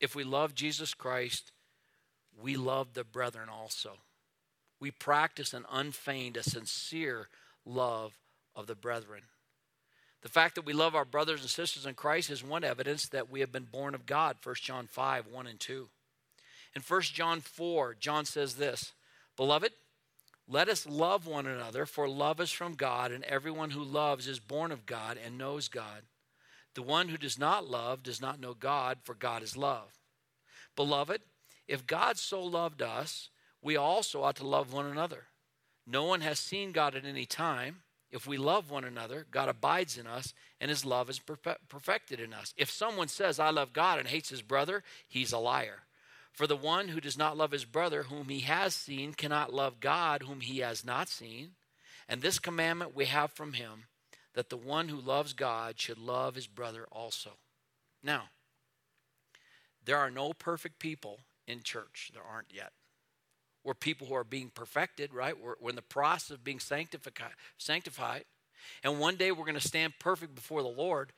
If 0.01 0.15
we 0.15 0.25
love 0.25 0.55
Jesus 0.55 0.95
Christ, 0.95 1.53
we 2.41 2.57
love 2.57 2.95
the 2.95 3.05
brethren 3.05 3.49
also. 3.49 3.99
We 4.81 4.91
practice 4.91 5.53
an 5.53 5.67
unfeigned, 5.71 6.37
a 6.37 6.43
sincere 6.43 7.29
love 7.67 8.15
of 8.57 8.67
the 8.67 8.75
brethren. 8.75 9.23
The 10.23 10.29
fact 10.29 10.55
that 10.55 10.67
we 10.67 10.73
love 10.73 10.95
our 10.95 11.05
brothers 11.05 11.41
and 11.41 11.51
sisters 11.51 11.87
in 11.87 11.95
Christ 11.95 12.31
is 12.31 12.45
one 12.45 12.65
evidence 12.65 13.09
that 13.09 13.31
we 13.31 13.41
have 13.41 13.53
been 13.53 13.65
born 13.71 13.95
of 13.95 14.07
God, 14.07 14.37
1 14.43 14.55
John 14.57 14.87
5 14.87 15.27
1 15.27 15.47
and 15.47 15.61
2. 15.61 15.89
In 16.75 16.83
1 16.83 17.01
John 17.03 17.41
4, 17.41 17.97
John 17.99 18.25
says 18.25 18.55
this 18.55 18.93
Beloved, 19.37 19.73
let 20.51 20.69
us 20.69 20.85
love 20.85 21.27
one 21.29 21.47
another, 21.47 21.87
for 21.87 22.09
love 22.09 22.41
is 22.41 22.51
from 22.51 22.75
God, 22.75 23.13
and 23.13 23.23
everyone 23.25 23.71
who 23.71 23.85
loves 23.85 24.27
is 24.27 24.41
born 24.41 24.73
of 24.73 24.85
God 24.85 25.17
and 25.25 25.39
knows 25.39 25.69
God. 25.69 26.03
The 26.75 26.83
one 26.83 27.09
who 27.09 27.17
does 27.17 27.39
not 27.39 27.69
love 27.69 28.03
does 28.03 28.21
not 28.21 28.41
know 28.41 28.55
God, 28.55 28.99
for 29.03 29.15
God 29.15 29.43
is 29.43 29.57
love. 29.57 29.99
Beloved, 30.77 31.21
if 31.67 31.87
God 31.87 32.19
so 32.19 32.43
loved 32.43 32.81
us, 32.83 33.29
we 33.63 33.77
also 33.77 34.23
ought 34.23 34.37
to 34.37 34.47
love 34.47 34.73
one 34.73 34.87
another. 34.87 35.25
No 35.87 36.05
one 36.05 36.21
has 36.21 36.39
seen 36.39 36.73
God 36.73 36.95
at 36.95 37.05
any 37.05 37.27
time. 37.27 37.83
If 38.11 38.27
we 38.27 38.39
love 38.39 38.71
one 38.71 38.85
another, 38.85 39.27
God 39.31 39.49
abides 39.49 39.97
in 39.97 40.07
us, 40.07 40.35
and 40.61 40.69
his 40.69 40.85
love 40.85 41.09
is 41.11 41.21
perfected 41.21 42.21
in 42.21 42.33
us. 42.33 42.55
If 42.57 42.71
someone 42.71 43.09
says, 43.09 43.39
I 43.39 43.51
love 43.51 43.73
God, 43.73 43.99
and 43.99 44.09
hates 44.09 44.31
his 44.31 44.43
brother, 44.43 44.83
he's 45.09 45.33
a 45.33 45.39
liar. 45.39 45.83
For 46.33 46.47
the 46.47 46.57
one 46.57 46.89
who 46.89 47.01
does 47.01 47.19
not 47.19 47.37
love 47.37 47.51
his 47.51 47.65
brother, 47.65 48.05
whom 48.05 48.29
he 48.29 48.41
has 48.41 48.75
seen, 48.75 49.15
cannot 49.15 49.53
love 49.53 49.81
God, 49.81 50.23
whom 50.23 50.41
he 50.41 50.59
has 50.59 50.85
not 50.85 51.09
seen. 51.09 51.51
And 52.09 52.23
this 52.23 52.39
commandment 52.39 52.97
we 52.97 53.07
have 53.07 53.33
from 53.33 53.53
him 53.53 53.85
that 54.41 54.49
the 54.49 54.57
one 54.57 54.89
who 54.89 54.99
loves 54.99 55.35
God 55.35 55.79
should 55.79 55.99
love 55.99 56.35
his 56.35 56.47
brother 56.47 56.87
also. 56.91 57.33
Now, 58.03 58.31
there 59.85 59.99
are 59.99 60.11
no 60.11 60.33
perfect 60.33 60.79
people 60.79 61.19
in 61.47 61.63
church. 61.63 62.11
There 62.15 62.23
aren't 62.23 62.47
yet. 62.51 62.73
We're 63.65 63.75
people 63.75 64.07
who 64.07 64.15
are 64.15 64.25
being 64.25 64.51
perfected, 64.55 65.13
right? 65.13 65.39
We're, 65.39 65.57
we're 65.61 65.69
in 65.69 65.77
the 65.77 65.83
process 65.83 66.31
of 66.31 66.43
being 66.43 66.59
sanctified, 66.59 67.33
sanctified. 67.59 68.25
And 68.83 68.99
one 68.99 69.17
day 69.17 69.31
we're 69.31 69.45
going 69.45 69.61
to 69.61 69.61
stand 69.61 69.93
perfect 70.01 70.35
before 70.35 70.63
the 70.63 70.69
Lord. 70.69 71.13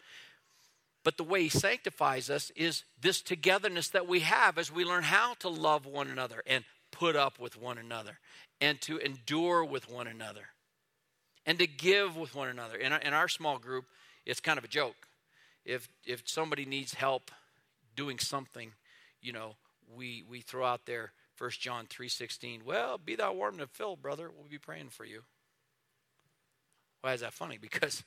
But 1.05 1.17
the 1.17 1.23
way 1.23 1.45
He 1.45 1.49
sanctifies 1.49 2.29
us 2.29 2.51
is 2.57 2.83
this 3.01 3.23
togetherness 3.23 3.91
that 3.91 4.09
we 4.09 4.19
have 4.21 4.59
as 4.59 4.73
we 4.73 4.85
learn 4.85 5.05
how 5.05 5.35
to 5.35 5.49
love 5.49 5.87
one 5.87 6.09
another 6.09 6.43
and 6.45 6.65
put 6.91 7.15
up 7.15 7.39
with 7.39 7.57
one 7.57 7.79
another 7.79 8.19
and 8.61 8.81
to 8.81 8.99
endure 8.99 9.65
with 9.65 9.89
one 9.89 10.09
another 10.09 10.49
and 11.47 11.59
to 11.59 11.67
give 11.67 12.17
with 12.17 12.35
one 12.35 12.49
another. 12.49 12.77
In 12.77 12.93
our, 12.93 12.99
in 12.99 13.13
our 13.13 13.29
small 13.29 13.59
group, 13.59 13.87
it's 14.25 14.41
kind 14.41 14.59
of 14.59 14.65
a 14.65 14.69
joke. 14.69 15.09
If, 15.65 15.89
if 16.05 16.23
somebody 16.27 16.65
needs 16.65 16.95
help 16.95 17.31
doing 17.97 18.19
something, 18.19 18.73
you 19.21 19.33
know, 19.33 19.57
we, 19.95 20.25
we 20.29 20.41
throw 20.41 20.65
out 20.65 20.87
there 20.87 21.13
1 21.39 21.51
John 21.59 21.87
3.16, 21.87 22.63
well, 22.65 22.99
be 22.99 23.17
thou 23.17 23.33
warmed 23.33 23.61
and 23.61 23.71
filled, 23.71 24.01
brother. 24.03 24.31
We'll 24.37 24.49
be 24.49 24.59
praying 24.59 24.91
for 24.91 25.05
you. 25.05 25.23
Why 27.01 27.15
is 27.15 27.21
that 27.21 27.33
funny? 27.33 27.59
Because 27.61 28.05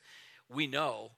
we 0.48 0.66
know 0.66 1.10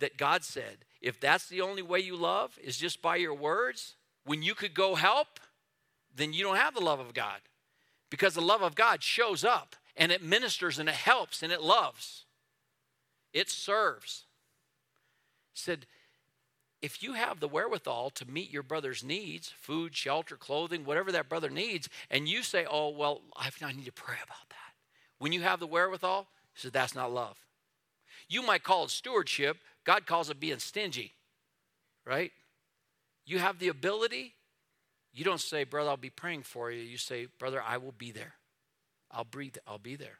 that 0.00 0.16
God 0.16 0.42
said, 0.42 0.78
if 1.00 1.20
that's 1.20 1.48
the 1.48 1.60
only 1.60 1.82
way 1.82 2.00
you 2.00 2.16
love 2.16 2.58
is 2.62 2.76
just 2.76 3.00
by 3.00 3.16
your 3.16 3.34
words, 3.34 3.94
when 4.24 4.42
you 4.42 4.54
could 4.54 4.74
go 4.74 4.94
help, 4.94 5.40
then 6.14 6.32
you 6.32 6.42
don't 6.42 6.56
have 6.56 6.74
the 6.74 6.84
love 6.84 7.00
of 7.00 7.14
God. 7.14 7.40
Because 8.10 8.34
the 8.34 8.40
love 8.40 8.62
of 8.62 8.74
God 8.74 9.02
shows 9.02 9.44
up 9.44 9.76
and 9.96 10.10
it 10.12 10.22
ministers 10.22 10.78
and 10.78 10.88
it 10.88 10.94
helps 10.94 11.42
and 11.42 11.52
it 11.52 11.62
loves. 11.62 12.24
It 13.32 13.50
serves. 13.50 14.24
He 15.52 15.60
said, 15.60 15.86
if 16.82 17.02
you 17.02 17.14
have 17.14 17.40
the 17.40 17.48
wherewithal 17.48 18.10
to 18.10 18.30
meet 18.30 18.52
your 18.52 18.62
brother's 18.62 19.02
needs, 19.02 19.54
food, 19.58 19.96
shelter, 19.96 20.36
clothing, 20.36 20.84
whatever 20.84 21.10
that 21.12 21.28
brother 21.28 21.48
needs, 21.48 21.88
and 22.10 22.28
you 22.28 22.42
say, 22.42 22.66
oh, 22.70 22.90
well, 22.90 23.22
I 23.36 23.50
need 23.72 23.86
to 23.86 23.92
pray 23.92 24.16
about 24.22 24.48
that. 24.50 24.74
When 25.18 25.32
you 25.32 25.40
have 25.40 25.60
the 25.60 25.66
wherewithal, 25.66 26.26
he 26.52 26.60
said, 26.60 26.72
that's 26.72 26.94
not 26.94 27.12
love. 27.12 27.38
You 28.28 28.42
might 28.42 28.62
call 28.62 28.84
it 28.84 28.90
stewardship. 28.90 29.56
God 29.84 30.06
calls 30.06 30.28
it 30.28 30.40
being 30.40 30.58
stingy, 30.58 31.12
right? 32.06 32.32
You 33.24 33.38
have 33.38 33.58
the 33.58 33.68
ability. 33.68 34.34
You 35.12 35.24
don't 35.24 35.40
say, 35.40 35.64
brother, 35.64 35.90
I'll 35.90 35.96
be 35.96 36.10
praying 36.10 36.42
for 36.42 36.70
you. 36.70 36.82
You 36.82 36.98
say, 36.98 37.28
brother, 37.38 37.62
I 37.66 37.78
will 37.78 37.94
be 37.96 38.10
there. 38.10 38.34
I'll 39.14 39.24
breathe. 39.24 39.56
I'll 39.66 39.78
be 39.78 39.96
there. 39.96 40.18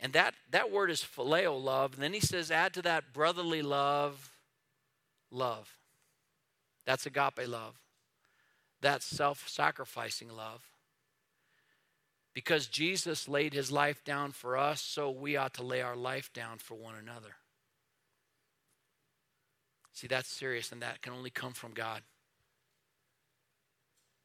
And 0.00 0.12
that, 0.12 0.34
that 0.50 0.70
word 0.70 0.90
is 0.90 1.00
phileo 1.00 1.62
love. 1.62 1.94
And 1.94 2.02
then 2.02 2.12
he 2.12 2.20
says, 2.20 2.50
add 2.50 2.74
to 2.74 2.82
that 2.82 3.14
brotherly 3.14 3.62
love, 3.62 4.32
love. 5.30 5.78
That's 6.84 7.06
agape 7.06 7.48
love. 7.48 7.80
That's 8.82 9.06
self 9.06 9.48
sacrificing 9.48 10.28
love. 10.28 10.62
Because 12.34 12.66
Jesus 12.66 13.28
laid 13.28 13.54
his 13.54 13.72
life 13.72 14.04
down 14.04 14.32
for 14.32 14.58
us, 14.58 14.82
so 14.82 15.10
we 15.10 15.38
ought 15.38 15.54
to 15.54 15.62
lay 15.62 15.80
our 15.80 15.96
life 15.96 16.30
down 16.34 16.58
for 16.58 16.74
one 16.74 16.94
another. 16.94 17.36
See, 19.94 20.06
that's 20.06 20.28
serious, 20.28 20.70
and 20.70 20.82
that 20.82 21.00
can 21.00 21.14
only 21.14 21.30
come 21.30 21.54
from 21.54 21.72
God. 21.72 22.02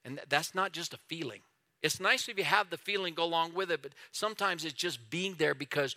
And 0.04 0.20
that's 0.28 0.54
not 0.54 0.74
just 0.74 0.94
a 0.94 1.00
feeling. 1.08 1.40
It's 1.82 2.00
nice 2.00 2.30
if 2.30 2.38
you 2.38 2.44
have 2.44 2.70
the 2.70 2.78
feeling 2.78 3.14
go 3.14 3.24
along 3.24 3.54
with 3.54 3.72
it, 3.72 3.82
but 3.82 3.94
sometimes 4.12 4.66
it's 4.66 4.74
just 4.74 5.10
being 5.10 5.36
there 5.38 5.56
because 5.56 5.96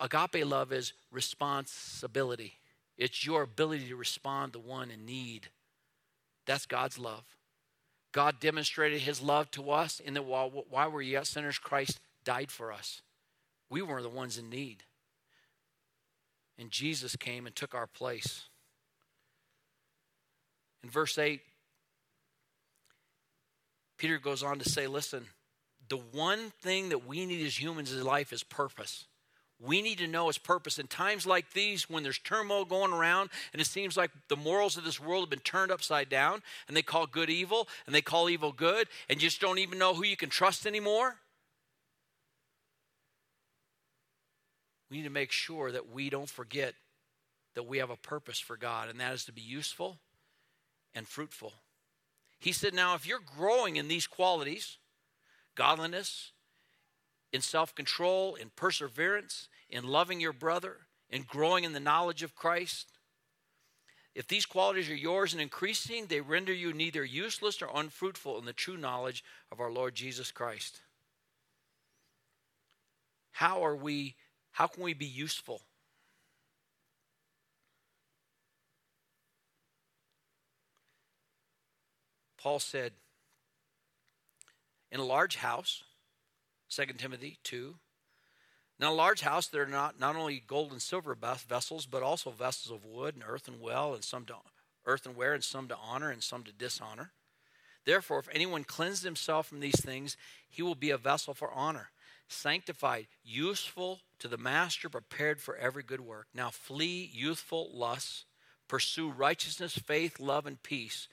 agape 0.00 0.46
love 0.46 0.72
is 0.72 0.94
responsibility. 1.10 2.54
It's 2.96 3.26
your 3.26 3.42
ability 3.42 3.88
to 3.88 3.96
respond 3.96 4.54
to 4.54 4.58
one 4.58 4.90
in 4.90 5.04
need. 5.04 5.48
That's 6.46 6.66
God's 6.66 6.98
love. 6.98 7.24
God 8.12 8.40
demonstrated 8.40 9.02
his 9.02 9.20
love 9.20 9.50
to 9.52 9.70
us 9.70 10.00
in 10.00 10.14
that 10.14 10.24
while, 10.24 10.50
while 10.70 10.88
we 10.88 10.94
were 10.94 11.02
yet 11.02 11.26
sinners, 11.26 11.58
Christ 11.58 12.00
died 12.24 12.50
for 12.50 12.72
us. 12.72 13.02
We 13.68 13.82
were 13.82 14.02
the 14.02 14.08
ones 14.08 14.38
in 14.38 14.48
need. 14.48 14.84
And 16.58 16.70
Jesus 16.70 17.14
came 17.16 17.46
and 17.46 17.54
took 17.54 17.74
our 17.74 17.86
place. 17.86 18.44
In 20.82 20.88
verse 20.88 21.18
8, 21.18 21.42
Peter 23.98 24.18
goes 24.18 24.42
on 24.42 24.58
to 24.58 24.68
say, 24.68 24.86
listen, 24.86 25.26
the 25.88 25.96
one 25.96 26.52
thing 26.62 26.90
that 26.90 27.06
we 27.06 27.26
need 27.26 27.44
as 27.44 27.60
humans 27.60 27.92
in 27.92 28.02
life 28.04 28.32
is 28.32 28.42
purpose. 28.42 29.06
We 29.60 29.82
need 29.82 29.98
to 29.98 30.06
know 30.06 30.28
his 30.28 30.38
purpose. 30.38 30.78
In 30.78 30.86
times 30.86 31.26
like 31.26 31.52
these, 31.52 31.90
when 31.90 32.04
there's 32.04 32.18
turmoil 32.18 32.64
going 32.64 32.92
around 32.92 33.30
and 33.52 33.60
it 33.60 33.66
seems 33.66 33.96
like 33.96 34.12
the 34.28 34.36
morals 34.36 34.76
of 34.76 34.84
this 34.84 35.00
world 35.00 35.24
have 35.24 35.30
been 35.30 35.40
turned 35.40 35.72
upside 35.72 36.08
down 36.08 36.42
and 36.68 36.76
they 36.76 36.82
call 36.82 37.06
good 37.06 37.28
evil 37.28 37.66
and 37.84 37.94
they 37.94 38.00
call 38.00 38.30
evil 38.30 38.52
good 38.52 38.86
and 39.08 39.18
just 39.18 39.40
don't 39.40 39.58
even 39.58 39.78
know 39.78 39.94
who 39.94 40.04
you 40.04 40.16
can 40.16 40.30
trust 40.30 40.64
anymore, 40.64 41.16
we 44.90 44.98
need 44.98 45.04
to 45.04 45.10
make 45.10 45.32
sure 45.32 45.72
that 45.72 45.92
we 45.92 46.08
don't 46.08 46.30
forget 46.30 46.74
that 47.54 47.66
we 47.66 47.78
have 47.78 47.90
a 47.90 47.96
purpose 47.96 48.38
for 48.38 48.56
God, 48.56 48.88
and 48.88 49.00
that 49.00 49.12
is 49.12 49.24
to 49.24 49.32
be 49.32 49.40
useful 49.40 49.98
and 50.94 51.06
fruitful. 51.06 51.52
He 52.38 52.52
said, 52.52 52.74
Now, 52.74 52.94
if 52.94 53.06
you're 53.06 53.20
growing 53.20 53.76
in 53.76 53.88
these 53.88 54.06
qualities, 54.06 54.78
godliness, 55.54 56.32
in 57.32 57.40
self 57.40 57.74
control, 57.74 58.36
in 58.36 58.50
perseverance, 58.54 59.48
in 59.68 59.84
loving 59.84 60.20
your 60.20 60.32
brother, 60.32 60.86
in 61.10 61.22
growing 61.22 61.64
in 61.64 61.72
the 61.72 61.80
knowledge 61.80 62.22
of 62.22 62.34
Christ, 62.34 62.92
if 64.14 64.26
these 64.26 64.46
qualities 64.46 64.90
are 64.90 64.96
yours 64.96 65.32
and 65.32 65.40
increasing, 65.40 66.06
they 66.06 66.20
render 66.20 66.52
you 66.52 66.72
neither 66.72 67.04
useless 67.04 67.60
nor 67.60 67.70
unfruitful 67.74 68.38
in 68.38 68.46
the 68.46 68.52
true 68.52 68.76
knowledge 68.76 69.22
of 69.52 69.60
our 69.60 69.70
Lord 69.70 69.94
Jesus 69.94 70.32
Christ. 70.32 70.80
How 73.30 73.64
are 73.64 73.76
we, 73.76 74.16
how 74.50 74.66
can 74.66 74.82
we 74.82 74.94
be 74.94 75.06
useful? 75.06 75.60
Paul 82.48 82.60
said, 82.60 82.92
in 84.90 85.00
a 85.00 85.04
large 85.04 85.36
house, 85.36 85.82
2 86.70 86.94
Timothy 86.96 87.36
2, 87.44 87.74
now, 88.80 88.90
a 88.90 88.94
large 88.94 89.20
house, 89.20 89.48
there 89.48 89.64
are 89.64 89.66
not, 89.66 90.00
not 90.00 90.16
only 90.16 90.42
gold 90.46 90.72
and 90.72 90.80
silver 90.80 91.14
vessels, 91.14 91.84
but 91.84 92.02
also 92.02 92.30
vessels 92.30 92.74
of 92.74 92.86
wood 92.86 93.14
and 93.16 93.22
earth 93.28 93.48
and 93.48 93.60
well, 93.60 93.92
and 93.92 94.02
some 94.02 94.24
to 94.24 94.36
earthenware, 94.86 95.34
and 95.34 95.44
some 95.44 95.68
to 95.68 95.76
honor, 95.76 96.08
and 96.10 96.22
some 96.22 96.42
to 96.44 96.52
dishonor. 96.52 97.12
Therefore, 97.84 98.18
if 98.18 98.30
anyone 98.32 98.64
cleanses 98.64 99.02
himself 99.02 99.46
from 99.46 99.60
these 99.60 99.82
things, 99.82 100.16
he 100.48 100.62
will 100.62 100.74
be 100.74 100.88
a 100.88 100.96
vessel 100.96 101.34
for 101.34 101.52
honor, 101.52 101.90
sanctified, 102.28 103.08
useful 103.22 104.00
to 104.20 104.26
the 104.26 104.38
master, 104.38 104.88
prepared 104.88 105.42
for 105.42 105.54
every 105.58 105.82
good 105.82 106.00
work. 106.00 106.28
Now, 106.32 106.48
flee 106.48 107.10
youthful 107.12 107.68
lusts, 107.74 108.24
pursue 108.68 109.10
righteousness, 109.10 109.76
faith, 109.76 110.18
love, 110.18 110.46
and 110.46 110.62
peace 110.62 111.08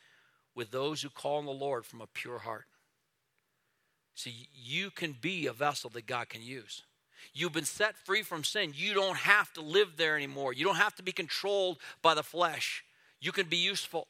with 0.55 0.71
those 0.71 1.01
who 1.01 1.09
call 1.09 1.37
on 1.37 1.45
the 1.45 1.51
Lord 1.51 1.85
from 1.85 2.01
a 2.01 2.07
pure 2.07 2.39
heart. 2.39 2.65
See, 4.15 4.47
you 4.53 4.89
can 4.89 5.15
be 5.19 5.45
a 5.45 5.53
vessel 5.53 5.89
that 5.91 6.07
God 6.07 6.29
can 6.29 6.41
use. 6.41 6.83
You've 7.33 7.53
been 7.53 7.65
set 7.65 7.97
free 7.97 8.21
from 8.21 8.43
sin. 8.43 8.71
You 8.73 8.93
don't 8.93 9.17
have 9.17 9.51
to 9.53 9.61
live 9.61 9.97
there 9.97 10.15
anymore. 10.15 10.53
You 10.53 10.63
don't 10.63 10.77
have 10.77 10.95
to 10.95 11.03
be 11.03 11.11
controlled 11.11 11.79
by 12.01 12.13
the 12.13 12.23
flesh. 12.23 12.83
You 13.19 13.31
can 13.31 13.47
be 13.47 13.57
useful. 13.57 14.07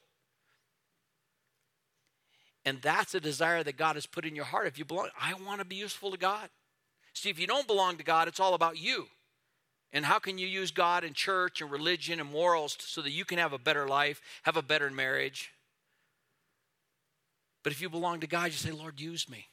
And 2.64 2.80
that's 2.82 3.14
a 3.14 3.20
desire 3.20 3.62
that 3.62 3.76
God 3.76 3.96
has 3.96 4.06
put 4.06 4.24
in 4.24 4.36
your 4.36 4.44
heart. 4.44 4.66
If 4.66 4.78
you 4.78 4.84
belong, 4.84 5.08
I 5.20 5.34
want 5.34 5.60
to 5.60 5.66
be 5.66 5.76
useful 5.76 6.10
to 6.10 6.18
God. 6.18 6.48
See, 7.14 7.30
if 7.30 7.38
you 7.38 7.46
don't 7.46 7.66
belong 7.66 7.96
to 7.96 8.04
God, 8.04 8.28
it's 8.28 8.40
all 8.40 8.54
about 8.54 8.78
you. 8.78 9.06
And 9.92 10.04
how 10.04 10.18
can 10.18 10.36
you 10.36 10.46
use 10.46 10.70
God 10.70 11.04
and 11.04 11.14
church 11.14 11.60
and 11.60 11.70
religion 11.70 12.20
and 12.20 12.30
morals 12.30 12.76
so 12.80 13.00
that 13.02 13.12
you 13.12 13.24
can 13.24 13.38
have 13.38 13.52
a 13.52 13.58
better 13.58 13.88
life, 13.88 14.20
have 14.42 14.56
a 14.56 14.62
better 14.62 14.90
marriage, 14.90 15.52
but 17.66 17.72
if 17.72 17.82
you 17.82 17.90
belong 17.90 18.20
to 18.20 18.28
God, 18.28 18.44
you 18.44 18.52
say, 18.52 18.70
Lord, 18.70 19.00
use 19.00 19.28
me. 19.28 19.48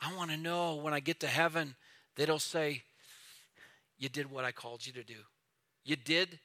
I 0.00 0.14
want 0.14 0.30
to 0.30 0.36
know 0.36 0.76
when 0.76 0.94
I 0.94 1.00
get 1.00 1.18
to 1.18 1.26
heaven 1.26 1.74
that 2.14 2.28
He'll 2.28 2.38
say, 2.38 2.84
You 3.98 4.08
did 4.08 4.30
what 4.30 4.44
I 4.44 4.52
called 4.52 4.86
you 4.86 4.92
to 4.92 5.02
do. 5.02 5.16
You 5.84 5.96
did, 5.96 6.38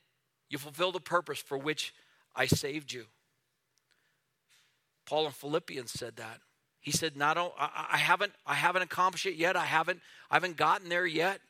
you 0.50 0.58
fulfilled 0.58 0.96
the 0.96 1.00
purpose 1.00 1.38
for 1.38 1.56
which 1.56 1.94
I 2.36 2.48
saved 2.48 2.92
you. 2.92 3.06
Paul 5.06 5.28
in 5.28 5.34
Philippians 5.34 5.92
said 5.92 6.16
that. 6.16 6.40
He 6.80 6.90
said, 6.90 7.16
"Not 7.16 7.38
I, 7.38 7.90
I 7.92 7.98
haven't, 7.98 8.34
I 8.48 8.56
haven't 8.56 8.82
accomplished 8.82 9.28
it 9.28 9.36
yet. 9.36 9.56
I 9.56 9.66
haven't, 9.66 10.00
I 10.32 10.36
haven't 10.38 10.58
gotten 10.58 10.90
there 10.90 11.06
yet, 11.06 11.42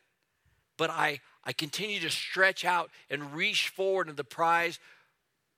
but 0.76 0.90
I, 0.90 1.20
I 1.42 1.54
continue 1.54 2.00
to 2.00 2.10
stretch 2.10 2.66
out 2.66 2.90
and 3.08 3.32
reach 3.32 3.70
forward 3.70 4.08
to 4.08 4.12
the 4.12 4.24
prize, 4.24 4.78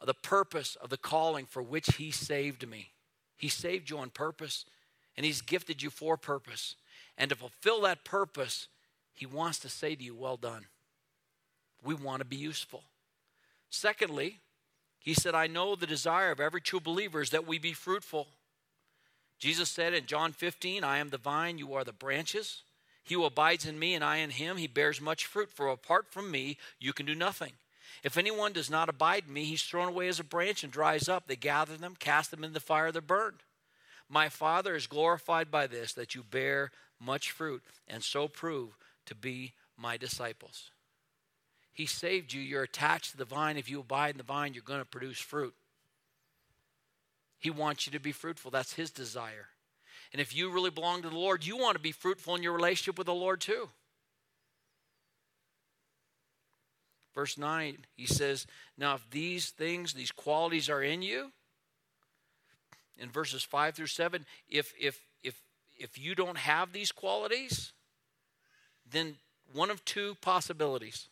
the 0.07 0.15
purpose 0.15 0.77
of 0.77 0.91
the 0.91 0.97
calling 0.97 1.45
for 1.45 1.61
which 1.61 1.97
He 1.97 2.13
saved 2.13 2.69
me." 2.69 2.93
He 3.41 3.49
saved 3.49 3.89
you 3.89 3.97
on 3.99 4.11
purpose, 4.11 4.67
and 5.17 5.25
He's 5.25 5.41
gifted 5.41 5.83
you 5.83 5.89
for 5.89 6.19
purpose. 6.19 6.75
And 7.17 7.31
to 7.31 7.37
fulfill 7.37 7.81
that 7.83 8.05
purpose, 8.05 8.69
He 9.15 9.25
wants 9.25 9.59
to 9.61 9.71
say 9.71 9.95
to 9.95 10.05
you, 10.05 10.15
Well 10.15 10.37
done. 10.37 10.67
We 11.83 11.95
want 11.95 12.21
to 12.21 12.27
be 12.27 12.37
useful. 12.37 12.83
Secondly, 13.71 14.41
he 14.99 15.15
said, 15.15 15.35
I 15.35 15.47
know 15.47 15.75
the 15.75 15.87
desire 15.87 16.31
of 16.31 16.41
every 16.41 16.61
true 16.61 16.81
believer 16.81 17.23
is 17.23 17.31
that 17.31 17.47
we 17.47 17.59
be 17.59 17.73
fruitful. 17.73 18.29
Jesus 19.39 19.71
said 19.71 19.95
in 19.95 20.05
John 20.05 20.33
15, 20.33 20.85
I 20.85 20.99
am 20.99 21.09
the 21.09 21.17
vine, 21.17 21.57
you 21.57 21.73
are 21.73 21.85
the 21.85 21.95
branches. 21.95 22.63
He 23.03 23.15
who 23.15 23.25
abides 23.25 23.65
in 23.65 23.79
me 23.79 23.95
and 23.95 24.05
I 24.05 24.19
in 24.19 24.29
him, 24.29 24.59
he 24.59 24.67
bears 24.67 25.01
much 25.01 25.25
fruit, 25.25 25.51
for 25.51 25.69
apart 25.69 26.09
from 26.11 26.31
me, 26.31 26.59
you 26.79 26.93
can 26.93 27.07
do 27.07 27.15
nothing. 27.15 27.53
If 28.03 28.17
anyone 28.17 28.53
does 28.53 28.71
not 28.71 28.89
abide 28.89 29.25
in 29.27 29.33
me, 29.33 29.45
he's 29.45 29.63
thrown 29.63 29.89
away 29.89 30.09
as 30.09 30.21
a 30.21 30.25
branch 30.25 30.65
and 30.65 30.73
dries 30.73 31.09
up. 31.09 31.27
They 31.27 31.37
gather 31.37 31.77
them, 31.77 31.97
cast 31.99 32.31
them 32.31 32.45
in 32.45 32.53
the 32.53 32.61
fire, 32.61 32.93
they're 32.93 33.03
burned. 33.03 33.43
My 34.09 34.29
Father 34.29 34.75
is 34.75 34.87
glorified 34.87 35.51
by 35.51 35.67
this, 35.67 35.93
that 35.93 36.15
you 36.15 36.23
bear 36.23 36.73
much 36.99 37.31
fruit, 37.31 37.63
and 37.87 38.03
so 38.03 38.29
prove 38.29 38.77
to 39.07 39.15
be 39.15 39.53
my 39.77 39.97
disciples. 39.97 40.71
He 41.73 41.87
saved 41.87 42.33
you. 42.33 42.41
You're 42.41 42.65
attached 42.65 43.13
to 43.13 43.17
the 43.17 43.25
vine. 43.25 43.57
If 43.57 43.71
you 43.71 43.81
abide 43.81 44.11
in 44.11 44.19
the 44.19 44.23
vine, 44.23 44.53
you're 44.53 44.63
going 44.63 44.81
to 44.81 44.85
produce 44.85 45.19
fruit. 45.19 45.55
He 47.39 47.51
wants 47.51 47.87
you 47.87 47.93
to 47.93 48.01
be 48.01 48.13
fruitful. 48.13 48.51
That's 48.51 48.75
His 48.75 48.91
desire. 48.91 49.49
And 50.13 50.21
if 50.21 50.35
you 50.35 50.51
really 50.51 50.71
belong 50.71 51.03
to 51.03 51.09
the 51.09 51.17
Lord, 51.17 51.47
you 51.47 51.57
want 51.57 51.77
to 51.77 51.83
be 51.83 51.93
fruitful 51.93 52.35
in 52.35 52.43
your 52.43 52.53
relationship 52.53 52.99
with 52.99 53.07
the 53.07 53.15
Lord 53.15 53.41
too. 53.41 53.71
Verse 57.15 57.37
9, 57.37 57.79
he 57.97 58.07
says, 58.07 58.47
Now 58.79 58.95
if 58.95 59.11
these 59.11 59.51
things, 59.51 59.93
these 59.93 60.13
qualities 60.13 60.71
are 60.71 60.83
in 60.83 61.03
you, 61.03 61.33
in 62.97 63.11
verses 63.11 63.43
5 63.43 63.75
through 63.75 63.87
7, 63.87 64.25
if 64.49 64.73
if 64.79 65.01
if 65.25 65.41
if 65.79 65.99
you 65.99 66.15
don't 66.15 66.39
have 66.39 66.73
these 66.73 66.93
qualities, 66.93 67.73
then 68.89 69.17
one 69.53 69.71
of 69.71 69.85
two 69.85 70.17
possibilities. 70.21 71.09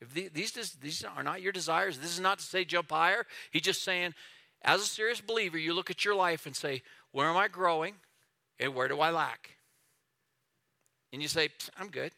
If 0.00 0.32
these, 0.32 0.52
these 0.80 1.04
are 1.04 1.22
not 1.22 1.42
your 1.42 1.52
desires, 1.52 1.98
this 1.98 2.12
is 2.12 2.20
not 2.20 2.38
to 2.38 2.44
say 2.44 2.64
jump 2.64 2.90
higher. 2.90 3.26
He's 3.50 3.62
just 3.62 3.82
saying, 3.82 4.14
as 4.62 4.80
a 4.80 4.86
serious 4.86 5.20
believer, 5.20 5.58
you 5.58 5.74
look 5.74 5.90
at 5.90 6.04
your 6.04 6.14
life 6.14 6.46
and 6.46 6.56
say, 6.56 6.82
where 7.12 7.28
am 7.28 7.36
I 7.36 7.48
growing 7.48 7.94
and 8.58 8.74
where 8.74 8.88
do 8.88 9.00
I 9.00 9.10
lack? 9.10 9.56
And 11.12 11.20
you 11.20 11.28
say, 11.28 11.50
I'm 11.78 11.88
good. 11.88 12.12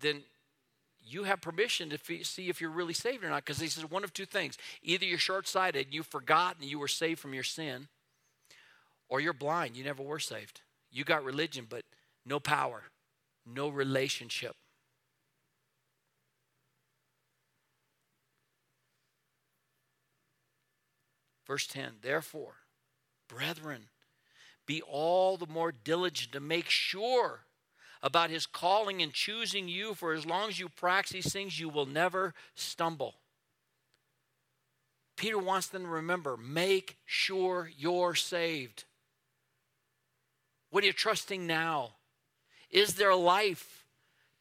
Then 0.00 0.22
you 1.12 1.24
have 1.24 1.40
permission 1.40 1.90
to 1.90 2.24
see 2.24 2.48
if 2.48 2.60
you're 2.60 2.70
really 2.70 2.94
saved 2.94 3.22
or 3.24 3.28
not 3.28 3.44
because 3.44 3.60
he 3.60 3.68
says 3.68 3.88
one 3.88 4.04
of 4.04 4.12
two 4.12 4.26
things. 4.26 4.56
Either 4.82 5.04
you're 5.04 5.18
short 5.18 5.46
sighted, 5.46 5.88
you've 5.90 6.06
forgotten 6.06 6.66
you 6.66 6.78
were 6.78 6.88
saved 6.88 7.20
from 7.20 7.34
your 7.34 7.42
sin, 7.42 7.88
or 9.08 9.20
you're 9.20 9.32
blind, 9.32 9.76
you 9.76 9.84
never 9.84 10.02
were 10.02 10.18
saved. 10.18 10.62
You 10.90 11.04
got 11.04 11.24
religion, 11.24 11.66
but 11.68 11.84
no 12.24 12.40
power, 12.40 12.84
no 13.46 13.68
relationship. 13.68 14.56
Verse 21.46 21.66
10 21.66 21.94
Therefore, 22.00 22.54
brethren, 23.28 23.88
be 24.66 24.80
all 24.82 25.36
the 25.36 25.46
more 25.46 25.72
diligent 25.72 26.32
to 26.32 26.40
make 26.40 26.70
sure 26.70 27.40
about 28.02 28.30
his 28.30 28.46
calling 28.46 29.00
and 29.00 29.12
choosing 29.12 29.68
you, 29.68 29.94
for 29.94 30.12
as 30.12 30.26
long 30.26 30.48
as 30.48 30.58
you 30.58 30.68
practice 30.68 31.12
these 31.12 31.32
things, 31.32 31.60
you 31.60 31.68
will 31.68 31.86
never 31.86 32.34
stumble. 32.54 33.14
Peter 35.16 35.38
wants 35.38 35.68
them 35.68 35.82
to 35.82 35.88
remember 35.88 36.36
make 36.36 36.96
sure 37.04 37.70
you're 37.76 38.14
saved. 38.14 38.84
What 40.70 40.82
are 40.82 40.86
you 40.86 40.92
trusting 40.92 41.46
now? 41.46 41.90
Is 42.70 42.94
there 42.94 43.14
life? 43.14 43.84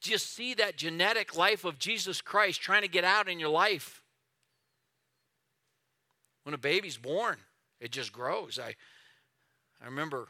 Do 0.02 0.10
you 0.10 0.18
see 0.18 0.54
that 0.56 0.78
genetic 0.78 1.38
life 1.38 1.66
of 1.66 1.78
Jesus 1.78 2.22
Christ 2.22 2.62
trying 2.62 2.82
to 2.82 2.88
get 2.88 3.04
out 3.04 3.30
in 3.30 3.40
your 3.40 3.50
life? 3.50 4.02
When 6.44 6.56
a 6.56 6.58
baby's 6.58 6.98
born, 6.98 7.38
it 7.80 7.92
just 7.92 8.12
grows. 8.12 8.58
I, 8.58 8.76
I 9.82 9.86
remember, 9.86 10.30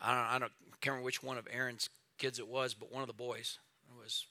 I 0.00 0.14
don't, 0.14 0.34
I 0.34 0.38
don't 0.38 0.52
can't 0.82 0.92
remember 0.94 1.06
which 1.06 1.22
one 1.22 1.38
of 1.38 1.46
Aaron's 1.50 1.88
kids 2.18 2.38
it 2.38 2.48
was, 2.48 2.74
but 2.74 2.92
one 2.92 3.02
of 3.02 3.08
the 3.08 3.14
boys. 3.14 3.58
It 3.88 3.98
was 3.98 4.26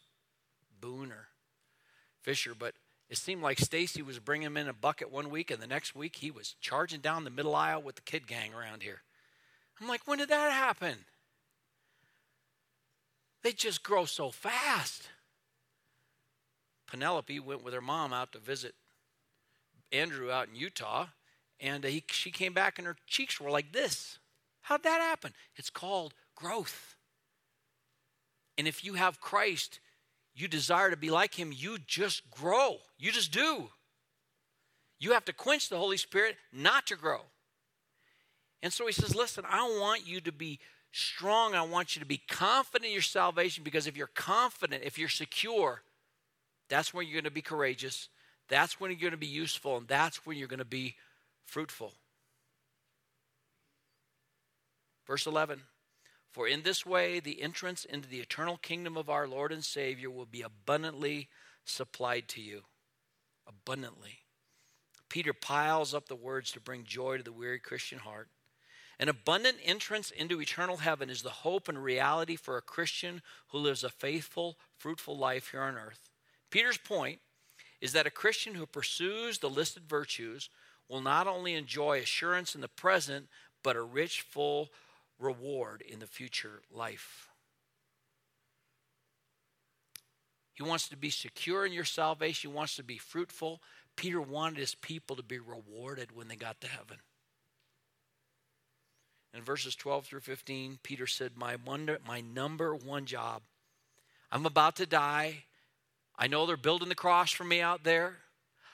Boone 0.80 1.12
or 1.12 1.28
Fisher, 2.22 2.54
but 2.58 2.74
it 3.10 3.18
seemed 3.18 3.42
like 3.42 3.60
Stacy 3.60 4.02
was 4.02 4.20
bringing 4.20 4.48
him 4.48 4.58
in 4.58 4.68
a 4.68 4.74
bucket 4.74 5.12
one 5.12 5.30
week, 5.30 5.50
and 5.50 5.62
the 5.62 5.68
next 5.68 5.96
week 5.96 6.18
he 6.18 6.30
was 6.30 6.56
charging 6.62 7.00
down 7.00 7.24
the 7.24 7.30
middle 7.30 7.56
aisle 7.56 7.82
with 7.82 7.96
the 7.96 8.02
kid 8.02 8.28
gang 8.28 8.54
around 8.54 8.84
here. 8.84 9.02
I'm 9.80 9.88
like, 9.88 10.06
when 10.06 10.20
did 10.20 10.30
that 10.30 10.52
happen? 10.52 10.98
They 13.44 13.54
just 13.54 13.82
grow 13.82 14.06
so 14.06 14.30
fast. 14.30 15.10
Penelope 16.86 17.40
went 17.40 17.64
with 17.64 17.74
her 17.74 17.82
mom 17.82 18.12
out 18.12 18.34
to 18.34 18.40
visit 18.40 18.76
Andrew 19.92 20.30
out 20.30 20.50
in 20.50 20.56
Utah, 20.56 21.08
and 21.60 21.84
he, 21.84 22.04
she 22.12 22.32
came 22.32 22.54
back 22.54 22.78
and 22.78 22.86
her 22.86 22.98
cheeks 23.08 23.40
were 23.40 23.50
like 23.50 23.72
this. 23.72 24.20
How'd 24.62 24.84
that 24.84 25.02
happen? 25.02 25.34
It's 25.56 25.70
called 25.70 26.14
growth. 26.42 26.96
And 28.58 28.68
if 28.68 28.84
you 28.84 28.96
have 28.96 29.22
Christ, 29.22 29.80
you 30.36 30.48
desire 30.48 30.90
to 30.90 30.98
be 30.98 31.10
like 31.10 31.36
him, 31.36 31.52
you 31.54 31.78
just 31.86 32.30
grow. 32.32 32.78
You 32.98 33.12
just 33.12 33.32
do. 33.32 33.70
You 35.00 35.14
have 35.14 35.26
to 35.26 35.34
quench 35.34 35.70
the 35.70 35.78
Holy 35.78 35.98
Spirit 35.98 36.36
not 36.54 36.86
to 36.88 36.96
grow. 36.96 37.22
And 38.62 38.72
so 38.72 38.86
he 38.86 38.94
says, 38.94 39.16
Listen, 39.16 39.46
I 39.50 39.64
want 39.64 40.08
you 40.08 40.22
to 40.22 40.32
be 40.32 40.60
strong. 40.92 41.56
I 41.56 41.64
want 41.64 41.96
you 41.96 42.02
to 42.02 42.06
be 42.06 42.22
confident 42.30 42.88
in 42.88 42.94
your 42.94 43.02
salvation 43.02 43.64
because 43.64 43.88
if 43.88 43.98
you're 43.98 44.08
confident, 44.08 44.84
if 44.84 45.00
you're 45.00 45.10
secure, 45.10 45.82
that's 46.70 46.94
when 46.94 47.08
you're 47.08 47.16
going 47.16 47.24
to 47.24 47.32
be 47.32 47.42
courageous. 47.42 48.10
That's 48.48 48.80
when 48.80 48.92
you're 48.92 49.00
going 49.00 49.12
to 49.12 49.18
be 49.18 49.28
useful, 49.28 49.78
and 49.78 49.88
that's 49.88 50.26
when 50.26 50.38
you're 50.38 50.48
going 50.48 50.60
to 50.60 50.66
be 50.66 50.96
fruitful. 51.46 51.94
Verse 55.08 55.26
11 55.26 55.62
For 56.32 56.48
in 56.48 56.64
this 56.64 56.86
way 56.86 57.20
the 57.20 57.42
entrance 57.42 57.84
into 57.84 58.08
the 58.08 58.20
eternal 58.20 58.58
kingdom 58.58 58.96
of 58.96 59.10
our 59.10 59.28
Lord 59.28 59.52
and 59.52 59.64
Savior 59.64 60.10
will 60.10 60.26
be 60.26 60.42
abundantly 60.42 61.28
supplied 61.66 62.28
to 62.30 62.42
you. 62.42 62.64
Abundantly. 63.48 64.20
Peter 65.10 65.34
piles 65.34 65.94
up 65.94 66.08
the 66.08 66.16
words 66.16 66.52
to 66.52 66.62
bring 66.62 66.86
joy 66.86 67.18
to 67.18 67.24
the 67.24 67.34
weary 67.34 67.60
Christian 67.60 68.00
heart. 68.00 68.30
An 68.98 69.10
abundant 69.10 69.58
entrance 69.64 70.10
into 70.10 70.40
eternal 70.40 70.78
heaven 70.78 71.10
is 71.10 71.22
the 71.22 71.30
hope 71.30 71.68
and 71.68 71.84
reality 71.84 72.36
for 72.36 72.56
a 72.56 72.62
Christian 72.62 73.22
who 73.50 73.58
lives 73.58 73.84
a 73.84 73.90
faithful, 73.90 74.58
fruitful 74.78 75.18
life 75.18 75.52
here 75.52 75.64
on 75.64 75.76
earth. 75.76 76.10
Peter's 76.50 76.78
point 76.78 77.20
is 77.82 77.94
that 77.94 78.08
a 78.08 78.12
Christian 78.12 78.54
who 78.54 78.66
pursues 78.66 79.40
the 79.40 79.50
listed 79.50 79.84
virtues 79.90 80.50
will 80.88 81.02
not 81.02 81.28
only 81.28 81.56
enjoy 81.56 82.00
assurance 82.00 82.54
in 82.54 82.62
the 82.62 82.68
present, 82.68 83.28
but 83.64 83.76
a 83.76 83.82
rich, 83.82 84.22
full 84.22 84.70
reward 85.22 85.82
in 85.82 86.00
the 86.00 86.08
future 86.08 86.62
life. 86.72 87.28
He 90.54 90.64
wants 90.64 90.90
to 90.90 90.98
be 90.98 91.10
secure 91.10 91.66
in 91.66 91.72
your 91.72 91.86
salvation, 91.86 92.52
he 92.52 92.56
wants 92.56 92.76
to 92.76 92.84
be 92.84 92.98
fruitful. 92.98 93.62
Peter 93.98 94.22
wanted 94.22 94.58
his 94.58 94.74
people 94.74 95.18
to 95.18 95.24
be 95.24 95.38
rewarded 95.38 96.16
when 96.16 96.30
they 96.30 96.36
got 96.36 96.62
to 96.62 96.68
heaven. 96.68 96.98
In 99.34 99.44
verses 99.44 99.76
12 99.76 100.06
through 100.06 100.20
15, 100.22 100.80
Peter 100.82 101.08
said, 101.08 101.34
My, 101.36 101.58
wonder, 101.66 102.00
my 102.08 102.22
number 102.22 102.74
one 102.74 103.06
job, 103.06 103.42
I'm 104.32 104.46
about 104.46 104.78
to 104.78 104.86
die 104.86 105.44
I 106.22 106.28
know 106.28 106.46
they're 106.46 106.56
building 106.56 106.90
the 106.90 106.94
cross 106.94 107.32
for 107.32 107.44
me 107.44 107.62
out 107.62 107.84
there. 107.84 108.18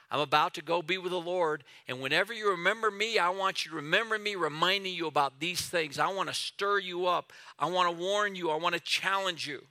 I'm 0.10 0.20
about 0.22 0.54
to 0.54 0.62
go 0.62 0.82
be 0.82 0.98
with 0.98 1.12
the 1.12 1.20
Lord. 1.20 1.64
And 1.88 2.00
whenever 2.00 2.34
you 2.34 2.52
remember 2.52 2.90
me, 2.90 3.18
I 3.18 3.30
want 3.30 3.66
you 3.66 3.72
to 3.72 3.78
remember 3.78 4.18
me 4.18 4.36
reminding 4.36 4.94
you 4.94 5.08
about 5.08 5.40
these 5.40 5.62
things. 5.62 6.00
I 6.00 6.08
want 6.14 6.30
to 6.30 6.36
stir 6.36 6.80
you 6.80 7.08
up. 7.08 7.34
I 7.60 7.70
want 7.70 7.90
to 7.90 8.04
warn 8.04 8.36
you. 8.36 8.50
I 8.50 8.56
want 8.56 8.76
to 8.76 8.82
challenge 8.82 9.48
you. 9.48 9.64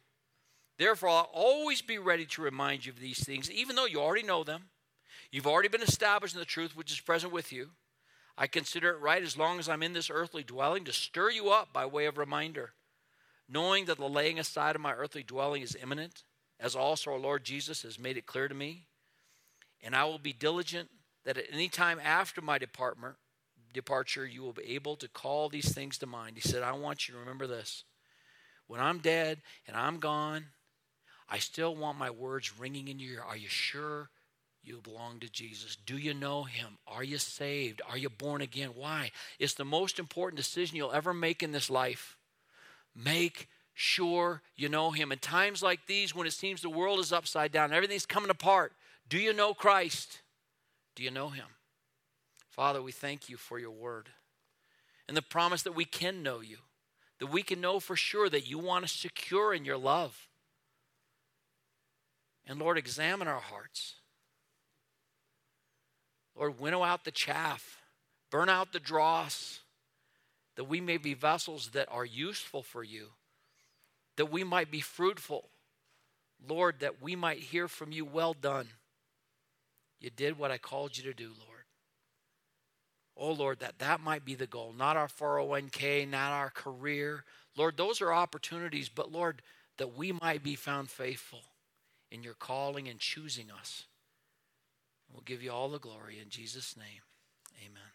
Therefore, 0.78 1.08
I'll 1.08 1.30
always 1.32 1.80
be 1.80 1.96
ready 1.96 2.26
to 2.26 2.42
remind 2.42 2.84
you 2.84 2.92
of 2.92 3.00
these 3.00 3.24
things, 3.24 3.50
even 3.50 3.76
though 3.76 3.86
you 3.86 4.00
already 4.00 4.26
know 4.26 4.44
them. 4.44 4.64
You've 5.30 5.46
already 5.46 5.68
been 5.68 5.82
established 5.82 6.34
in 6.34 6.40
the 6.40 6.44
truth 6.44 6.76
which 6.76 6.92
is 6.92 7.00
present 7.00 7.32
with 7.32 7.52
you. 7.52 7.70
I 8.38 8.46
consider 8.46 8.90
it 8.90 9.00
right 9.00 9.22
as 9.22 9.38
long 9.38 9.58
as 9.58 9.68
I'm 9.68 9.82
in 9.82 9.94
this 9.94 10.10
earthly 10.10 10.42
dwelling 10.42 10.84
to 10.84 10.92
stir 10.92 11.30
you 11.30 11.50
up 11.50 11.72
by 11.72 11.86
way 11.86 12.04
of 12.04 12.18
reminder, 12.18 12.72
knowing 13.48 13.86
that 13.86 13.96
the 13.96 14.08
laying 14.08 14.38
aside 14.38 14.76
of 14.76 14.82
my 14.82 14.92
earthly 14.92 15.22
dwelling 15.22 15.62
is 15.62 15.76
imminent 15.80 16.24
as 16.60 16.76
also 16.76 17.12
our 17.12 17.18
Lord 17.18 17.44
Jesus 17.44 17.82
has 17.82 17.98
made 17.98 18.16
it 18.16 18.26
clear 18.26 18.48
to 18.48 18.54
me. 18.54 18.86
And 19.82 19.94
I 19.94 20.04
will 20.04 20.18
be 20.18 20.32
diligent 20.32 20.88
that 21.24 21.38
at 21.38 21.46
any 21.52 21.68
time 21.68 22.00
after 22.02 22.40
my 22.40 22.58
departure, 22.58 24.26
you 24.26 24.42
will 24.42 24.52
be 24.52 24.74
able 24.74 24.96
to 24.96 25.08
call 25.08 25.48
these 25.48 25.72
things 25.72 25.98
to 25.98 26.06
mind. 26.06 26.36
He 26.36 26.48
said, 26.48 26.62
I 26.62 26.72
want 26.72 27.08
you 27.08 27.14
to 27.14 27.20
remember 27.20 27.46
this. 27.46 27.84
When 28.66 28.80
I'm 28.80 28.98
dead 28.98 29.42
and 29.66 29.76
I'm 29.76 29.98
gone, 29.98 30.46
I 31.28 31.38
still 31.38 31.74
want 31.74 31.98
my 31.98 32.10
words 32.10 32.58
ringing 32.58 32.88
in 32.88 32.98
your 32.98 33.14
ear. 33.14 33.22
Are 33.26 33.36
you 33.36 33.48
sure 33.48 34.10
you 34.62 34.80
belong 34.82 35.20
to 35.20 35.30
Jesus? 35.30 35.76
Do 35.76 35.96
you 35.96 36.14
know 36.14 36.44
him? 36.44 36.78
Are 36.86 37.04
you 37.04 37.18
saved? 37.18 37.82
Are 37.88 37.98
you 37.98 38.08
born 38.08 38.40
again? 38.40 38.70
Why? 38.74 39.10
It's 39.38 39.54
the 39.54 39.64
most 39.64 39.98
important 39.98 40.36
decision 40.36 40.76
you'll 40.76 40.92
ever 40.92 41.14
make 41.14 41.42
in 41.42 41.52
this 41.52 41.70
life. 41.70 42.16
Make 42.94 43.48
sure 43.78 44.40
you 44.56 44.70
know 44.70 44.90
Him. 44.90 45.12
In 45.12 45.18
times 45.18 45.62
like 45.62 45.86
these, 45.86 46.14
when 46.14 46.26
it 46.26 46.32
seems 46.32 46.62
the 46.62 46.70
world 46.70 46.98
is 46.98 47.12
upside 47.12 47.52
down, 47.52 47.72
everything's 47.72 48.06
coming 48.06 48.30
apart, 48.30 48.72
Do 49.08 49.18
you 49.18 49.32
know 49.32 49.54
Christ? 49.54 50.20
Do 50.94 51.02
you 51.02 51.10
know 51.10 51.28
him? 51.28 51.46
Father, 52.48 52.82
we 52.82 52.92
thank 52.92 53.28
you 53.28 53.36
for 53.36 53.58
your 53.58 53.70
word 53.70 54.08
and 55.08 55.16
the 55.16 55.22
promise 55.22 55.62
that 55.62 55.76
we 55.76 55.84
can 55.84 56.22
know 56.22 56.40
you, 56.40 56.58
that 57.20 57.26
we 57.26 57.42
can 57.42 57.60
know 57.60 57.78
for 57.78 57.96
sure 57.96 58.28
that 58.28 58.48
you 58.48 58.58
want 58.58 58.84
us 58.84 58.92
secure 58.92 59.54
in 59.54 59.64
your 59.64 59.76
love. 59.76 60.26
And 62.46 62.58
Lord, 62.58 62.78
examine 62.78 63.28
our 63.28 63.40
hearts. 63.40 63.94
Lord, 66.34 66.60
winnow 66.60 66.82
out 66.82 67.04
the 67.04 67.10
chaff, 67.10 67.80
burn 68.30 68.48
out 68.48 68.72
the 68.72 68.80
dross, 68.80 69.60
that 70.56 70.64
we 70.64 70.80
may 70.80 70.96
be 70.96 71.14
vessels 71.14 71.70
that 71.70 71.88
are 71.90 72.04
useful 72.04 72.62
for 72.62 72.82
you, 72.82 73.08
that 74.16 74.30
we 74.30 74.44
might 74.44 74.70
be 74.70 74.80
fruitful. 74.80 75.50
Lord, 76.46 76.80
that 76.80 77.00
we 77.02 77.16
might 77.16 77.38
hear 77.38 77.68
from 77.68 77.92
you, 77.92 78.04
well 78.04 78.34
done. 78.34 78.68
You 80.06 80.10
did 80.14 80.38
what 80.38 80.52
I 80.52 80.58
called 80.58 80.96
you 80.96 81.02
to 81.02 81.12
do, 81.12 81.32
Lord. 81.36 81.64
Oh, 83.16 83.32
Lord, 83.32 83.58
that 83.58 83.80
that 83.80 84.00
might 84.00 84.24
be 84.24 84.36
the 84.36 84.46
goal, 84.46 84.72
not 84.72 84.96
our 84.96 85.08
401k, 85.08 86.08
not 86.08 86.30
our 86.30 86.48
career. 86.48 87.24
Lord, 87.56 87.76
those 87.76 88.00
are 88.00 88.12
opportunities, 88.12 88.88
but 88.88 89.10
Lord, 89.10 89.42
that 89.78 89.96
we 89.96 90.12
might 90.12 90.44
be 90.44 90.54
found 90.54 90.90
faithful 90.90 91.40
in 92.12 92.22
your 92.22 92.34
calling 92.34 92.86
and 92.86 93.00
choosing 93.00 93.50
us. 93.50 93.86
We'll 95.12 95.24
give 95.24 95.42
you 95.42 95.50
all 95.50 95.70
the 95.70 95.80
glory 95.80 96.20
in 96.22 96.28
Jesus' 96.28 96.76
name. 96.76 97.02
Amen. 97.64 97.85